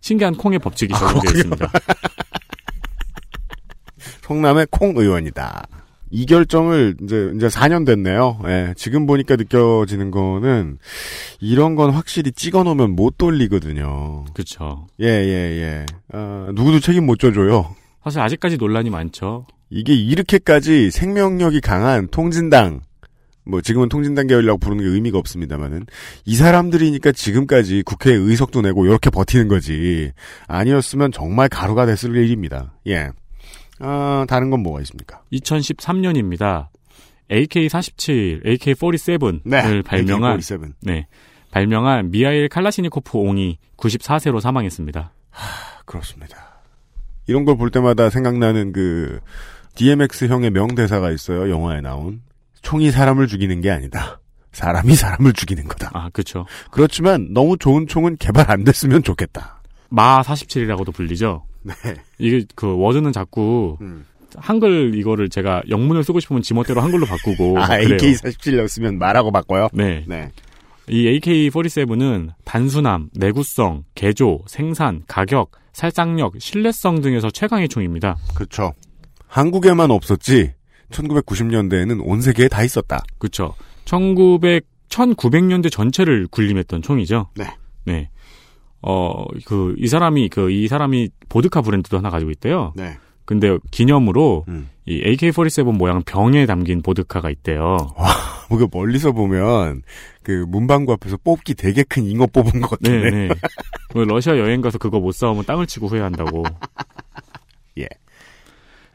[0.00, 1.70] 신기한 콩의 법칙이 적용되어 있습니다.
[4.22, 5.66] 성남의 콩 의원이다.
[6.12, 8.40] 이 결정을 이제 이제 4년 됐네요.
[8.44, 10.78] 예, 지금 보니까 느껴지는 거는
[11.40, 14.26] 이런 건 확실히 찍어 놓으면 못 돌리거든요.
[14.34, 14.86] 그렇죠.
[15.00, 15.86] 예, 예, 예.
[16.12, 17.74] 아, 누구도 책임 못 져줘요.
[18.04, 19.46] 사실 아직까지 논란이 많죠.
[19.70, 22.82] 이게 이렇게까지 생명력이 강한 통진당,
[23.46, 25.86] 뭐 지금은 통진당 계열이라고 부르는 게 의미가 없습니다만은
[26.26, 30.12] 이 사람들이니까 지금까지 국회에 의석도 내고 이렇게 버티는 거지.
[30.46, 32.74] 아니었으면 정말 가루가 됐을 일입니다.
[32.86, 33.08] 예.
[33.84, 35.22] 아, 다른 건 뭐가 있습니까?
[35.32, 36.68] 2013년입니다.
[37.30, 40.72] AK-47, AK-47을 네, 발명한 AK-47.
[40.82, 41.06] 네,
[41.50, 45.12] 발명한 미하일 칼라시니코프 옹이 94세로 사망했습니다.
[45.84, 46.36] 그렇습니다.
[47.26, 49.20] 이런 걸 볼 때마다 생각나는 그
[49.74, 51.50] DMX 형의 명대사가 있어요.
[51.50, 52.20] 영화에 나온
[52.62, 54.20] 총이 사람을 죽이는 게 아니다.
[54.52, 55.90] 사람이 사람을 죽이는 거다.
[55.94, 56.44] 아, 그렇죠.
[56.70, 59.62] 그렇지만 너무 좋은 총은 개발 안 됐으면 좋겠다.
[59.88, 61.44] 마 47이라고도 불리죠.
[61.62, 61.74] 네.
[62.18, 64.04] 이게 그 워드는 자꾸 음.
[64.36, 67.96] 한글 이거를 제가 영문을 쓰고 싶으면 지멋대로 한글로 바꾸고 아, 그래요.
[67.96, 69.68] AK-47였으면 말하고 바꿔요?
[69.72, 70.04] 네.
[70.06, 70.30] 네.
[70.88, 78.16] 이 AK-47은 단순함, 내구성, 개조, 생산, 가격, 살상력, 신뢰성 등에서 최강의 총입니다.
[78.34, 78.72] 그렇죠.
[79.28, 80.52] 한국에만 없었지.
[80.90, 83.02] 1990년대에는 온 세계에 다 있었다.
[83.18, 83.54] 그렇죠.
[83.84, 87.30] 1900 1900년대 전체를 군림했던 총이죠.
[87.34, 87.46] 네.
[87.84, 88.10] 네.
[88.82, 92.72] 어, 그, 이 사람이, 그, 이 사람이 보드카 브랜드도 하나 가지고 있대요.
[92.76, 92.98] 네.
[93.24, 94.68] 근데 기념으로 음.
[94.84, 97.76] 이 AK-47 모양 병에 담긴 보드카가 있대요.
[98.50, 99.82] 뭐가 멀리서 보면
[100.22, 102.98] 그 문방구 앞에서 뽑기 되게 큰 잉어 뽑은 것 같네.
[102.98, 103.28] 네, 네.
[103.90, 106.42] 그 러시아 여행 가서 그거 못 사오면 땅을 치고 후회한다고.
[107.78, 107.86] 예.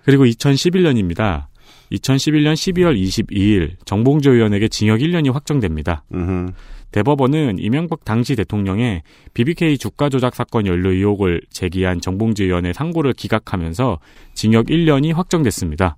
[0.03, 1.45] 그리고 2011년입니다.
[1.91, 6.03] 2011년 12월 22일 정봉주 의원에게 징역 1년이 확정됩니다.
[6.14, 6.51] 음흠.
[6.91, 9.03] 대법원은 이명박 당시 대통령의
[9.34, 13.99] BBK 주가 조작 사건 연루 의혹을 제기한 정봉주 의원의 상고를 기각하면서
[14.34, 15.97] 징역 1년이 확정됐습니다.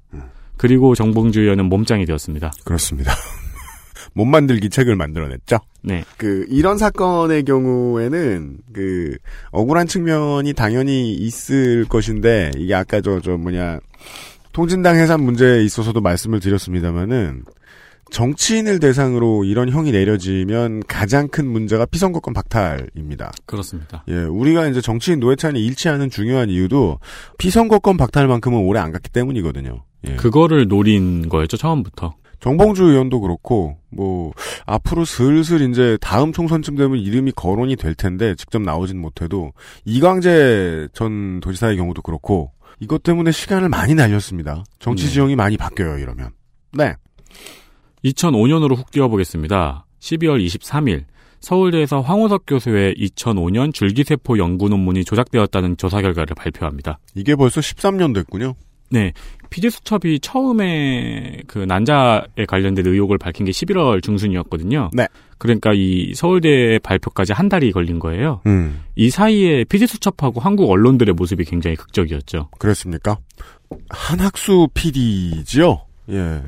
[0.58, 2.52] 그리고 정봉주 의원은 몸짱이 되었습니다.
[2.66, 3.14] 그렇습니다.
[4.14, 5.60] 몸 만들기 책을 만들어냈죠.
[5.84, 6.04] 네.
[6.18, 9.18] 그 이런 사건의 경우에는 그
[9.52, 13.80] 억울한 측면이 당연히 있을 것인데 이게 아까 저저 뭐냐
[14.52, 17.44] 통진당 해산 문제에 있어서도 말씀을 드렸습니다마는
[18.10, 23.32] 정치인을 대상으로 이런 형이 내려지면 가장 큰 문제가 피선거권 박탈입니다.
[23.46, 24.04] 그렇습니다.
[24.08, 27.00] 예, 우리가 이제 정치인 노회찬이 잃지않은 중요한 이유도
[27.38, 29.84] 피선거권 박탈만큼은 오래 안 갔기 때문이거든요.
[30.08, 30.16] 예.
[30.16, 32.16] 그거를 노린 거였죠, 처음부터.
[32.40, 34.32] 정봉주 의원도 그렇고 뭐
[34.66, 39.52] 앞으로 슬슬 이제 다음 총선쯤 되면 이름이 거론이 될 텐데 직접 나오진 못해도
[39.86, 44.64] 이광재 전 도지사의 경우도 그렇고 이것 때문에 시간을 많이 날렸습니다.
[44.80, 45.12] 정치 네.
[45.12, 46.30] 지형이 많이 바뀌어요 이러면.
[46.72, 46.96] 네.
[48.04, 49.86] 2005년으로 훅 뛰어보겠습니다.
[50.00, 51.04] 12월 23일
[51.42, 57.00] 서울대에서 황호석 교수의 2005년 줄기세포 연구 논문이 조작되었다는 조사 결과를 발표합니다.
[57.16, 58.56] 이게 벌써 13년 됐군요.
[58.92, 59.14] 네.
[59.50, 64.90] 피디수첩이 처음에 그 난자에 관련된 의혹을 밝힌 게 11월 중순이었거든요.
[64.94, 65.08] 네.
[65.38, 68.42] 그러니까 이 서울대 발표까지 한 달이 걸린 거예요.
[68.48, 68.82] 음.
[68.96, 72.50] 이 사이에 피디수첩하고 한국 언론들의 모습이 굉장히 극적이었죠.
[72.58, 73.18] 그렇습니까?
[73.90, 75.82] 한학수 PD지요.
[76.10, 76.42] 예.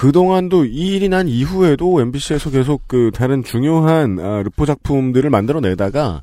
[0.00, 6.22] 그동안도 이 일이 난 이후에도 MBC에서 계속 그 다른 중요한 아, 르포 작품들을 만들어내다가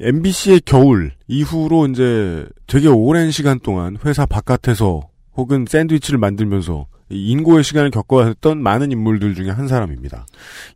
[0.00, 5.00] MBC의 겨울 이후로 이제 되게 오랜 시간 동안 회사 바깥에서
[5.36, 10.24] 혹은 샌드위치를 만들면서 이 인고의 시간을 겪어야 했던 많은 인물들 중에 한 사람입니다.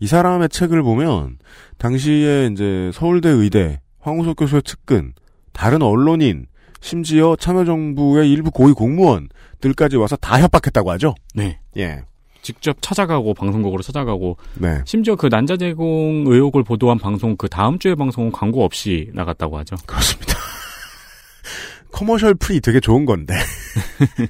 [0.01, 1.39] 이 사람의 책을 보면
[1.77, 5.12] 당시에 이제 서울대 의대 황우석 교수의 측근,
[5.53, 6.47] 다른 언론인,
[6.81, 9.28] 심지어 참여정부의 일부 고위 공무원
[9.60, 11.14] 들까지 와서 다 협박했다고 하죠.
[11.35, 11.59] 네.
[11.76, 12.02] 예.
[12.43, 14.80] 직접 찾아가고 방송국으로 찾아가고 네.
[14.86, 19.76] 심지어 그 난자 제공 의혹을 보도한 방송 그 다음 주에 방송은 광고 없이 나갔다고 하죠.
[19.86, 20.35] 그렇습니다.
[21.93, 23.35] commercial free 되게 좋은 건데.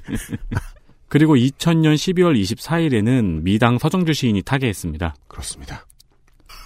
[1.09, 5.15] 그리고 2000년 12월 24일에는 미당 서정주 시인이 타계했습니다.
[5.27, 5.87] 그렇습니다.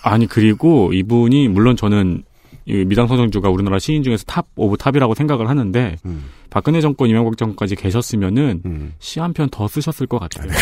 [0.03, 2.32] 아니 그리고 이분이 물론 저는 이
[2.67, 6.25] 미당 서정주가 우리나라 시인 중에서 top of top이라고 생각을 하는데 음.
[6.51, 10.51] 박근혜 정권 이명박 정권까지 계셨으면은 시 한 편 더 쓰셨을 것 같아요.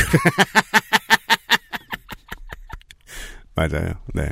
[3.55, 3.93] 맞아요.
[4.15, 4.23] 네.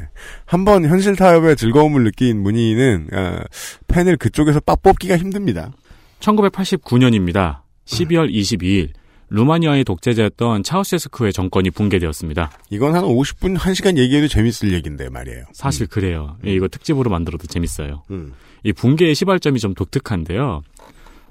[0.47, 3.41] 한번 현실 타협의 즐거움을 느낀 문인은 어,
[3.87, 5.73] 펜을 그쪽에서 빡 뽑기가 힘듭니다.
[6.21, 7.61] 1989년입니다.
[7.87, 8.91] 12월 22일
[9.31, 12.51] 루마니아의 독재자였던 차우셰스크의 정권이 붕괴되었습니다.
[12.71, 15.45] 이건 한 50분, 1시간 얘기해도 재밌을 얘기인데 말이에요.
[15.53, 16.37] 사실 그래요.
[16.47, 18.03] 예, 이거 특집으로 만들어도 재밌어요.
[18.11, 18.33] 음.
[18.65, 20.63] 이 붕괴의 시발점이 좀 독특한데요.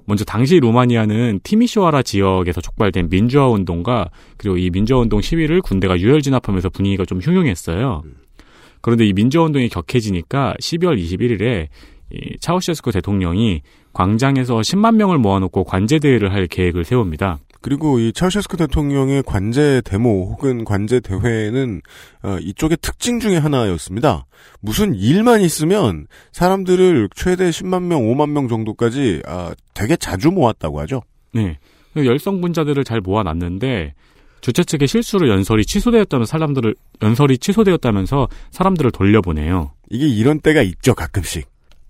[0.06, 6.22] 먼저 당시 루마니아는 티미쇼아라 지역에서 촉발된 민주화 운동과 그리고 이 민주화 운동 시위를 군대가 유혈
[6.22, 8.04] 진압하면서 분위기가 좀 흉흉했어요.
[8.80, 11.68] 그런데 이 민주화 운동이 격해지니까 12월 21일에
[12.14, 13.62] 이 차우셰스코 대통령이
[13.92, 17.40] 광장에서 10만 명을 모아놓고 관제 대회를 할 계획을 세웁니다.
[17.62, 21.82] 그리고 이 차우셰스크 대통령의 관제 데모 혹은 관제 대회는
[22.24, 24.26] 어, 이쪽의 특징 중에 하나였습니다.
[24.62, 31.02] 무슨 일만 있으면 사람들을 최대 10만 명, 5만 명 정도까지 아, 되게 자주 모았다고 하죠.
[31.34, 31.58] 네.
[31.94, 33.94] 그 열성분자들을 잘 모아놨는데
[34.42, 39.72] 주최 측의 실수로 연설이 취소되었다면 사람들을 연설이 취소되었다면서 사람들을 돌려보내요.
[39.90, 41.48] 이게 이런 때가 있죠, 가끔씩.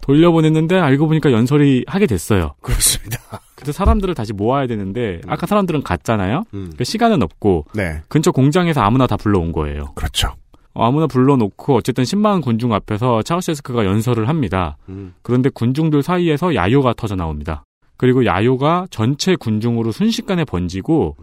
[0.07, 2.53] 돌려보냈는데 알고 보니까 연설이 하게 됐어요.
[2.61, 3.19] 그렇습니다.
[3.55, 6.43] 그래서 사람들을 다시 모아야 되는데 아까 사람들은 갔잖아요.
[6.53, 6.71] 음.
[6.77, 8.01] 그 시간은 없고 네.
[8.07, 9.91] 근처 공장에서 아무나 다 불러온 거예요.
[9.95, 10.29] 그렇죠.
[10.73, 14.77] 어, 아무나 불러놓고 어쨌든 10만 군중 앞에서 차우셰스크가 연설을 합니다.
[14.87, 15.13] 음.
[15.23, 17.65] 그런데 군중들 사이에서 야요가 터져 나옵니다.
[17.97, 21.17] 그리고 야요가 전체 군중으로 순식간에 번지고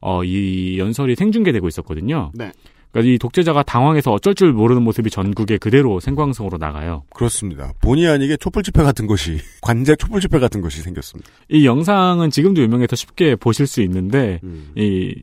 [0.00, 2.30] 어, 이 연설이 생중계되고 있었거든요.
[2.34, 2.52] 네.
[2.90, 7.04] 그러니까 이 독재자가 당황해서 어쩔 줄 모르는 모습이 전국에 그대로 생방송으로 나가요.
[7.14, 7.72] 그렇습니다.
[7.80, 11.30] 본의 아니게 촛불 집회 같은 것이 관제 촛불 집회 같은 것이 생겼습니다.
[11.48, 14.70] 이 영상은 지금도 유명해서 쉽게 보실 수 있는데 음.
[14.74, 15.14] 이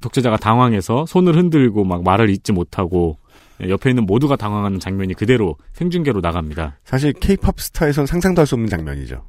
[0.00, 3.18] 독재자가 당황해서 손을 흔들고 막 말을 잇지 못하고
[3.68, 6.78] 옆에 있는 모두가 당황하는 장면이 그대로 생중계로 나갑니다.
[6.84, 9.22] 사실 케이팝 스타에선 상상도 할 수 없는 장면이죠.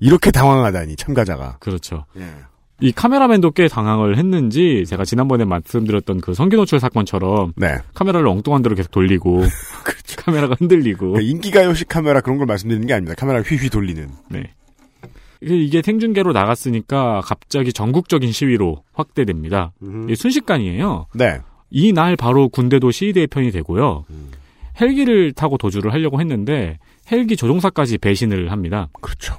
[0.00, 1.58] 이렇게 당황하다니 참가자가.
[1.60, 2.06] 그렇죠.
[2.16, 2.26] 예.
[2.80, 7.76] 이 카메라맨도 꽤 당황을 했는지 제가 지난번에 말씀드렸던 그 성기 노출 사건처럼 네.
[7.94, 9.42] 카메라를 엉뚱한 데로 계속 돌리고
[10.24, 13.14] 카메라가 흔들리고 그러니까 인기가요식 카메라 그런 걸 말씀드리는 게 아닙니다.
[13.18, 14.08] 카메라를 휘휘 돌리는.
[14.30, 14.50] 네.
[15.40, 19.72] 이게- 생중계로 나갔으니까 갑자기 전국적인 시위로 확대됩니다.
[20.04, 21.06] 이게 순식간이에요.
[21.14, 21.38] 네.
[21.70, 24.04] 이 날 바로 군대도 시위대의 편이 되고요.
[24.80, 26.78] 헬기를 타고 도주를 하려고 했는데
[27.10, 28.88] 헬기 조종사까지 배신을 합니다.
[29.00, 29.38] 그렇죠.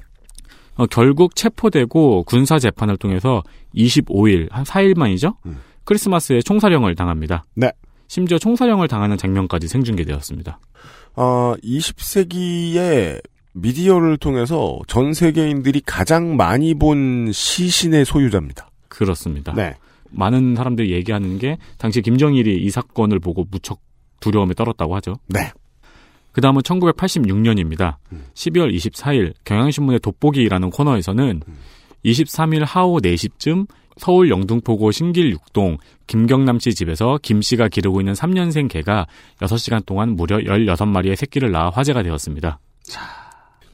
[0.77, 3.43] 어, 결국 체포되고 군사 재판을 통해서
[3.75, 5.35] 25일 한 4일만이죠.
[5.83, 7.45] 크리스마스에 총사령을 당합니다.
[7.55, 7.71] 네.
[8.07, 10.59] 심지어 총사령을 당하는 장면까지 생중계되었습니다.
[11.15, 13.21] 어, 20세기에
[13.53, 18.69] 미디어를 통해서 전 세계인들이 가장 많이 본 시신의 소유자입니다.
[18.87, 19.53] 그렇습니다.
[19.53, 19.75] 네.
[20.11, 23.81] 많은 사람들이 얘기하는 게 당시 김정일이 이 사건을 보고 무척
[24.19, 25.15] 두려움에 떨었다고 하죠.
[25.27, 25.51] 네.
[26.37, 27.95] 그 다음은 1986년입니다.
[28.11, 28.25] 음.
[28.35, 31.57] 12월 24일 경향신문의 돋보기라는 코너에서는 음.
[32.05, 33.65] 23일 하오 4시쯤
[33.97, 39.07] 서울 영등포구 신길 6동 김경남 씨 집에서 김 씨가 기르고 있는 3년생 개가
[39.39, 42.59] 6시간 동안 무려 16마리의 새끼를 낳아 화제가 되었습니다.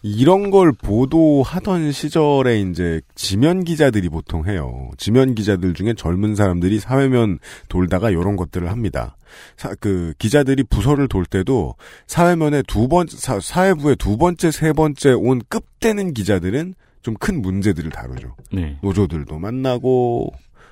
[0.05, 4.89] 이런 걸 보도하던 시절에 이제 지면 기자들이 보통 해요.
[4.97, 7.39] 지면 기자들 중에 젊은 사람들이 사회면
[7.69, 9.15] 돌다가 이런 것들을 합니다.
[9.55, 11.75] 사, 그 기자들이 부서를 돌 때도
[12.05, 17.89] 사회면에 두 번, 사, 사회부에 두 번째, 세 번째 온 급되는 기자들은 좀 큰 문제들을
[17.91, 18.35] 다루죠.
[18.51, 18.77] 네.
[18.81, 20.31] 노조들도 만나고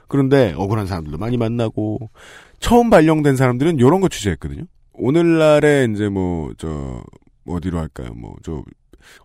[0.09, 2.09] 그런데 억울한 사람들도 많이 만나고
[2.59, 4.63] 처음 발령된 사람들은 이런 거 취재했거든요.
[4.93, 7.01] 오늘날에 이제 뭐 저
[7.47, 8.13] 어디로 할까요?
[8.15, 8.63] 뭐 저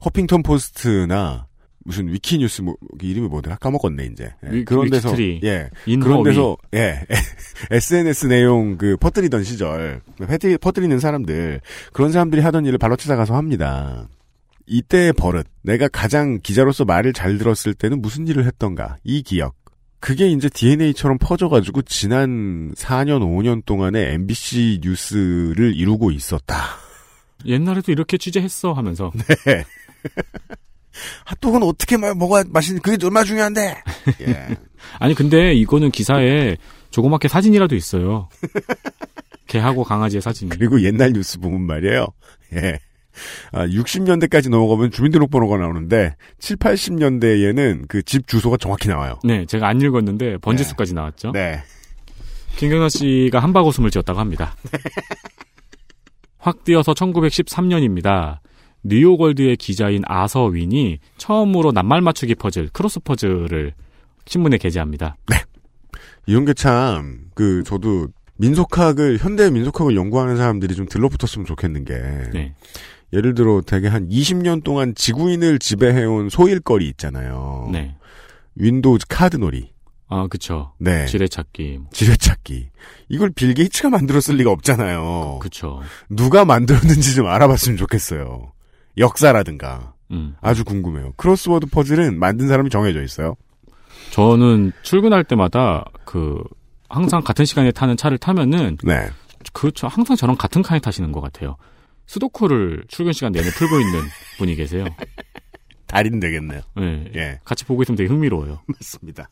[0.05, 1.47] 허핑턴 포스트나
[1.85, 5.15] 무슨 위키뉴스 뭐 이름이 뭐더라 까먹었네 이제 예, 위- 그런 데서.
[5.45, 6.01] 예 인허위.
[6.11, 7.01] 그런 데서 예
[7.71, 11.61] SNS 내용 그 퍼뜨리던 시절 퍼뜨리, 퍼뜨리는 사람들
[11.93, 14.09] 그런 사람들이 하던 일을 발로 찾아가서 합니다.
[14.67, 19.55] 이때의 버릇 내가 가장 기자로서 말을 잘 들었을 때는 무슨 일을 했던가 이 기억
[20.01, 26.57] 그게 이제 DNA처럼 퍼져가지고 지난 4년 5년 동안에 MBC 뉴스를 이루고 있었다.
[27.47, 29.13] 옛날에도 이렇게 취재했어 하면서
[29.47, 29.65] 네.
[31.27, 33.77] 핫도그는 어떻게 마- 먹어야 맛있는 그게 얼마나 중요한데.
[34.23, 34.49] 예.
[34.99, 36.57] 아니 근데 이거는 기사에
[36.91, 38.29] 조그맣게 사진이라도 있어요.
[39.47, 40.49] 개하고 강아지의 사진.
[40.49, 42.07] 그리고 옛날 뉴스 보면 말이에요.
[42.55, 42.79] 예.
[43.53, 49.19] 아, 60년대까지 넘어가면 주민등록번호가 나오는데 7, 80년대에는 그 집 주소가 정확히 나와요.
[49.25, 51.33] 네, 제가 안 읽었는데 번지수까지 나왔죠.
[51.33, 51.63] 네.
[52.57, 54.55] 김경란 씨가 한바구음을 지었다고 합니다.
[56.47, 58.39] 확 뛰어서 1913년입니다.
[58.85, 63.73] 뉴욕월드의 기자인 아서 윈이 처음으로 낱말 맞추기 퍼즐, 크로스 퍼즐을
[64.27, 65.17] 신문에 게재합니다.
[66.27, 68.07] 이런 게 참, 그, 저도
[68.37, 71.95] 민속학을, 현대 민속학을 연구하는 사람들이 좀 들러붙었으면 좋겠는 게.
[72.33, 72.55] 네.
[73.13, 77.69] 예를 들어 되게 한 20년 동안 지구인을 지배해온 소일거리 있잖아요.
[77.73, 77.97] 네.
[78.55, 79.73] 윈도우즈 카드놀이.
[80.09, 80.73] 아, 그쵸.
[80.79, 81.07] 네.
[81.07, 81.81] 지뢰찾기.
[81.93, 82.71] 지뢰찾기.
[83.09, 85.41] 이걸 빌 게이츠가 만들었을 리가 없잖아요.
[85.41, 85.81] 그쵸.
[86.09, 88.53] 누가 만들었는지 좀 알아봤으면 좋겠어요.
[88.99, 89.95] 역사라든가.
[90.13, 90.37] 음.
[90.41, 91.13] 아주 궁금해요.
[91.17, 93.35] 크로스워드 퍼즐은 만든 사람이 정해져 있어요.
[94.13, 96.41] 저는 출근할 때마다 그
[96.89, 99.11] 항상 같은 시간에 타는 차를 타면은 네.
[99.53, 99.89] 그렇죠.
[99.89, 101.57] 항상 저랑 같은 칸에 타시는 것 같아요.
[102.07, 104.01] 스도쿠를 출근 시간 내내 풀고 있는
[104.39, 104.85] 분이 계세요.
[105.89, 106.61] 달인 되겠네요.
[106.77, 107.11] 네.
[107.17, 107.41] 예.
[107.45, 108.61] 같이 보고 있으면 되게 흥미로워요.
[108.67, 109.29] 맞습니다.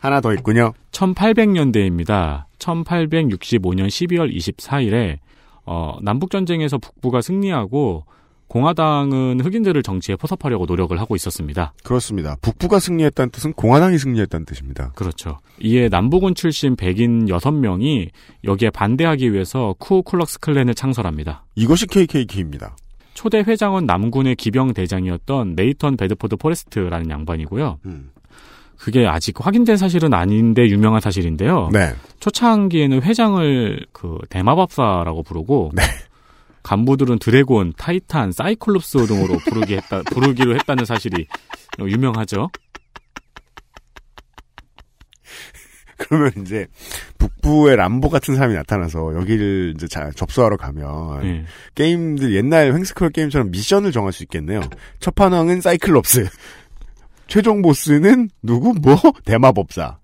[0.00, 0.72] 하나 더 있군요.
[0.92, 2.44] 1800년대입니다.
[2.58, 5.18] 1865년 12월 24일에
[5.64, 8.04] 어, 남북 전쟁에서 북부가 승리하고
[8.48, 11.72] 공화당은 흑인들을 정치에 포섭하려고 노력을 하고 있었습니다.
[11.82, 12.36] 그렇습니다.
[12.40, 14.92] 북부가 승리했다는 뜻은 공화당이 승리했다는 뜻입니다.
[14.94, 15.38] 그렇죠.
[15.60, 18.10] 이에 남부군 출신 백인 6명이
[18.44, 21.44] 여기에 반대하기 위해서 쿠클럭스 클랜을 창설합니다.
[21.56, 22.76] 이것이 KKK입니다.
[23.14, 27.78] 초대 회장은 남군의 기병 대장이었던 네이턴 베드포드 포레스트라는 양반이고요.
[27.86, 28.10] 음.
[28.78, 31.70] 그게 아직 확인된 사실은 아닌데 유명한 사실인데요.
[31.72, 31.94] 네.
[32.20, 35.82] 초창기에는 회장을 그 대마법사라고 부르고 네.
[36.62, 41.26] 간부들은 드래곤, 타이탄, 사이클롭스 등으로 부르기 했다, 부르기로 했다는 사실이
[41.78, 42.48] 유명하죠.
[45.96, 46.66] 그러면 이제
[47.18, 51.44] 북부의 람보 같은 사람이 나타나서 여기를 이제 자, 접수하러 가면 네.
[51.74, 54.60] 게임들 옛날 횡스크롤 게임처럼 미션을 정할 수 있겠네요.
[55.00, 56.28] 첫 판왕은 사이클롭스.
[57.28, 59.98] 최종 보스는 누구 뭐 대마법사.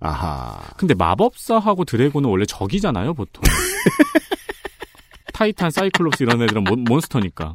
[0.00, 0.60] 아하.
[0.76, 3.42] 근데 마법사하고 드래곤은 원래 적이잖아요, 보통.
[5.32, 7.54] 타이탄, 사이클롭스 이런 애들은 몬, 몬스터니까.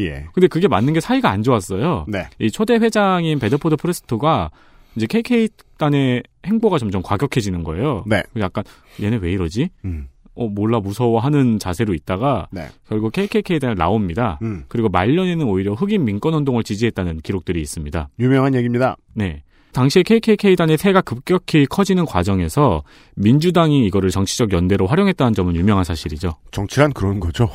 [0.00, 0.26] 예.
[0.32, 2.06] 근데 그게 맞는 게 사이가 안 좋았어요.
[2.08, 2.28] 네.
[2.38, 4.50] 이 초대 회장인 베드포드 포레스트가
[4.96, 8.04] 이제 KK단의 행보가 점점 과격해지는 거예요.
[8.06, 8.22] 네.
[8.38, 8.64] 약간
[9.02, 9.70] 얘네 왜 이러지?
[9.84, 10.08] 음.
[10.38, 12.68] 어 몰라 무서워하는 자세로 있다가 네.
[12.88, 14.38] 결국 KKK단을 나옵니다.
[14.42, 14.64] 음.
[14.68, 18.08] 그리고 말년에는 오히려 흑인 민권 운동을 지지했다는 기록들이 있습니다.
[18.20, 18.96] 유명한 얘기입니다.
[19.14, 19.42] 네.
[19.72, 22.82] 당시에 KKK단의 세가 급격히 커지는 과정에서
[23.16, 26.36] 민주당이 이거를 정치적 연대로 활용했다는 점은 유명한 사실이죠.
[26.52, 27.50] 정치란 그런 거죠.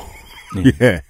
[0.56, 0.70] 네.
[0.86, 1.00] 예.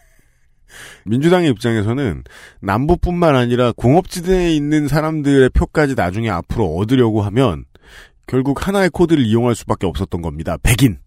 [1.04, 2.24] 민주당의 입장에서는
[2.60, 7.64] 남부뿐만 아니라 공업지대에 있는 사람들의 표까지 나중에 앞으로 얻으려고 하면
[8.26, 10.56] 결국 하나의 코드를 이용할 수밖에 없었던 겁니다.
[10.62, 10.98] 백인.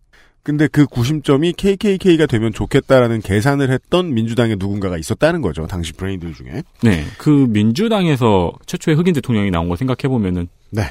[0.48, 5.68] 근데 그 구심점이 KKK가 되면 좋겠다라는 계산을 했던 민주당의 누군가가 있었다는 거죠.
[5.68, 6.64] 당시 브레인들 중에.
[6.82, 7.04] 네.
[7.18, 10.84] 그 민주당에서 최초의 흑인 대통령이 나온 거 생각해 보면은 네.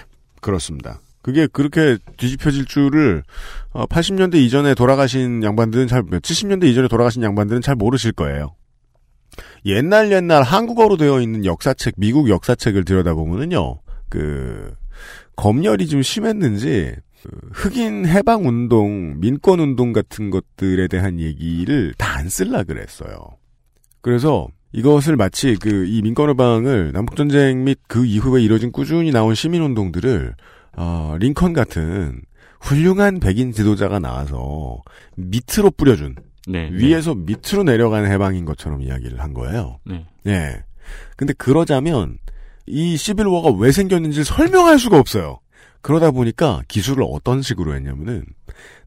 [0.43, 1.01] 그렇습니다.
[1.23, 3.23] 그게 그렇게 뒤집혀질 줄을
[3.73, 8.55] 어, 80년대 이전에 돌아가신 양반들은 잘 70년대 이전에 돌아가신 양반들은 잘 모르실 거예요.
[9.65, 13.81] 옛날 옛날 한국어로 되어 있는 역사책 미국 역사책을 들여다보면은요.
[14.11, 14.75] 그
[15.35, 17.06] 검열이 좀 심했는지 그
[17.53, 23.15] 흑인 해방 운동, 민권 운동 같은 것들에 대한 얘기를 다 안 쓸라 그랬어요.
[24.01, 29.35] 그래서 이것을 마치 그 이 민권 해방을 남북 전쟁 및 그 이후에 이뤄진 꾸준히 나온
[29.35, 30.35] 시민 운동들을
[30.79, 32.23] 어, 링컨 같은
[32.61, 34.79] 훌륭한 백인 지도자가 나와서
[35.17, 36.17] 밑으로 뿌려준
[36.49, 36.71] 네.
[36.73, 39.79] 위에서 밑으로 내려가는 해방인 것처럼 이야기를 한 거예요.
[39.85, 40.07] 네.
[40.27, 40.63] 예.
[41.17, 42.19] 근데 그러자면
[42.67, 45.39] 이 시빌워가 왜 생겼는지 설명할 수가 없어요.
[45.87, 48.25] 그러다 보니까 기술을 어떤 식으로 했냐면은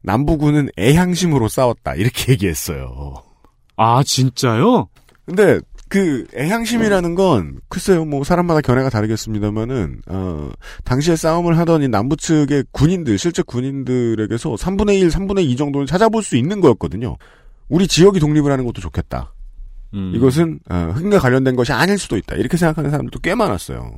[0.02, 3.14] 남부군은 애향심으로 싸웠다 이렇게 얘기했어요.
[3.76, 4.86] 아 진짜요?
[5.24, 10.50] 근데 그 애향심이라는 건 글쎄요 뭐 사람마다 견해가 다르겠습니다만은 어
[10.84, 16.22] 당시에 싸움을 하던 이 남부 측의 군인들 실제 군인들에게서 3분의 1, 3분의 2 정도는 찾아볼
[16.22, 17.16] 수 있는 거였거든요.
[17.70, 19.32] 우리 지역이 독립을 하는 것도 좋겠다.
[19.94, 20.12] 음.
[20.14, 22.36] 이것은 어, 흑인과 관련된 것이 아닐 수도 있다.
[22.36, 23.94] 이렇게 생각하는 사람들도 꽤 많았어요.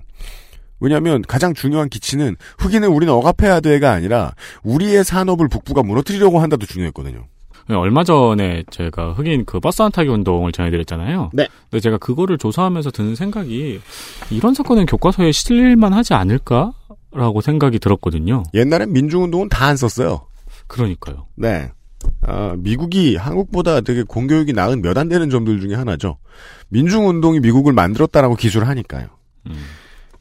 [0.82, 4.34] 왜냐하면 가장 중요한 기치는 흑인을 우리는 억압해야 돼가 아니라
[4.64, 7.24] 우리의 산업을 북부가 무너뜨리려고 한다도 중요했거든요.
[7.68, 11.30] 얼마 전에 제가 흑인 그 버스 안 타기 운동을 전해드렸잖아요.
[11.32, 11.46] 네.
[11.70, 13.80] 근데 제가 그거를 조사하면서 드는 생각이
[14.30, 18.42] 이런 사건은 교과서에 실릴만 하지 않을까라고 생각이 들었거든요.
[18.52, 20.26] 옛날엔 민중운동은 다 안 썼어요.
[20.66, 21.28] 그러니까요.
[21.36, 21.70] 네.
[22.22, 26.18] 아, 미국이 한국보다 되게 공교육이 나은 몇 안 되는 점들 중에 하나죠.
[26.70, 29.06] 민중운동이 미국을 만들었다라고 기술을 하니까요.
[29.46, 29.54] 음.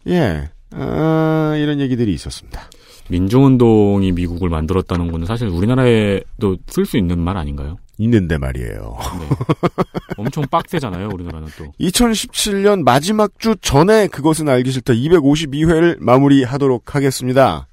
[0.08, 0.50] 예.
[0.74, 2.62] 아, 이런 얘기들이 있었습니다.
[3.10, 7.78] 민중운동이 미국을 만들었다는 거는 사실 우리나라에도 쓸 수 있는 말 아닌가요?
[7.98, 8.98] 있는데 말이에요.
[9.20, 9.28] 네.
[10.18, 11.66] 엄청 빡세잖아요, 우리나라는 또.
[11.80, 17.68] 2017년 마지막 주 전에 그것은 알기 싫다 252회를 마무리하도록 하겠습니다.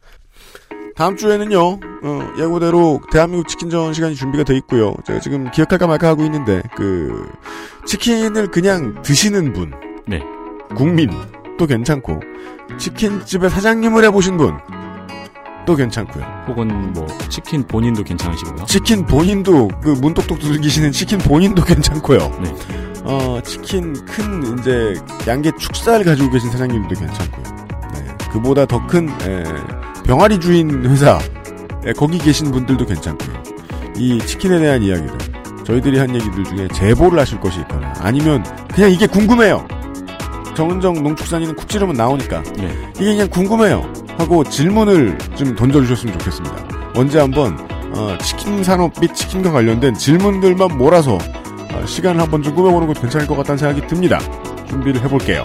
[0.97, 4.95] 다음 주에는요, 어, 예고대로 대한민국 치킨전 시간이 준비가 돼 있고요.
[5.07, 7.31] 제가 지금 기억할까 말까 하고 있는데, 그,
[7.87, 9.73] 치킨을 그냥 드시는 분.
[10.09, 10.21] 네.
[10.75, 11.09] 국민.
[11.59, 12.21] 또 괜찮고,
[12.79, 14.57] 치킨집의 사장님을 해보신 분.
[15.67, 16.25] 또 괜찮고요.
[16.47, 18.65] 혹은 뭐 치킨 본인도 괜찮으시고요.
[18.65, 22.19] 치킨 본인도 그 문똑똑 두들기시는 치킨 본인도 괜찮고요.
[22.43, 22.55] 네.
[23.05, 24.95] 어 치킨 큰 이제
[25.27, 27.57] 양계 축사를 가지고 계신 사장님도 괜찮고요.
[27.93, 28.05] 네.
[28.33, 29.11] 그보다 더큰
[30.05, 31.19] 병아리 주인 회사
[31.85, 33.43] 에, 거기 계신 분들도 괜찮고요.
[33.99, 35.19] 이 치킨에 대한 이야기들
[35.65, 38.43] 저희들이 한 얘기들 중에 제보를 하실 것이 있거나 아니면
[38.75, 39.69] 그냥 이게 궁금해요.
[40.59, 42.69] 정은정 농축산인은 쿡 찌르면 나오니까 네.
[42.97, 46.57] 이게 그냥 궁금해요 하고 질문을 좀 던져주셨으면 좋겠습니다.
[46.97, 47.57] 언제 한번
[47.95, 53.29] 어, 치킨 산업 및 치킨과 관련된 질문들만 몰아서 어, 시간을 한번 좀 꾸며보는 것도 괜찮을
[53.29, 54.19] 것 같다는 생각이 듭니다.
[54.69, 55.45] 준비를 해볼게요.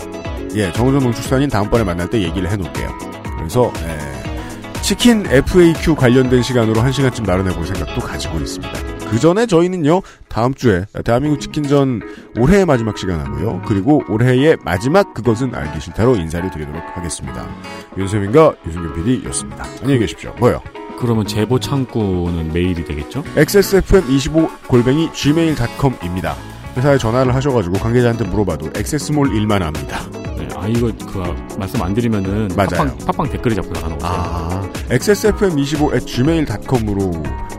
[0.55, 2.89] 예, 정은정 농축산인 다음번에 만날 때 얘기를 해놓을게요.
[3.37, 8.92] 그래서 에, 치킨 FAQ 관련된 시간으로 한 시간쯤 마련해볼 생각도 가지고 있습니다.
[9.13, 12.01] 그 전에 저희는요, 다음 주에 대한민국 치킨전
[12.39, 13.61] 올해의 마지막 시간 하고요.
[13.67, 17.47] 그리고 올해의 마지막 그것은 알기 싫다로 인사를 드리도록 하겠습니다.
[17.95, 19.65] 윤세민과 유승균 PD였습니다.
[19.81, 20.33] 안녕히 계십시오.
[20.39, 20.61] 뭐요?
[20.97, 23.21] 그러면 제보 창구는 메일이 되겠죠?
[23.35, 26.35] xsfm25 골뱅이 gmail.com입니다.
[26.75, 29.99] 회사에 전화를 하셔가지고 관계자한테 물어봐도 액세스몰 일만 합니다.
[30.47, 32.69] 네, 아 이거 그 말씀 안 드리면은 맞아요.
[32.69, 34.13] 팟빵, 팟빵 댓글이 자꾸 나가는 거예요.
[34.15, 37.11] 아, xsfm25 gmail.com으로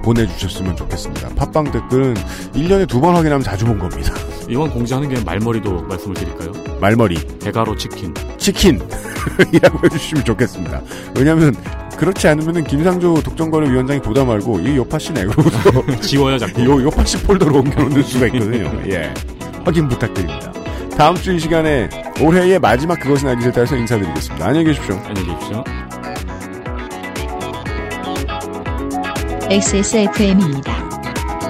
[0.03, 1.29] 보내주셨으면 좋겠습니다.
[1.35, 2.15] 팟빵 댓글은
[2.55, 4.13] 1년에 두 번 확인하면 자주 본 겁니다.
[4.49, 6.53] 이번 공지하는 게 말머리도 말씀을 드릴까요?
[6.81, 7.17] 말머리.
[7.39, 8.13] 대가로 치킨.
[8.39, 10.81] 치킨이라고 해주시면 좋겠습니다.
[11.17, 11.55] 왜냐하면
[11.97, 15.59] 그렇지 않으면은 김상조 독점관리위원장이 보다 말고 이 요파 씨네 그러고서
[16.01, 16.63] 지워요 자꾸.
[16.65, 18.71] 요 요파 씨 폴더로 옮겨놓는 수가 있거든요.
[18.91, 19.15] 예,
[19.65, 20.53] 확인 부탁드립니다.
[20.97, 21.89] 다음 주 이 시간에
[22.21, 24.47] 올해의 마지막 그것은 알기 싫다에서 인사드리겠습니다.
[24.47, 24.97] 안녕히 계십시오.
[25.05, 25.65] 안녕히 계십시오.
[29.51, 30.73] XSFM입니다.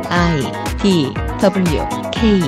[0.09, 0.41] I
[0.83, 2.41] D W K